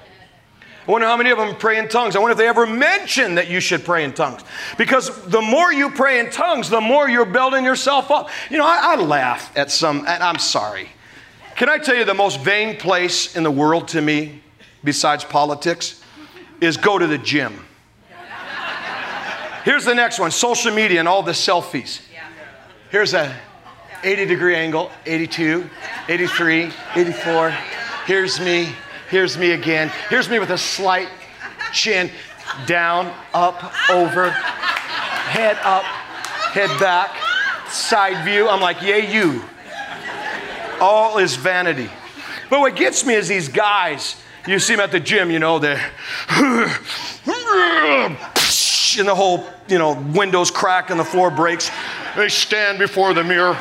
I 0.85 0.91
wonder 0.91 1.07
how 1.07 1.15
many 1.15 1.31
of 1.31 1.37
them 1.37 1.55
pray 1.55 1.79
in 1.79 1.87
tongues. 1.87 2.15
I 2.15 2.19
wonder 2.19 2.33
if 2.33 2.37
they 2.37 2.47
ever 2.47 2.67
mention 2.67 3.35
that 3.35 3.49
you 3.49 3.61
should 3.61 3.85
pray 3.85 4.03
in 4.03 4.13
tongues. 4.13 4.41
Because 4.77 5.25
the 5.27 5.41
more 5.41 5.71
you 5.71 5.89
pray 5.89 6.19
in 6.19 6.29
tongues, 6.29 6.69
the 6.69 6.81
more 6.81 7.07
you're 7.07 7.25
building 7.25 7.63
yourself 7.63 8.11
up. 8.11 8.29
You 8.49 8.57
know, 8.57 8.65
I, 8.65 8.93
I 8.93 8.95
laugh 8.97 9.55
at 9.55 9.71
some, 9.71 9.99
and 9.99 10.21
I'm 10.21 10.39
sorry. 10.39 10.89
Can 11.55 11.69
I 11.69 11.77
tell 11.77 11.95
you 11.95 12.03
the 12.03 12.13
most 12.13 12.41
vain 12.41 12.77
place 12.77 13.37
in 13.37 13.43
the 13.43 13.51
world 13.51 13.87
to 13.89 14.01
me, 14.01 14.41
besides 14.83 15.23
politics, 15.23 16.03
is 16.59 16.75
go 16.75 16.97
to 16.97 17.07
the 17.07 17.17
gym. 17.17 17.65
Here's 19.63 19.85
the 19.85 19.95
next 19.95 20.19
one 20.19 20.31
social 20.31 20.73
media 20.73 20.99
and 20.99 21.07
all 21.07 21.23
the 21.23 21.31
selfies. 21.31 22.01
Here's 22.89 23.13
a 23.13 23.35
80 24.03 24.25
degree 24.25 24.55
angle, 24.55 24.91
82, 25.05 25.69
83, 26.09 26.71
84. 26.95 27.49
Here's 28.05 28.39
me. 28.39 28.69
Here's 29.09 29.37
me 29.37 29.51
again. 29.51 29.91
Here's 30.09 30.29
me 30.29 30.39
with 30.39 30.49
a 30.49 30.57
slight 30.57 31.07
chin 31.71 32.11
down, 32.65 33.13
up, 33.33 33.63
over, 33.89 34.31
head 34.31 35.57
up, 35.63 35.83
head 35.83 36.69
back, 36.79 37.15
side 37.69 38.25
view. 38.25 38.49
I'm 38.49 38.59
like, 38.59 38.81
yay, 38.81 39.11
you. 39.11 39.43
All 40.81 41.19
is 41.19 41.35
vanity. 41.35 41.89
But 42.49 42.59
what 42.59 42.75
gets 42.75 43.05
me 43.05 43.15
is 43.15 43.27
these 43.27 43.47
guys. 43.47 44.17
You 44.45 44.59
see 44.59 44.75
them 44.75 44.81
at 44.81 44.91
the 44.91 44.99
gym, 44.99 45.31
you 45.31 45.39
know, 45.39 45.57
they're 45.57 45.89
and 48.97 49.07
the 49.07 49.15
whole, 49.15 49.45
you 49.67 49.77
know, 49.77 49.93
windows 50.13 50.51
crack 50.51 50.89
and 50.89 50.99
the 50.99 51.05
floor 51.05 51.31
breaks. 51.31 51.71
They 52.15 52.29
stand 52.29 52.79
before 52.79 53.13
the 53.13 53.23
mirror. 53.23 53.57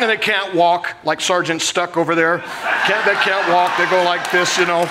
And 0.00 0.10
they 0.10 0.16
can't 0.16 0.54
walk 0.54 0.96
like 1.04 1.20
Sergeant 1.20 1.62
Stuck 1.62 1.96
over 1.96 2.14
there. 2.14 2.38
Can't, 2.38 3.06
they 3.06 3.14
can't 3.14 3.48
walk. 3.52 3.76
They 3.78 3.88
go 3.88 4.02
like 4.04 4.30
this, 4.32 4.58
you 4.58 4.66
know. 4.66 4.88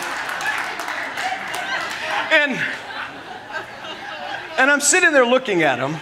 And, 2.32 2.60
and 4.58 4.72
I'm 4.72 4.82
sitting 4.82 5.12
there 5.12 5.26
looking 5.26 5.62
at 5.62 5.76
them, 5.78 5.98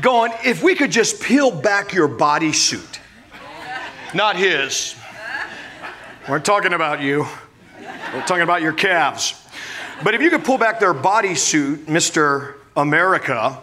going, 0.00 0.32
if 0.44 0.62
we 0.62 0.74
could 0.74 0.90
just 0.90 1.22
peel 1.22 1.50
back 1.50 1.92
your 1.92 2.08
bodysuit, 2.08 2.98
not 4.12 4.36
his. 4.36 4.96
We're 6.28 6.40
talking 6.40 6.72
about 6.72 7.00
you. 7.00 7.26
We're 8.14 8.24
talking 8.26 8.42
about 8.42 8.62
your 8.62 8.72
calves. 8.72 9.34
But 10.04 10.14
if 10.14 10.22
you 10.22 10.30
could 10.30 10.44
pull 10.44 10.56
back 10.56 10.78
their 10.78 10.94
bodysuit, 10.94 11.86
Mr. 11.86 12.54
America, 12.76 13.58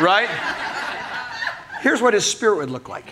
right? 0.00 0.28
Here's 1.82 2.00
what 2.00 2.14
his 2.14 2.24
spirit 2.24 2.56
would 2.56 2.70
look 2.70 2.88
like. 2.88 3.04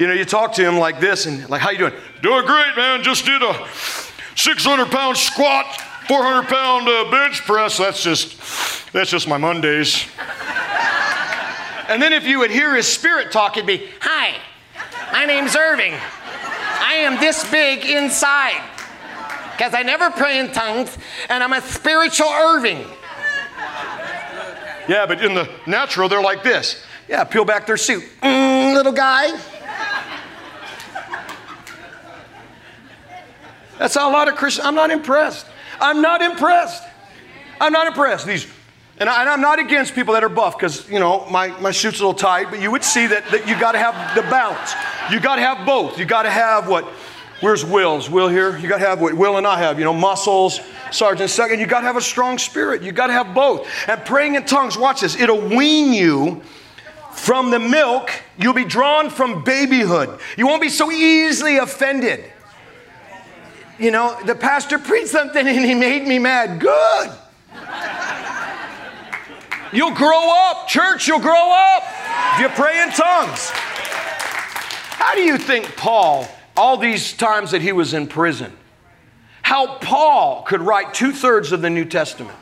You 0.00 0.08
know, 0.08 0.12
you 0.12 0.24
talk 0.24 0.54
to 0.54 0.64
him 0.66 0.78
like 0.78 0.98
this 0.98 1.26
and 1.26 1.48
like, 1.48 1.60
how 1.60 1.70
you 1.70 1.78
doing? 1.78 1.92
Doing 2.22 2.44
great, 2.44 2.74
man. 2.76 3.04
Just 3.04 3.24
did 3.24 3.40
a 3.40 3.68
600 4.34 4.90
pound 4.90 5.16
squat, 5.16 5.80
400 6.08 6.48
pound 6.48 6.88
uh, 6.88 7.10
bench 7.12 7.40
press. 7.42 7.78
That's 7.78 8.02
just, 8.02 8.92
that's 8.92 9.10
just 9.10 9.28
my 9.28 9.36
Mondays. 9.36 10.06
and 11.88 12.02
then 12.02 12.12
if 12.12 12.24
you 12.24 12.40
would 12.40 12.50
hear 12.50 12.74
his 12.74 12.88
spirit 12.88 13.30
talk, 13.30 13.56
it'd 13.56 13.68
be, 13.68 13.88
hi, 14.00 14.34
my 15.12 15.24
name's 15.24 15.54
Irving. 15.54 15.94
I 16.86 16.96
am 16.96 17.18
this 17.18 17.50
big 17.50 17.86
inside 17.86 18.62
because 19.52 19.72
I 19.72 19.82
never 19.82 20.10
pray 20.10 20.38
in 20.38 20.52
tongues 20.52 20.96
and 21.30 21.42
I'm 21.42 21.54
a 21.54 21.62
spiritual 21.62 22.28
Irving. 22.28 22.84
Yeah, 24.86 25.06
but 25.06 25.24
in 25.24 25.32
the 25.32 25.48
natural, 25.66 26.10
they're 26.10 26.20
like 26.20 26.42
this. 26.42 26.84
Yeah, 27.08 27.24
peel 27.24 27.46
back 27.46 27.66
their 27.66 27.78
suit. 27.78 28.04
Mm, 28.22 28.74
little 28.74 28.92
guy. 28.92 29.30
That's 33.78 33.94
how 33.94 34.10
a 34.10 34.12
lot 34.12 34.28
of 34.28 34.36
Christians, 34.36 34.66
I'm 34.66 34.74
not 34.74 34.90
impressed. 34.90 35.46
I'm 35.80 36.02
not 36.02 36.20
impressed. 36.20 36.82
I'm 37.62 37.72
not 37.72 37.86
impressed. 37.86 38.26
These 38.26 38.46
and, 38.98 39.08
I, 39.08 39.32
am 39.32 39.40
not 39.40 39.58
against 39.58 39.94
people 39.94 40.14
that 40.14 40.22
are 40.22 40.28
buff 40.28 40.56
because, 40.56 40.88
you 40.88 41.00
know, 41.00 41.26
my, 41.30 41.48
my 41.60 41.70
suit's 41.70 41.98
a 41.98 42.02
little 42.02 42.14
tight, 42.14 42.50
but 42.50 42.60
you 42.60 42.70
would 42.70 42.84
see 42.84 43.06
that, 43.06 43.28
that 43.30 43.48
you 43.48 43.58
got 43.58 43.72
to 43.72 43.78
have 43.78 44.14
the 44.14 44.22
balance. 44.22 44.74
You 45.10 45.20
got 45.20 45.36
to 45.36 45.42
have 45.42 45.66
both. 45.66 45.98
You 45.98 46.04
got 46.04 46.22
to 46.22 46.30
have 46.30 46.68
what, 46.68 46.84
where's 47.40 47.64
Will's? 47.64 48.08
Will 48.08 48.28
here? 48.28 48.56
You 48.58 48.68
got 48.68 48.78
to 48.78 48.86
have 48.86 49.00
what 49.00 49.14
Will 49.14 49.36
and 49.36 49.46
I 49.46 49.58
have, 49.58 49.78
you 49.78 49.84
know, 49.84 49.92
muscles, 49.92 50.60
Sergeant 50.92 51.30
Second. 51.30 51.58
You 51.58 51.66
got 51.66 51.80
to 51.80 51.86
have 51.86 51.96
a 51.96 52.00
strong 52.00 52.38
spirit. 52.38 52.82
You 52.82 52.92
got 52.92 53.08
to 53.08 53.12
have 53.12 53.34
both. 53.34 53.68
And 53.88 54.04
praying 54.04 54.36
in 54.36 54.44
tongues, 54.44 54.78
watch 54.78 55.00
this, 55.00 55.18
it'll 55.18 55.48
wean 55.48 55.92
you 55.92 56.42
from 57.12 57.50
the 57.50 57.58
milk. 57.58 58.10
You'll 58.38 58.54
be 58.54 58.64
drawn 58.64 59.10
from 59.10 59.42
babyhood. 59.42 60.20
You 60.36 60.46
won't 60.46 60.62
be 60.62 60.68
so 60.68 60.92
easily 60.92 61.56
offended 61.56 62.30
you 63.78 63.90
know, 63.90 64.16
the 64.24 64.34
pastor 64.34 64.78
preached 64.78 65.08
something 65.08 65.46
and 65.46 65.64
he 65.64 65.74
made 65.74 66.06
me 66.06 66.18
mad. 66.18 66.60
Good. 66.60 67.10
You'll 69.74 69.90
grow 69.90 70.30
up, 70.50 70.68
church, 70.68 71.08
you'll 71.08 71.18
grow 71.18 71.52
up 71.52 71.82
if 72.34 72.40
you 72.40 72.48
pray 72.50 72.80
in 72.80 72.90
tongues. 72.90 73.50
How 73.50 75.16
do 75.16 75.20
you 75.20 75.36
think 75.36 75.76
Paul, 75.76 76.28
all 76.56 76.76
these 76.76 77.12
times 77.12 77.50
that 77.50 77.60
he 77.60 77.72
was 77.72 77.92
in 77.92 78.06
prison, 78.06 78.52
how 79.42 79.78
Paul 79.78 80.42
could 80.42 80.60
write 80.60 80.94
two 80.94 81.10
thirds 81.10 81.50
of 81.50 81.60
the 81.60 81.70
New 81.70 81.84
Testament? 81.84 82.38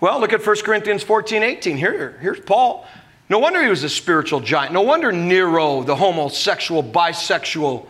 Well, 0.00 0.20
look 0.20 0.32
at 0.32 0.46
1 0.46 0.56
Corinthians 0.62 1.02
14, 1.02 1.42
18. 1.42 1.76
Here, 1.76 2.16
here's 2.20 2.40
Paul. 2.40 2.86
No 3.28 3.40
wonder 3.40 3.60
he 3.60 3.68
was 3.68 3.82
a 3.82 3.88
spiritual 3.88 4.38
giant. 4.38 4.72
No 4.72 4.82
wonder 4.82 5.10
Nero, 5.10 5.82
the 5.82 5.96
homosexual, 5.96 6.84
bisexual, 6.84 7.86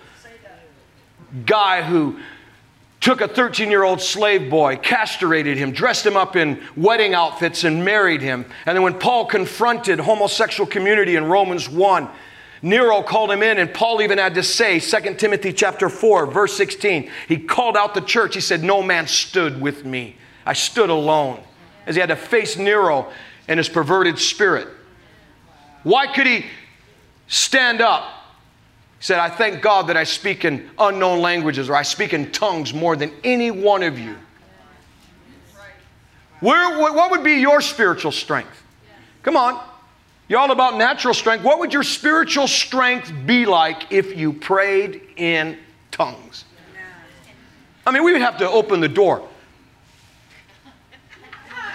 guy 1.44 1.82
who 1.82 2.18
took 3.06 3.20
a 3.20 3.28
13 3.28 3.70
year 3.70 3.84
old 3.84 4.00
slave 4.00 4.50
boy, 4.50 4.76
castrated 4.78 5.56
him, 5.56 5.70
dressed 5.70 6.04
him 6.04 6.16
up 6.16 6.34
in 6.34 6.60
wedding 6.74 7.14
outfits, 7.14 7.62
and 7.62 7.84
married 7.84 8.20
him. 8.20 8.44
And 8.66 8.74
then 8.74 8.82
when 8.82 8.98
Paul 8.98 9.26
confronted 9.26 10.00
homosexual 10.00 10.68
community 10.68 11.14
in 11.14 11.26
Romans 11.26 11.68
1, 11.68 12.08
Nero 12.62 13.02
called 13.04 13.30
him 13.30 13.44
in, 13.44 13.58
and 13.58 13.72
Paul 13.72 14.02
even 14.02 14.18
had 14.18 14.34
to 14.34 14.42
say, 14.42 14.80
2 14.80 15.14
Timothy 15.14 15.52
chapter 15.52 15.88
4, 15.88 16.26
verse 16.26 16.56
16, 16.56 17.08
he 17.28 17.38
called 17.38 17.76
out 17.76 17.94
the 17.94 18.00
church. 18.00 18.34
He 18.34 18.40
said, 18.40 18.64
No 18.64 18.82
man 18.82 19.06
stood 19.06 19.60
with 19.60 19.84
me. 19.84 20.16
I 20.44 20.54
stood 20.54 20.90
alone. 20.90 21.40
As 21.86 21.94
he 21.94 22.00
had 22.00 22.08
to 22.08 22.16
face 22.16 22.56
Nero 22.56 23.12
and 23.46 23.58
his 23.58 23.68
perverted 23.68 24.18
spirit. 24.18 24.66
Why 25.84 26.08
could 26.12 26.26
he 26.26 26.46
stand 27.28 27.80
up? 27.80 28.02
Said, 29.06 29.20
I 29.20 29.28
thank 29.28 29.62
God 29.62 29.86
that 29.86 29.96
I 29.96 30.02
speak 30.02 30.44
in 30.44 30.68
unknown 30.80 31.20
languages 31.20 31.70
or 31.70 31.76
I 31.76 31.82
speak 31.82 32.12
in 32.12 32.32
tongues 32.32 32.74
more 32.74 32.96
than 32.96 33.12
any 33.22 33.52
one 33.52 33.84
of 33.84 34.00
you. 34.00 34.16
Where, 36.40 36.80
what 36.80 37.12
would 37.12 37.22
be 37.22 37.34
your 37.34 37.60
spiritual 37.60 38.10
strength? 38.10 38.64
Come 39.22 39.36
on. 39.36 39.64
You're 40.26 40.40
all 40.40 40.50
about 40.50 40.76
natural 40.76 41.14
strength. 41.14 41.44
What 41.44 41.60
would 41.60 41.72
your 41.72 41.84
spiritual 41.84 42.48
strength 42.48 43.12
be 43.26 43.46
like 43.46 43.92
if 43.92 44.16
you 44.16 44.32
prayed 44.32 45.00
in 45.14 45.56
tongues? 45.92 46.44
I 47.86 47.92
mean, 47.92 48.02
we 48.02 48.12
would 48.12 48.22
have 48.22 48.38
to 48.38 48.50
open 48.50 48.80
the 48.80 48.88
door. 48.88 49.28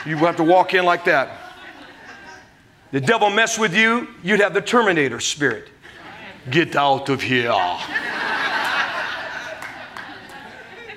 You 0.06 0.18
would 0.18 0.26
have 0.26 0.36
to 0.36 0.44
walk 0.44 0.74
in 0.74 0.84
like 0.84 1.06
that. 1.06 1.30
The 2.92 3.00
devil 3.00 3.30
mess 3.30 3.58
with 3.58 3.74
you, 3.74 4.10
you'd 4.22 4.42
have 4.42 4.54
the 4.54 4.62
Terminator 4.62 5.22
spirit. 5.22 5.70
Get 6.50 6.76
out 6.76 7.10
of 7.10 7.22
here. 7.22 7.54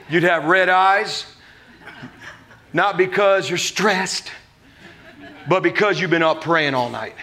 You'd 0.09 0.23
have 0.23 0.45
red 0.45 0.69
eyes, 0.69 1.27
not 2.73 2.97
because 2.97 3.49
you're 3.49 3.59
stressed, 3.59 4.31
but 5.49 5.63
because 5.63 6.01
you've 6.01 6.11
been 6.11 6.23
up 6.23 6.41
praying 6.41 6.75
all 6.75 6.89
night. 6.89 7.15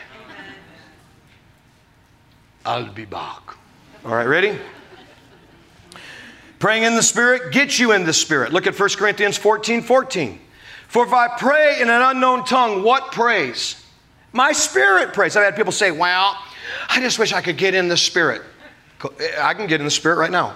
I'll 2.66 2.92
be 2.92 3.06
back. 3.06 3.42
All 4.06 4.14
right, 4.14 4.28
ready? 4.28 4.58
Praying 6.60 6.84
in 6.84 6.96
the 6.96 7.04
Spirit 7.04 7.52
gets 7.52 7.80
you 7.80 7.92
in 7.92 8.04
the 8.04 8.14
Spirit. 8.14 8.54
Look 8.54 8.68
at 8.68 8.80
1 8.80 8.90
Corinthians 8.90 9.38
14 9.38 9.82
14. 9.82 10.40
For 10.88 11.06
if 11.06 11.14
I 11.14 11.28
pray 11.30 11.82
in 11.82 11.90
an 11.90 12.02
unknown 12.02 12.44
tongue, 12.46 12.84
what 12.84 13.12
praise? 13.14 13.84
My 14.34 14.52
spirit 14.52 15.14
prays. 15.14 15.36
I've 15.36 15.44
had 15.44 15.56
people 15.56 15.72
say, 15.72 15.90
well, 15.90 16.38
I 16.90 17.00
just 17.00 17.20
wish 17.20 17.34
I 17.34 17.42
could 17.42 17.58
get 17.58 17.74
in 17.74 17.88
the 17.88 17.98
spirit. 17.98 18.42
I 19.40 19.54
can 19.54 19.68
get 19.68 19.82
in 19.82 19.86
the 19.86 19.92
spirit 19.92 20.18
right 20.18 20.32
now. 20.32 20.56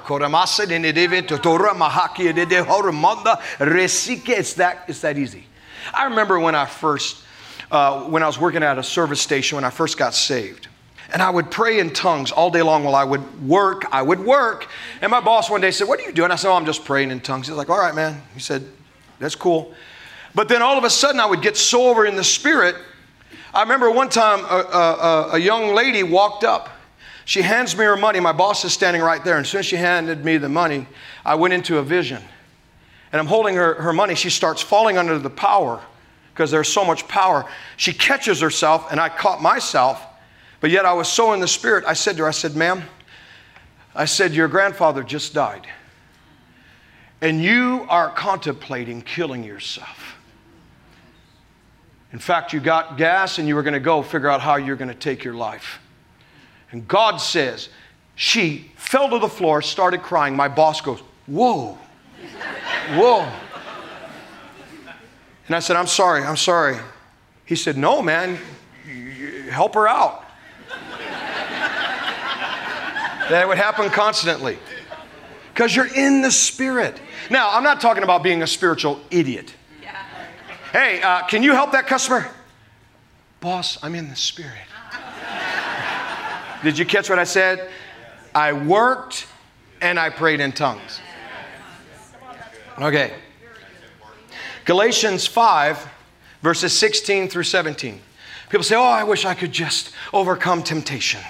It's 4.27 4.53
that, 4.55 4.85
it's 4.87 5.01
that 5.01 5.17
easy. 5.17 5.45
I 5.93 6.05
remember 6.05 6.39
when 6.39 6.55
I 6.55 6.65
first, 6.65 7.23
uh, 7.71 8.03
when 8.03 8.23
I 8.23 8.27
was 8.27 8.39
working 8.39 8.63
at 8.63 8.77
a 8.77 8.83
service 8.83 9.21
station, 9.21 9.55
when 9.55 9.65
I 9.65 9.69
first 9.69 9.97
got 9.97 10.13
saved. 10.13 10.67
And 11.13 11.21
I 11.21 11.29
would 11.29 11.51
pray 11.51 11.79
in 11.79 11.91
tongues 11.91 12.31
all 12.31 12.49
day 12.49 12.61
long 12.61 12.83
while 12.83 12.95
I 12.95 13.03
would 13.03 13.47
work. 13.47 13.85
I 13.91 14.01
would 14.01 14.19
work. 14.19 14.67
And 15.01 15.11
my 15.11 15.21
boss 15.21 15.49
one 15.49 15.61
day 15.61 15.71
said, 15.71 15.87
What 15.87 15.99
are 15.99 16.03
you 16.03 16.11
doing? 16.11 16.31
I 16.31 16.35
said, 16.35 16.49
Oh, 16.49 16.55
I'm 16.55 16.65
just 16.65 16.83
praying 16.83 17.11
in 17.11 17.19
tongues. 17.19 17.47
He's 17.47 17.55
like, 17.55 17.69
All 17.69 17.77
right, 17.77 17.93
man. 17.93 18.21
He 18.33 18.39
said, 18.39 18.65
That's 19.19 19.35
cool. 19.35 19.73
But 20.33 20.49
then 20.49 20.61
all 20.61 20.77
of 20.77 20.83
a 20.83 20.89
sudden 20.89 21.21
I 21.21 21.25
would 21.25 21.41
get 21.41 21.57
so 21.57 21.89
over 21.89 22.05
in 22.05 22.15
the 22.15 22.23
spirit 22.23 22.75
I 23.53 23.61
remember 23.61 23.89
one 23.89 24.09
time 24.09 24.39
a, 24.45 24.67
a, 24.67 25.29
a, 25.33 25.37
young 25.37 25.73
lady 25.73 26.03
walked 26.03 26.43
up. 26.43 26.69
She 27.23 27.41
hands 27.41 27.75
me 27.77 27.85
her 27.85 27.95
money. 27.95 28.19
My 28.19 28.33
boss 28.33 28.65
is 28.65 28.73
standing 28.73 29.01
right 29.01 29.23
there. 29.23 29.37
And 29.37 29.45
as 29.45 29.49
soon 29.49 29.59
as 29.59 29.65
she 29.65 29.77
handed 29.77 30.25
me 30.25 30.37
the 30.37 30.49
money, 30.49 30.87
I 31.23 31.35
went 31.35 31.53
into 31.53 31.77
a 31.77 31.83
vision. 31.83 32.21
And 33.11 33.19
I'm 33.19 33.27
holding 33.27 33.55
her, 33.55 33.75
her 33.75 33.93
money. 33.93 34.15
She 34.15 34.29
starts 34.29 34.61
falling 34.61 34.97
under 34.97 35.17
the 35.17 35.29
power 35.29 35.81
because 36.33 36.51
there's 36.51 36.67
so 36.67 36.83
much 36.83 37.07
power. 37.07 37.49
She 37.77 37.93
catches 37.93 38.41
herself, 38.41 38.91
and 38.91 38.99
I 38.99 39.07
caught 39.07 39.41
myself. 39.41 40.05
But 40.59 40.69
yet 40.69 40.85
I 40.85 40.93
was 40.93 41.07
so 41.07 41.31
in 41.33 41.39
the 41.39 41.47
spirit, 41.47 41.85
I 41.87 41.93
said 41.93 42.17
to 42.17 42.23
her, 42.23 42.27
I 42.27 42.31
said, 42.31 42.55
ma'am, 42.55 42.83
I 43.95 44.05
said, 44.05 44.33
your 44.33 44.49
grandfather 44.49 45.01
just 45.01 45.33
died. 45.33 45.65
And 47.21 47.41
you 47.41 47.85
are 47.89 48.09
contemplating 48.09 49.01
killing 49.01 49.43
yourself. 49.43 50.14
In 52.15 52.19
fact, 52.19 52.53
you 52.53 52.61
got 52.61 52.97
gas 52.97 53.39
and 53.39 53.47
you 53.47 53.55
were 53.55 53.61
going 53.61 53.73
to 53.73 53.79
go 53.81 54.01
figure 54.01 54.29
out 54.29 54.39
how 54.39 54.55
you're 54.55 54.77
going 54.77 54.87
to 54.87 54.95
take 54.95 55.25
your 55.25 55.33
life. 55.33 55.79
And 56.71 56.87
God 56.87 57.17
says, 57.17 57.67
she 58.15 58.71
fell 58.77 59.09
to 59.09 59.19
the 59.19 59.27
floor, 59.27 59.61
started 59.61 60.01
crying. 60.01 60.33
My 60.33 60.47
boss 60.47 60.79
goes, 60.79 61.01
Whoa, 61.27 61.77
whoa. 62.93 63.29
And 65.47 65.57
I 65.57 65.59
said, 65.59 65.75
I'm 65.75 65.87
sorry, 65.87 66.23
I'm 66.23 66.37
sorry. 66.37 66.77
He 67.43 67.57
said, 67.57 67.75
No, 67.75 68.01
man, 68.01 68.39
help 69.49 69.73
her 69.73 69.85
out. 69.85 70.23
that 73.29 73.45
would 73.45 73.57
happen 73.57 73.89
constantly 73.89 74.57
because 75.53 75.75
you're 75.75 75.93
in 75.93 76.21
the 76.21 76.31
spirit. 76.31 76.97
Now, 77.29 77.51
I'm 77.51 77.63
not 77.63 77.81
talking 77.81 78.03
about 78.03 78.23
being 78.23 78.41
a 78.41 78.47
spiritual 78.47 79.01
idiot. 79.11 79.53
Hey, 80.75 81.01
uh, 81.01 81.25
can 81.27 81.41
you 81.41 81.53
help 81.53 81.71
that 81.71 81.87
customer? 81.87 82.29
Boss, 83.39 83.81
I'm 83.81 83.95
in 83.95 84.09
the 84.09 84.15
spirit. 84.17 84.67
Did 86.63 86.77
you 86.77 86.85
catch 86.85 87.09
what 87.09 87.17
I 87.17 87.23
said? 87.23 87.69
I 88.35 88.51
worked 88.51 89.25
and 89.79 89.97
I 89.97 90.09
prayed 90.09 90.41
in 90.41 90.51
tongues. 90.51 90.99
Okay. 92.77 93.13
Galatians 94.65 95.25
5, 95.25 95.87
verses 96.41 96.77
16 96.77 97.29
through 97.29 97.43
17. 97.43 98.01
People 98.49 98.63
say, 98.65 98.75
Oh, 98.75 98.83
I 98.83 99.05
wish 99.05 99.23
I 99.23 99.33
could 99.33 99.53
just 99.53 99.93
overcome 100.11 100.61
temptation. 100.61 101.21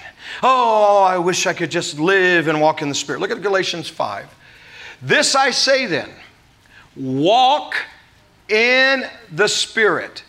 Oh, 0.41 1.03
I 1.03 1.19
wish 1.19 1.45
I 1.45 1.53
could 1.53 1.69
just 1.69 1.99
live 1.99 2.47
and 2.47 2.59
walk 2.59 2.81
in 2.81 2.89
the 2.89 2.95
Spirit. 2.95 3.21
Look 3.21 3.29
at 3.29 3.43
Galatians 3.43 3.89
5. 3.89 4.27
This 5.03 5.35
I 5.35 5.51
say 5.51 5.85
then 5.85 6.09
walk 6.95 7.75
in 8.49 9.05
the 9.31 9.47
Spirit, 9.47 10.23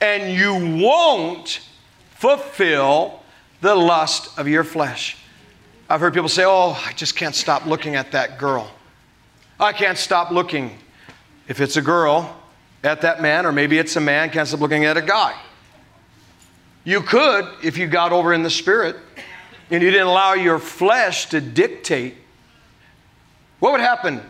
and 0.00 0.34
you 0.34 0.82
won't 0.82 1.60
fulfill 2.12 3.22
the 3.60 3.74
lust 3.74 4.38
of 4.38 4.48
your 4.48 4.64
flesh. 4.64 5.16
I've 5.88 6.00
heard 6.00 6.14
people 6.14 6.28
say, 6.28 6.44
Oh, 6.46 6.80
I 6.86 6.92
just 6.92 7.16
can't 7.16 7.34
stop 7.34 7.66
looking 7.66 7.96
at 7.96 8.12
that 8.12 8.38
girl. 8.38 8.70
I 9.58 9.72
can't 9.72 9.98
stop 9.98 10.30
looking, 10.30 10.78
if 11.48 11.60
it's 11.60 11.76
a 11.76 11.82
girl, 11.82 12.36
at 12.82 13.02
that 13.02 13.20
man, 13.20 13.44
or 13.44 13.52
maybe 13.52 13.78
it's 13.78 13.96
a 13.96 14.00
man, 14.00 14.30
can't 14.30 14.48
stop 14.48 14.60
looking 14.60 14.84
at 14.84 14.96
a 14.96 15.02
guy. 15.02 15.38
You 16.84 17.02
could 17.02 17.46
if 17.62 17.76
you 17.76 17.86
got 17.86 18.12
over 18.12 18.32
in 18.32 18.42
the 18.42 18.50
spirit 18.50 18.96
and 19.70 19.82
you 19.82 19.90
didn't 19.90 20.06
allow 20.06 20.32
your 20.32 20.58
flesh 20.58 21.26
to 21.26 21.40
dictate. 21.40 22.14
What 23.58 23.72
would 23.72 23.80
happen? 23.80 24.22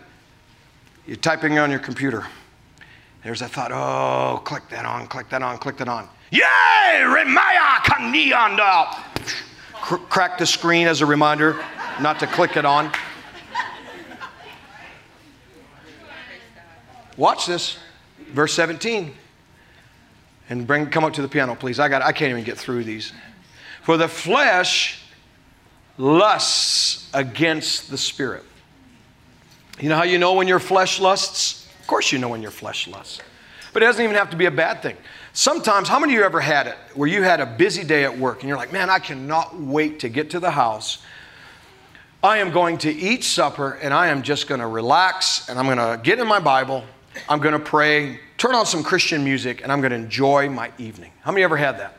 You're 1.06 1.16
typing 1.16 1.58
on 1.58 1.70
your 1.70 1.78
computer. 1.78 2.26
There's 3.22 3.40
that 3.40 3.50
thought, 3.50 3.70
oh, 3.72 4.40
click 4.44 4.68
that 4.70 4.86
on, 4.86 5.06
click 5.06 5.28
that 5.30 5.42
on, 5.42 5.58
click 5.58 5.76
that 5.76 5.88
on. 5.88 6.08
Yay! 6.30 6.40
Remaya 7.02 7.76
Kanianda! 7.84 8.94
Crack 9.74 10.38
the 10.38 10.46
screen 10.46 10.86
as 10.86 11.00
a 11.00 11.06
reminder 11.06 11.62
not 12.00 12.18
to 12.20 12.26
click 12.26 12.56
it 12.56 12.64
on. 12.64 12.90
Watch 17.16 17.46
this. 17.46 17.78
Verse 18.32 18.54
17. 18.54 19.12
And 20.48 20.66
bring 20.66 20.86
come 20.86 21.04
up 21.04 21.12
to 21.14 21.22
the 21.22 21.28
piano, 21.28 21.54
please. 21.54 21.78
I 21.78 21.88
got 21.88 22.02
I 22.02 22.12
can't 22.12 22.30
even 22.30 22.44
get 22.44 22.56
through 22.56 22.84
these. 22.84 23.12
For 23.82 23.96
the 23.96 24.08
flesh 24.08 25.02
lusts 25.98 27.10
against 27.12 27.90
the 27.90 27.98
spirit. 27.98 28.44
You 29.78 29.88
know 29.88 29.96
how 29.96 30.04
you 30.04 30.18
know 30.18 30.32
when 30.34 30.48
your 30.48 30.58
flesh 30.58 31.00
lusts? 31.00 31.59
Course 31.90 32.12
you 32.12 32.20
know 32.20 32.28
when 32.28 32.40
your 32.40 32.52
flesh 32.52 32.86
lusts. 32.86 33.20
But 33.72 33.82
it 33.82 33.86
doesn't 33.86 34.04
even 34.04 34.14
have 34.14 34.30
to 34.30 34.36
be 34.36 34.46
a 34.46 34.50
bad 34.52 34.80
thing. 34.80 34.96
Sometimes, 35.32 35.88
how 35.88 35.98
many 35.98 36.12
of 36.12 36.20
you 36.20 36.24
ever 36.24 36.40
had 36.40 36.68
it 36.68 36.76
where 36.94 37.08
you 37.08 37.24
had 37.24 37.40
a 37.40 37.46
busy 37.46 37.82
day 37.82 38.04
at 38.04 38.16
work 38.16 38.42
and 38.42 38.48
you're 38.48 38.56
like, 38.56 38.72
man, 38.72 38.88
I 38.88 39.00
cannot 39.00 39.58
wait 39.58 39.98
to 39.98 40.08
get 40.08 40.30
to 40.30 40.38
the 40.38 40.52
house. 40.52 40.98
I 42.22 42.38
am 42.38 42.52
going 42.52 42.78
to 42.78 42.92
eat 42.92 43.24
supper 43.24 43.72
and 43.82 43.92
I 43.92 44.06
am 44.06 44.22
just 44.22 44.46
going 44.46 44.60
to 44.60 44.68
relax 44.68 45.48
and 45.48 45.58
I'm 45.58 45.66
going 45.66 45.78
to 45.78 46.00
get 46.00 46.20
in 46.20 46.28
my 46.28 46.38
Bible. 46.38 46.84
I'm 47.28 47.40
going 47.40 47.54
to 47.54 47.58
pray, 47.58 48.20
turn 48.38 48.54
on 48.54 48.66
some 48.66 48.84
Christian 48.84 49.24
music, 49.24 49.64
and 49.64 49.72
I'm 49.72 49.80
going 49.80 49.90
to 49.90 49.96
enjoy 49.96 50.48
my 50.48 50.70
evening. 50.78 51.10
How 51.22 51.32
many 51.32 51.42
ever 51.42 51.56
had 51.56 51.80
that? 51.80 51.96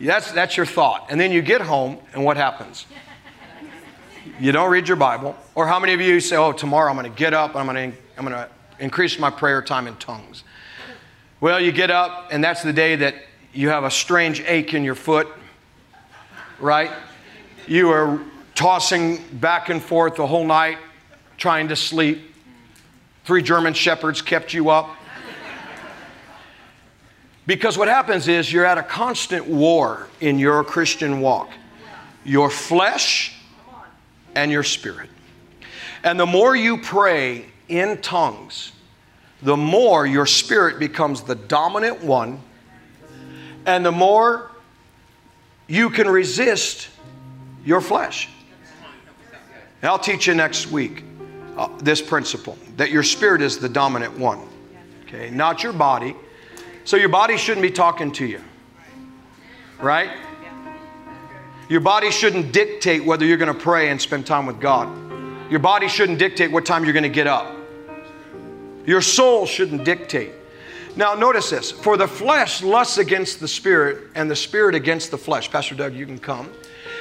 That's, 0.00 0.32
that's 0.32 0.56
your 0.56 0.66
thought. 0.66 1.06
And 1.08 1.20
then 1.20 1.30
you 1.30 1.40
get 1.40 1.60
home, 1.60 1.98
and 2.14 2.24
what 2.24 2.36
happens? 2.36 2.86
You 4.40 4.50
don't 4.50 4.72
read 4.72 4.88
your 4.88 4.96
Bible. 4.96 5.36
Or 5.54 5.68
how 5.68 5.78
many 5.78 5.92
of 5.92 6.00
you 6.00 6.18
say, 6.18 6.34
oh, 6.34 6.50
tomorrow 6.50 6.90
I'm 6.90 6.96
going 6.96 7.08
to 7.08 7.16
get 7.16 7.32
up, 7.32 7.54
I'm 7.54 7.66
going 7.66 7.92
to, 7.92 7.98
I'm 8.18 8.24
going 8.26 8.36
to 8.36 8.48
increase 8.78 9.18
my 9.18 9.30
prayer 9.30 9.62
time 9.62 9.86
in 9.86 9.96
tongues? 9.96 10.44
Well, 11.40 11.60
you 11.60 11.72
get 11.72 11.90
up, 11.90 12.28
and 12.30 12.42
that's 12.42 12.62
the 12.62 12.72
day 12.72 12.96
that 12.96 13.14
you 13.52 13.68
have 13.68 13.84
a 13.84 13.90
strange 13.90 14.40
ache 14.40 14.74
in 14.74 14.84
your 14.84 14.94
foot, 14.94 15.28
right? 16.58 16.90
You 17.66 17.90
are 17.90 18.20
tossing 18.54 19.22
back 19.32 19.68
and 19.68 19.82
forth 19.82 20.16
the 20.16 20.26
whole 20.26 20.46
night, 20.46 20.78
trying 21.36 21.68
to 21.68 21.76
sleep. 21.76 22.34
Three 23.24 23.42
German 23.42 23.74
shepherds 23.74 24.22
kept 24.22 24.52
you 24.52 24.70
up. 24.70 24.96
Because 27.46 27.76
what 27.76 27.88
happens 27.88 28.26
is 28.26 28.50
you're 28.52 28.64
at 28.64 28.78
a 28.78 28.82
constant 28.82 29.46
war 29.46 30.08
in 30.20 30.38
your 30.38 30.64
Christian 30.64 31.20
walk 31.20 31.50
your 32.24 32.48
flesh 32.48 33.36
and 34.34 34.50
your 34.50 34.62
spirit. 34.62 35.10
And 36.02 36.18
the 36.18 36.26
more 36.26 36.56
you 36.56 36.78
pray 36.78 37.46
in 37.68 38.00
tongues, 38.00 38.72
the 39.42 39.56
more 39.56 40.06
your 40.06 40.26
spirit 40.26 40.78
becomes 40.78 41.22
the 41.22 41.34
dominant 41.34 42.02
one, 42.02 42.40
and 43.66 43.84
the 43.84 43.92
more 43.92 44.50
you 45.66 45.90
can 45.90 46.08
resist 46.08 46.88
your 47.64 47.80
flesh. 47.80 48.28
And 49.82 49.90
I'll 49.90 49.98
teach 49.98 50.26
you 50.26 50.34
next 50.34 50.70
week 50.70 51.04
uh, 51.56 51.68
this 51.78 52.00
principle 52.00 52.56
that 52.76 52.90
your 52.90 53.02
spirit 53.02 53.42
is 53.42 53.58
the 53.58 53.68
dominant 53.68 54.18
one, 54.18 54.40
okay, 55.06 55.30
not 55.30 55.62
your 55.62 55.72
body. 55.72 56.14
So 56.84 56.96
your 56.96 57.08
body 57.08 57.36
shouldn't 57.36 57.62
be 57.62 57.70
talking 57.70 58.12
to 58.12 58.26
you, 58.26 58.42
right? 59.80 60.10
Your 61.68 61.80
body 61.80 62.10
shouldn't 62.10 62.52
dictate 62.52 63.04
whether 63.04 63.24
you're 63.24 63.38
going 63.38 63.52
to 63.52 63.58
pray 63.58 63.88
and 63.88 64.00
spend 64.00 64.26
time 64.26 64.44
with 64.44 64.60
God. 64.60 64.88
Your 65.50 65.60
body 65.60 65.88
shouldn't 65.88 66.18
dictate 66.18 66.50
what 66.50 66.64
time 66.64 66.84
you're 66.84 66.92
going 66.92 67.02
to 67.02 67.08
get 67.08 67.26
up. 67.26 67.54
Your 68.86 69.00
soul 69.00 69.46
shouldn't 69.46 69.84
dictate. 69.84 70.32
Now, 70.96 71.14
notice 71.14 71.50
this 71.50 71.70
for 71.70 71.96
the 71.96 72.06
flesh 72.06 72.62
lusts 72.62 72.98
against 72.98 73.40
the 73.40 73.48
spirit, 73.48 74.10
and 74.14 74.30
the 74.30 74.36
spirit 74.36 74.74
against 74.74 75.10
the 75.10 75.18
flesh. 75.18 75.50
Pastor 75.50 75.74
Doug, 75.74 75.94
you 75.94 76.06
can 76.06 76.18
come. 76.18 76.50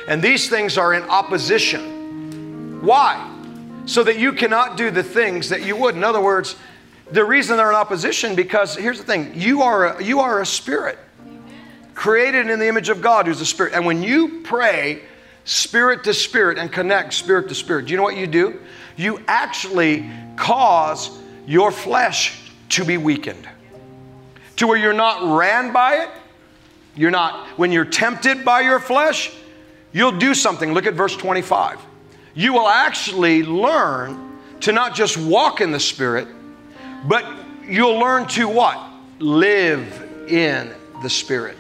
And 0.08 0.22
these 0.22 0.50
things 0.50 0.78
are 0.78 0.94
in 0.94 1.04
opposition. 1.04 2.82
Why? 2.82 3.30
So 3.86 4.04
that 4.04 4.18
you 4.18 4.34
cannot 4.34 4.78
do 4.78 4.92
the 4.92 5.04
things 5.04 5.50
that 5.50 5.64
you 5.64 5.76
would. 5.76 5.96
In 5.96 6.04
other 6.04 6.22
words, 6.22 6.56
the 7.12 7.24
reason 7.24 7.58
they're 7.58 7.70
in 7.70 7.76
opposition 7.76 8.36
because 8.36 8.76
here's 8.76 8.98
the 8.98 9.06
thing 9.06 9.32
you 9.36 9.62
are 9.62 9.96
a, 9.98 10.04
you 10.04 10.20
are 10.20 10.42
a 10.42 10.46
spirit 10.46 10.98
created 11.94 12.50
in 12.50 12.60
the 12.60 12.68
image 12.68 12.90
of 12.90 13.02
God 13.02 13.28
who's 13.28 13.40
a 13.40 13.46
spirit. 13.46 13.74
And 13.74 13.86
when 13.86 14.02
you 14.02 14.42
pray 14.42 15.04
spirit 15.46 16.04
to 16.06 16.14
spirit 16.14 16.58
and 16.58 16.72
connect 16.72 17.14
spirit 17.14 17.50
to 17.50 17.56
spirit, 17.56 17.86
do 17.86 17.92
you 17.92 17.98
know 17.98 18.04
what 18.04 18.18
you 18.18 18.28
do? 18.28 18.60
You 18.96 19.22
actually 19.28 20.10
cause 20.36 21.18
your 21.46 21.72
flesh 21.72 22.52
to 22.70 22.86
be 22.86 22.98
weakened 22.98 23.48
to 24.58 24.68
where 24.68 24.78
you're 24.78 24.94
not 24.94 25.38
ran 25.38 25.74
by 25.74 25.96
it. 25.98 26.10
You're 26.96 27.12
not, 27.12 27.48
when 27.58 27.72
you're 27.72 27.86
tempted 27.86 28.46
by 28.46 28.62
your 28.62 28.80
flesh, 28.80 29.32
you'll 29.92 30.18
do 30.18 30.34
something. 30.34 30.74
Look 30.74 30.86
at 30.86 30.94
verse 30.94 31.16
25. 31.18 31.80
You 32.36 32.54
will 32.54 32.68
actually 32.68 33.44
learn 33.44 34.40
to 34.62 34.72
not 34.72 34.96
just 34.96 35.18
walk 35.18 35.60
in 35.62 35.72
the 35.72 35.80
Spirit, 35.80 36.28
but 37.06 37.26
you'll 37.68 38.00
learn 38.00 38.28
to 38.30 38.48
what? 38.48 38.80
Live 39.20 40.28
in 40.30 40.74
the 41.02 41.10
Spirit. 41.10 41.58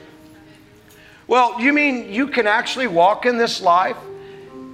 Well, 1.27 1.59
you 1.59 1.73
mean 1.73 2.11
you 2.11 2.27
can 2.27 2.47
actually 2.47 2.87
walk 2.87 3.25
in 3.25 3.37
this 3.37 3.61
life 3.61 3.97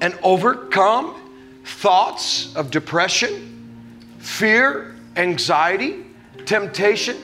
and 0.02 0.18
overcome 0.24 1.16
thoughts 1.64 2.56
of 2.56 2.72
depression, 2.72 4.18
fear, 4.20 4.96
anxiety, 5.16 6.06
temptation? 6.46 7.18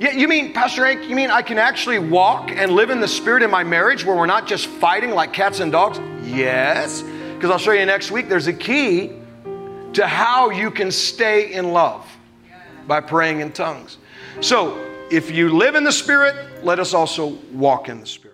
Yeah, 0.00 0.10
you 0.10 0.28
mean, 0.28 0.52
Pastor 0.52 0.84
Hank, 0.84 1.08
you 1.08 1.14
mean 1.14 1.30
I 1.30 1.40
can 1.42 1.58
actually 1.58 1.98
walk 1.98 2.50
and 2.50 2.72
live 2.72 2.90
in 2.90 3.00
the 3.00 3.08
spirit 3.08 3.42
in 3.42 3.50
my 3.50 3.64
marriage 3.64 4.04
where 4.04 4.16
we're 4.16 4.26
not 4.26 4.46
just 4.46 4.66
fighting 4.66 5.10
like 5.10 5.32
cats 5.32 5.60
and 5.60 5.72
dogs? 5.72 5.98
Yes, 6.22 7.02
because 7.34 7.50
I'll 7.50 7.58
show 7.58 7.72
you 7.72 7.86
next 7.86 8.10
week 8.10 8.28
there's 8.28 8.46
a 8.46 8.52
key 8.52 9.12
to 9.94 10.06
how 10.06 10.50
you 10.50 10.70
can 10.70 10.90
stay 10.90 11.52
in 11.52 11.72
love 11.72 12.04
by 12.86 13.00
praying 13.00 13.40
in 13.40 13.52
tongues. 13.52 13.96
So, 14.40 14.82
if 15.10 15.30
you 15.30 15.56
live 15.56 15.76
in 15.76 15.84
the 15.84 15.92
spirit, 15.92 16.64
let 16.64 16.78
us 16.78 16.92
also 16.92 17.38
walk 17.52 17.88
in 17.88 18.00
the 18.00 18.06
spirit. 18.06 18.25